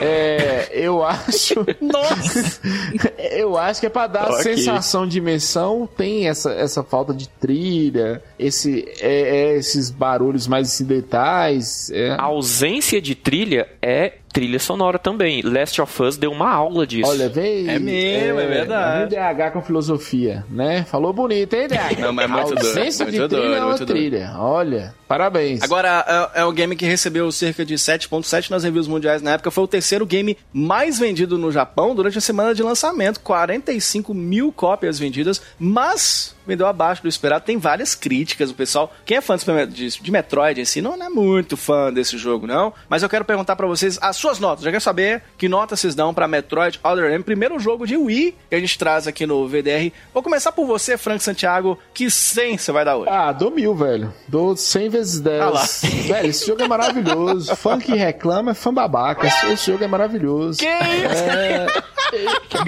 [0.00, 1.54] É, eu acho.
[1.82, 2.60] Nossa!
[3.32, 4.42] eu acho que é pra dar Ok.
[4.56, 5.87] sensação de imersão.
[5.96, 11.90] Tem essa, essa falta de trilha, esse, é, é esses barulhos mais incidentais.
[11.90, 12.10] É.
[12.10, 15.42] A ausência de trilha é trilha sonora também.
[15.42, 17.10] Last of Us deu uma aula disso.
[17.10, 17.68] Olha, vem.
[17.68, 19.14] É mesmo, é verdade.
[19.14, 20.84] vem DH com filosofia, né?
[20.84, 21.98] Falou bonito, hein, DH?
[22.00, 23.98] Não, mas é muito A doido, ausência muito de trilha doido, é uma muito doido.
[23.98, 24.32] trilha.
[24.38, 25.62] Olha, parabéns.
[25.62, 29.50] Agora, é, é o game que recebeu cerca de 7.7 nas reviews mundiais na época.
[29.50, 33.20] Foi o terceiro game mais vendido no Japão durante a semana de lançamento.
[33.20, 37.44] 45 mil cópias vendidas, mas vendeu abaixo do esperado.
[37.44, 38.50] Tem várias críticas.
[38.50, 39.36] O pessoal, quem é fã
[39.68, 42.72] de, de, Metroid em si, não é muito fã desse jogo, não.
[42.88, 44.64] Mas eu quero perguntar pra vocês as suas notas.
[44.64, 47.22] Já quero saber que nota vocês dão pra Metroid Other M.
[47.22, 49.92] Primeiro jogo de Wii que a gente traz aqui no VDR.
[50.12, 51.78] Vou começar por você, Frank Santiago.
[51.92, 53.10] Que 100 você vai dar hoje?
[53.10, 54.12] Ah, dou mil, velho.
[54.26, 55.42] Dou 100 vezes 10.
[55.42, 55.64] Ah lá.
[56.06, 57.54] velho, esse jogo é maravilhoso.
[57.56, 59.26] fã que reclama é fã babaca.
[59.26, 60.58] Esse, esse jogo é maravilhoso.
[60.58, 60.66] Que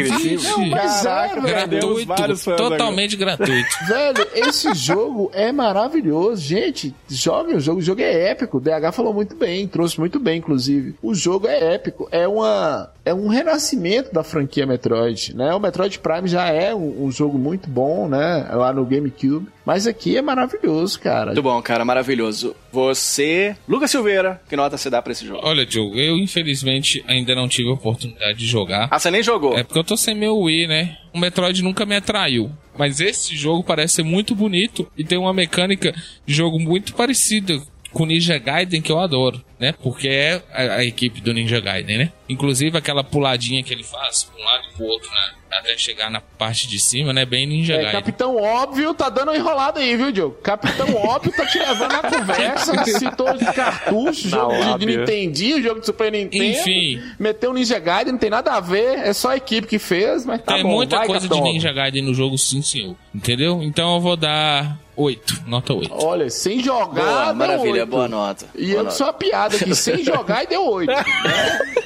[0.02, 0.70] isso?
[0.70, 1.80] Caraca, velho.
[1.80, 3.68] Temos vários gratuito, totalmente gratuito.
[3.86, 6.42] Velho, esse jogo é maravilhoso.
[6.42, 7.80] Gente, joga o jogo.
[7.80, 8.58] O jogo é épico.
[8.58, 10.94] O DH falou muito bem, trouxe muito bem, inclusive.
[11.02, 12.08] O jogo é épico.
[12.10, 12.90] É uma.
[13.04, 15.54] É um renascimento da franquia Metroid, né?
[15.54, 18.46] O Metroid Prime já é um, um jogo muito bom, né?
[18.52, 19.48] Lá no GameCube.
[19.70, 21.26] Mas aqui é maravilhoso, cara.
[21.26, 22.56] Muito bom, cara, maravilhoso.
[22.72, 25.42] Você, Lucas Silveira, que nota você dá pra esse jogo?
[25.44, 28.88] Olha, Diogo, eu infelizmente ainda não tive a oportunidade de jogar.
[28.90, 29.56] Ah, você nem jogou?
[29.56, 30.98] É porque eu tô sem meu Wii, né?
[31.14, 32.50] O Metroid nunca me atraiu.
[32.76, 35.94] Mas esse jogo parece ser muito bonito e tem uma mecânica
[36.26, 37.62] de jogo muito parecida
[37.92, 39.72] com Ninja Gaiden que eu adoro, né?
[39.80, 42.12] Porque é a, a equipe do Ninja Gaiden, né?
[42.28, 45.39] Inclusive aquela puladinha que ele faz pra um lado e pro outro, né?
[45.50, 47.24] Até chegar na parte de cima, né?
[47.24, 47.92] Bem Ninja É, Gaiden.
[47.92, 50.36] Capitão Óbvio tá dando uma enrolada aí, viu, Diogo?
[50.42, 54.98] Capitão Óbvio tá te levando na conversa, citou de cartucho, Na jogo de lábia.
[54.98, 56.44] Nintendo, jogo de Super Nintendo.
[56.44, 57.02] Enfim.
[57.18, 60.24] Meteu o Ninja Gaiden, não tem nada a ver, é só a equipe que fez,
[60.24, 60.70] mas tá Tem bom.
[60.70, 61.54] muita vai, coisa Capitão de Óbvio.
[61.54, 62.94] Ninja Gaiden no jogo, sim, senhor.
[63.14, 63.60] Entendeu?
[63.62, 65.42] Então eu vou dar 8.
[65.46, 65.90] Nota 8.
[65.92, 67.86] Olha, sem jogar, Boa, deu maravilha, oito.
[67.86, 68.46] boa nota.
[68.54, 68.96] E Boa eu nota.
[68.96, 70.92] sou uma piada aqui, sem jogar e deu 8.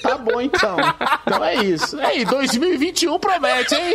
[0.02, 0.76] tá bom então.
[1.26, 1.98] Então é isso.
[2.00, 3.94] Aí, 2021 promete, hein?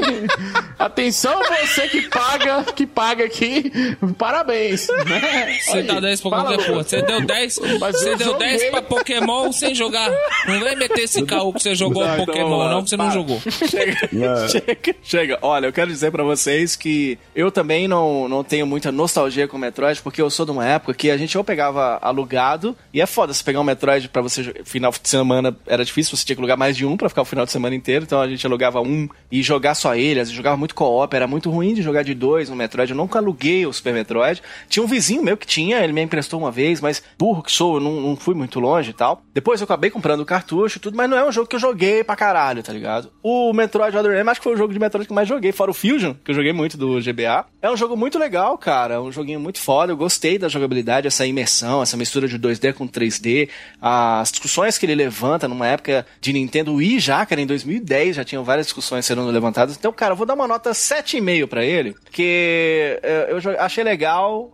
[0.78, 3.72] Atenção você que paga, que paga aqui.
[4.18, 4.88] Parabéns.
[5.06, 5.58] né?
[5.64, 6.84] Você dá 10 pra qualquer porra.
[6.84, 8.72] Você deu 10, Mas você eu deu 10 joguei.
[8.72, 10.10] pra Pokémon sem jogar.
[10.48, 12.70] Não vem meter esse caô que você jogou Não, então Pokémon, lá.
[12.72, 13.14] não, que você não Para.
[13.14, 13.42] jogou.
[13.42, 15.40] Chega, chega, chega.
[15.42, 19.58] Olha, eu quero dizer pra vocês que eu também não, não tenho muita nostalgia com
[19.58, 23.02] o Metroid, porque eu sou de uma época que a gente ou pegava alugado, e
[23.02, 24.54] é foda você pegar um Metroid pra você.
[24.64, 27.26] Final de semana era difícil, você tinha que alugar mais de um pra ficar o
[27.26, 30.56] final de semana inteiro, então a gente alugava um e jogar só ele, às jogava
[30.56, 32.92] muito co-op, era muito ruim de jogar de dois no Metroid.
[32.92, 34.42] Eu nunca aluguei o Super Metroid.
[34.68, 37.76] Tinha um vizinho meu que tinha, ele me emprestou uma vez, mas burro que sou,
[37.76, 39.24] eu não, não fui muito longe e tal.
[39.34, 41.60] Depois eu acabei comprando o cartucho e tudo, mas não é um jogo que eu
[41.60, 43.12] joguei pra caralho, tá ligado?
[43.24, 45.72] O Metroid Other M acho que foi o jogo de Metroid que mais joguei, fora
[45.72, 47.46] o Fusion, que eu joguei muito do GBA.
[47.62, 48.99] É um jogo muito legal, cara.
[49.00, 49.92] É um joguinho muito foda.
[49.92, 53.50] Eu gostei da jogabilidade, essa imersão, essa mistura de 2D com 3D.
[53.82, 58.24] As discussões que ele levanta numa época de Nintendo Wii já, cara, em 2010 já
[58.24, 59.76] tinham várias discussões sendo levantadas.
[59.78, 64.54] Então, cara, eu vou dar uma nota 7,5 pra ele, porque eh, eu achei legal,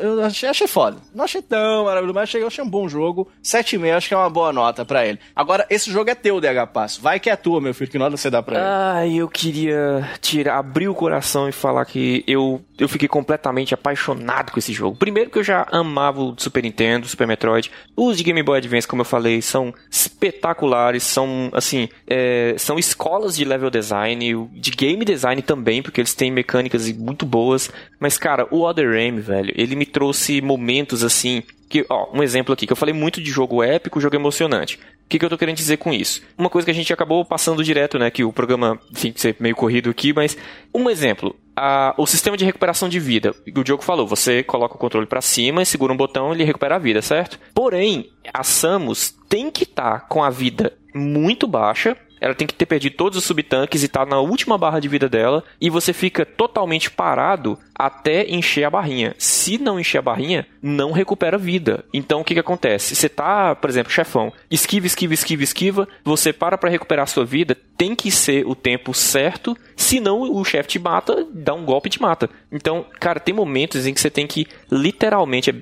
[0.00, 0.98] eu achei, achei foda.
[1.14, 3.28] Não achei tão maravilhoso, mas achei, achei um bom jogo.
[3.42, 5.18] 7,5 acho que é uma boa nota pra ele.
[5.34, 7.00] Agora, esse jogo é teu, DH Passo.
[7.00, 7.90] Vai que é tua, meu filho.
[7.90, 8.66] Que nota você dá pra ele?
[8.66, 14.52] Ai, eu queria tirar, abrir o coração e falar que eu, eu fiquei completamente apaixonado
[14.52, 14.96] com esse jogo.
[14.96, 17.70] Primeiro que eu já amava o Super Nintendo, Super Metroid.
[17.96, 23.36] Os de Game Boy Advance, como eu falei, são espetaculares, são, assim, é, são escolas
[23.36, 27.70] de level design, de game design também, porque eles têm mecânicas muito boas.
[27.98, 32.52] Mas, cara, o Other M, velho, ele me trouxe momentos, assim, que, ó, um exemplo
[32.52, 34.78] aqui, que eu falei muito de jogo épico, jogo emocionante.
[35.04, 36.22] O que, que eu tô querendo dizer com isso?
[36.36, 38.10] Uma coisa que a gente acabou passando direto, né?
[38.10, 40.36] Que o programa, enfim, que ser meio corrido aqui, mas
[40.74, 41.36] um exemplo.
[41.54, 43.34] A, o sistema de recuperação de vida.
[43.56, 46.76] O Diogo falou, você coloca o controle pra cima e segura um botão ele recupera
[46.76, 47.38] a vida, certo?
[47.54, 51.96] Porém, a Samus tem que estar com a vida muito baixa.
[52.24, 55.10] Ela tem que ter perdido todos os subtanques e tá na última barra de vida
[55.10, 55.44] dela.
[55.60, 59.14] E você fica totalmente parado até encher a barrinha.
[59.18, 61.84] Se não encher a barrinha, não recupera vida.
[61.92, 62.94] Então o que, que acontece?
[62.94, 65.88] Você tá, por exemplo, chefão, esquiva, esquiva, esquiva, esquiva.
[66.02, 69.54] Você para pra recuperar a sua vida, tem que ser o tempo certo.
[69.76, 72.30] Senão o chefe te mata, dá um golpe e te mata.
[72.50, 75.54] Então, cara, tem momentos em que você tem que literalmente, é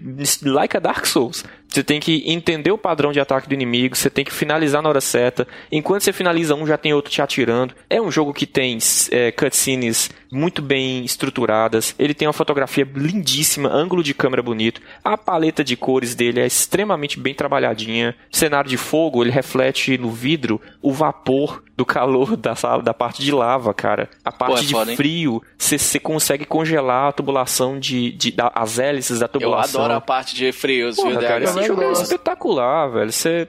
[0.42, 1.44] like a Dark Souls.
[1.72, 4.90] Você tem que entender o padrão de ataque do inimigo, você tem que finalizar na
[4.90, 5.48] hora certa.
[5.70, 7.74] Enquanto você finaliza um, já tem outro te atirando.
[7.88, 8.76] É um jogo que tem
[9.10, 11.94] é, cutscenes muito bem estruturadas.
[11.98, 14.80] Ele tem uma fotografia lindíssima, ângulo de câmera bonito.
[15.04, 18.16] A paleta de cores dele é extremamente bem trabalhadinha.
[18.30, 23.22] Cenário de fogo, ele reflete no vidro o vapor do calor da sala, da parte
[23.22, 24.08] de lava, cara.
[24.24, 28.50] A parte Pô, é de foda, frio, você consegue congelar a tubulação de, de da-
[28.54, 29.80] as hélices da Eu tubulação.
[29.82, 31.44] adoro a parte de frios, Porra, viu, cara, DH?
[31.50, 33.12] esse jogo é espetacular, velho.
[33.12, 33.48] Você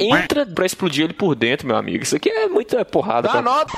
[0.00, 2.02] entra pra explodir ele por dentro, meu amigo.
[2.02, 3.28] Isso aqui é muita porrada.
[3.28, 3.72] Dá pra- nota.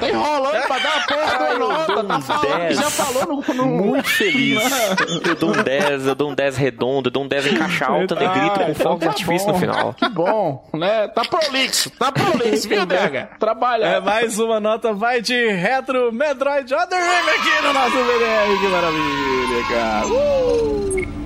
[0.00, 2.04] Tá enrolando pra dar a porra nota.
[2.04, 2.76] Tá falando, 10.
[2.76, 3.54] já falou no...
[3.54, 3.66] no...
[3.66, 4.62] Muito feliz.
[5.26, 7.86] eu dou um 10, eu dou um 10 redondo, eu dou um 10 em caixa
[7.86, 9.52] alta, negrito, com então fogo de tá artifício bom.
[9.52, 9.94] no final.
[9.94, 11.08] Que bom, né?
[11.08, 13.38] Tá prolixo, tá prolixo, viu, DH?
[13.38, 13.84] Trabalha.
[13.84, 18.60] É, mais uma nota vai de Retro Metroid Other M aqui no nosso VDR.
[18.60, 20.06] Que maravilha, cara.
[20.06, 21.25] Uh!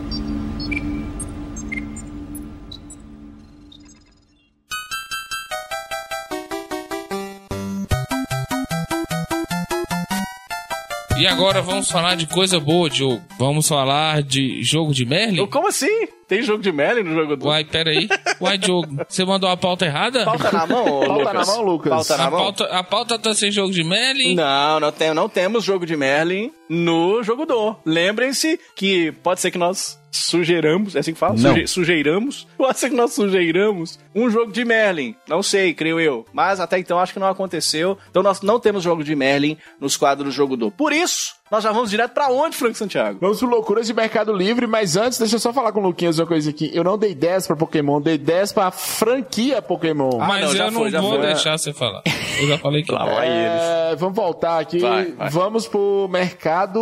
[11.20, 13.20] E agora vamos falar de coisa boa, Diogo.
[13.38, 15.46] Vamos falar de jogo de Merlin?
[15.48, 16.08] Como assim?
[16.26, 17.46] Tem jogo de Merlin no jogo do...
[17.46, 18.08] Uai, peraí.
[18.40, 20.24] Uai, Diogo, você mandou a pauta errada?
[20.24, 21.34] Pauta na mão, ô, Pauta Lucas?
[21.34, 21.90] na mão, Lucas.
[21.90, 22.40] Pauta na a, mão?
[22.40, 24.34] pauta, a pauta tá sem jogo de Merlin?
[24.34, 27.76] Não, não, tem, não temos jogo de Merlin no jogo do.
[27.84, 31.34] Lembrem-se que pode ser que nós sugeiramos, é assim que fala?
[31.34, 31.52] Não.
[31.54, 32.46] Suje- sugeiramos?
[32.56, 35.14] Pode ser que nós sugeiramos um jogo de Merlin.
[35.28, 36.26] Não sei, creio eu.
[36.32, 37.96] Mas até então acho que não aconteceu.
[38.10, 40.70] Então nós não temos jogo de Merlin nos quadros do jogo do.
[40.70, 43.18] Por isso, nós já vamos direto pra onde, Franco Santiago?
[43.20, 46.18] Vamos pro Loucuras de Mercado Livre, mas antes, deixa eu só falar com o Luquinhas
[46.18, 46.70] uma coisa aqui.
[46.72, 50.18] Eu não dei 10 pra Pokémon, dei 10 pra franquia Pokémon.
[50.18, 51.26] Mas não, já eu não foi, já vou foi.
[51.26, 52.02] deixar você falar.
[52.40, 53.62] Eu já falei que Lá vai eles.
[53.62, 54.78] É, vamos voltar aqui.
[54.78, 55.28] Vai, vai.
[55.30, 56.80] Vamos pro mercado.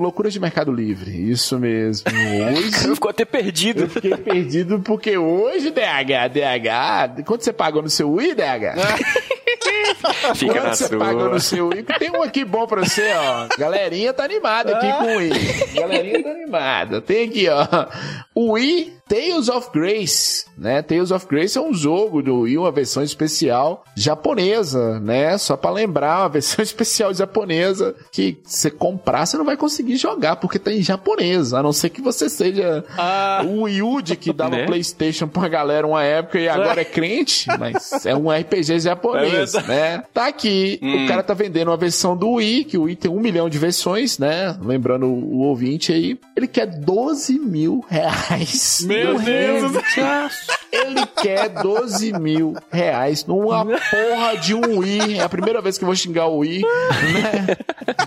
[0.00, 1.30] Loucuras de Mercado Livre.
[1.30, 2.06] Isso mesmo.
[2.56, 2.94] Hoje.
[2.94, 3.82] Ficou até perdido.
[3.82, 7.22] Eu fiquei perdido porque hoje, DH, DH.
[7.24, 9.35] Quanto você pagou no seu Wii, DH?
[10.34, 10.98] Fica Quanto na você sua.
[10.98, 11.82] pagou no seu Wii?
[11.98, 13.48] Tem um aqui bom pra você, ó.
[13.58, 15.30] Galerinha tá animada aqui com o Wii.
[15.74, 17.00] Galerinha tá animada.
[17.00, 17.66] Tem aqui, ó.
[18.38, 20.82] O Wii Tales of Grace, né?
[20.82, 25.38] Tales of Grace é um jogo do Wii, uma versão especial japonesa, né?
[25.38, 30.36] Só pra lembrar, uma versão especial japonesa que você comprar, você não vai conseguir jogar,
[30.36, 32.84] porque tá em japonês, a não ser que você seja
[33.48, 34.66] o Yuji que dava Né?
[34.66, 39.62] Playstation pra galera uma época e agora é crente, mas é um RPG japonês, É
[39.62, 40.02] né?
[40.12, 43.20] Tá aqui, o cara tá vendendo uma versão do Wii, que o Wii tem um
[43.20, 44.58] milhão de versões, né?
[44.60, 48.25] Lembrando o ouvinte aí, ele quer 12 mil reais.
[48.28, 48.80] Reais.
[48.86, 49.72] Meu Deus.
[50.72, 55.18] Ele quer 12 mil reais numa porra de um Wii.
[55.18, 57.56] É a primeira vez que eu vou xingar o Wii, né?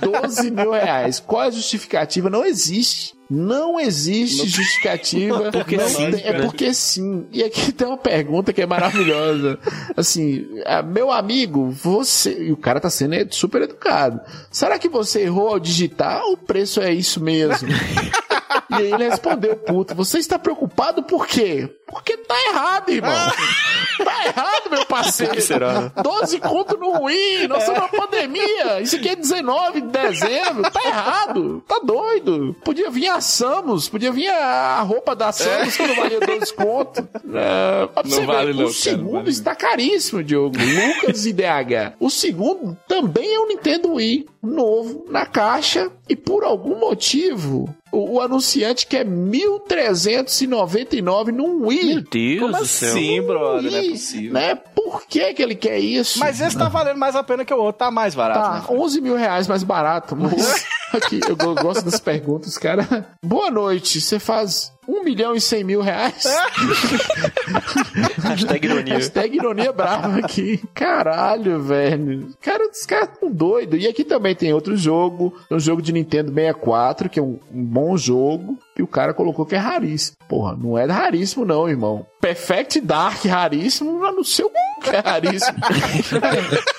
[0.02, 1.20] 12 mil reais.
[1.20, 2.30] Qual é a justificativa?
[2.30, 3.18] Não existe.
[3.30, 5.50] Não existe justificativa.
[5.54, 6.42] Porque Não sim, tem- é né?
[6.46, 7.28] porque sim.
[7.32, 9.60] E aqui tem uma pergunta que é maravilhosa.
[9.96, 10.48] Assim,
[10.92, 12.46] meu amigo, você.
[12.46, 14.20] E o cara tá sendo super educado.
[14.52, 16.24] Será que você errou ao digitar?
[16.26, 17.68] O preço é isso mesmo.
[18.72, 21.70] E aí ele respondeu, puto, você está preocupado por quê?
[21.88, 23.12] Porque tá errado, irmão.
[24.00, 25.34] Tá errado, meu parceiro.
[25.34, 25.92] Que será?
[26.02, 28.80] 12 conto no Wii, nós estamos numa pandemia.
[28.80, 30.72] Isso aqui é 19 de dezembro.
[30.72, 31.62] Tá errado.
[31.68, 32.56] Tá doido.
[32.64, 37.08] Podia vir a Samus, podia vir a roupa da Samus que não valia 12 conto.
[37.34, 40.56] É, pra Não vale ver, não, o segundo está caríssimo, Diogo.
[40.58, 41.96] Lucas e DH.
[42.00, 48.16] O segundo também é um Nintendo Wii novo na caixa e por algum motivo o,
[48.16, 51.94] o anunciante quer 1.399 num Wii.
[51.96, 52.90] Meu Deus Como do céu.
[52.90, 53.72] assim, brother?
[53.72, 54.34] Não é possível.
[54.34, 54.56] Né?
[54.56, 56.20] Por que, que ele quer isso?
[56.20, 58.68] Mas esse tá valendo mais a pena que o outro, tá mais barato.
[58.68, 58.80] Tá, né?
[58.80, 60.16] 11 mil reais mais barato.
[60.16, 63.08] Mas aqui, eu go- gosto das perguntas, cara.
[63.24, 66.24] Boa noite, você faz 1 milhão e 100 mil reais?
[68.24, 68.96] Hashtag ironia.
[68.96, 70.60] Hashtag ironia brava aqui.
[70.74, 72.30] Caralho, velho.
[72.42, 73.84] Cara, os caras tão doidos.
[73.84, 75.38] E aqui também tem outro jogo.
[75.52, 78.58] Um jogo de Nintendo 64, que é um, um bom jogo.
[78.78, 80.18] E o cara colocou que é raríssimo.
[80.28, 82.06] Porra, não é raríssimo, não, irmão.
[82.22, 84.50] Perfect Dark raríssimo, não sei o
[84.82, 85.58] que é raríssimo.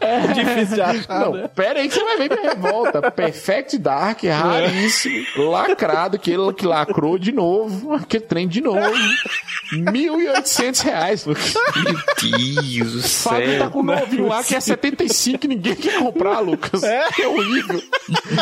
[0.00, 1.48] É Difícil de achar, Não, né?
[1.54, 3.10] pera aí que você vai ver minha revolta.
[3.10, 8.80] Perfect Dark, raríssimo, lacrado, que ele que lacrou de novo, aquele trem de novo.
[9.72, 11.54] 1.800 reais, Lucas.
[12.20, 13.70] Deus do O Fábio tá céu.
[13.70, 16.82] com um novinho lá que é 75 e ninguém quer comprar, Lucas.
[16.82, 17.82] É, é horrível.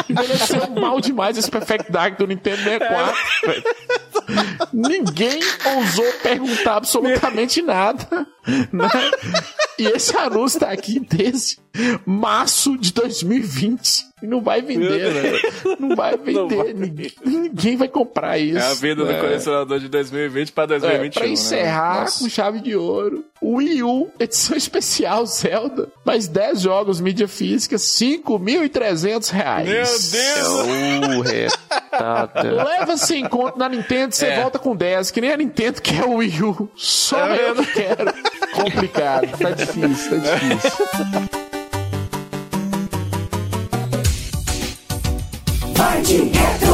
[0.09, 3.15] Envelheceu mal demais esse Perfect Dark do Nintendo 64.
[3.47, 3.63] velho.
[4.73, 5.41] Ninguém
[5.77, 8.27] ousou perguntar absolutamente nada.
[8.73, 8.89] né?
[9.79, 11.59] E esse anúncio tá aqui desde
[12.07, 14.13] março de 2020.
[14.23, 15.41] E não vai vender, velho.
[15.81, 16.75] Não vai vender.
[16.75, 18.57] Ninguém, ninguém vai comprar isso.
[18.59, 19.19] É a vida do É.
[19.21, 21.11] colecionador de 2020 pra É, 2021.
[21.23, 22.11] pra encerrar né?
[22.21, 29.29] Com chave de ouro, Wii U, edição especial Zelda, mais 10 jogos, mídia física, 5.300
[29.31, 29.69] reais.
[29.69, 29.83] Meu
[30.23, 30.63] Deus!
[31.13, 32.43] Uh, retada.
[32.65, 34.41] Leva sem conto na Nintendo, você É.
[34.41, 36.69] volta com 10, que nem a Nintendo quer o Wii U.
[36.77, 38.13] Só É eu que quero.
[38.53, 40.87] Complicado, tá difícil, tá difícil.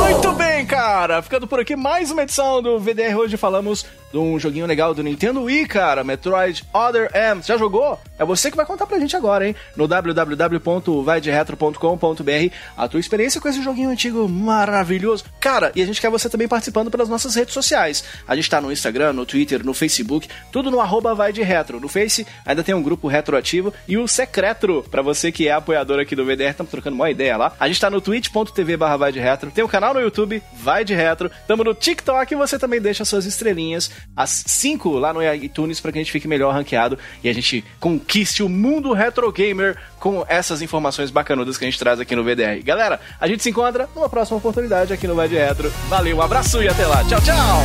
[0.08, 1.22] Muito bem, cara.
[1.22, 3.16] Ficando por aqui mais uma edição do VDR.
[3.16, 6.02] Hoje falamos de um joguinho legal do Nintendo Wii, cara.
[6.02, 7.42] Metroid Other M.
[7.42, 7.98] Já jogou?
[8.18, 9.54] É você que vai contar pra gente agora, hein?
[9.76, 15.24] No www.vaideretro.com.br a tua experiência com esse joguinho antigo maravilhoso.
[15.38, 18.02] Cara, e a gente quer você também participando pelas nossas redes sociais.
[18.26, 21.78] A gente tá no Instagram, no Twitter, no Facebook, tudo no arroba vai de retro.
[21.78, 26.00] No Face ainda tem um grupo retroativo e o secreto pra você que é apoiador
[26.00, 26.50] aqui do VDR.
[26.50, 27.52] Estamos trocando uma ideia lá.
[27.60, 29.50] A gente tá no twitch.tv barra vai de retro.
[29.50, 31.30] Tem o canal no YouTube, vai de retro.
[31.46, 35.92] Tamo no TikTok e você também deixa suas estrelinhas, as 5 lá no iTunes pra
[35.92, 40.24] que a gente fique melhor ranqueado e a gente conquiste o mundo retro gamer com
[40.28, 42.62] essas informações bacanudas que a gente traz aqui no VDR.
[42.62, 45.70] Galera, a gente se encontra numa próxima oportunidade aqui no Vai de Retro.
[45.88, 47.04] Valeu, um abraço e até lá.
[47.04, 47.62] Tchau, tchau!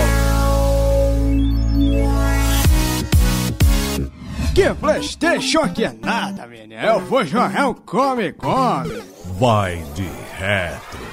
[4.54, 6.80] Que Playstation que é nada, menino.
[6.80, 9.02] Eu vou jogar um come, come.
[9.40, 10.08] Vai de
[10.38, 11.13] Retro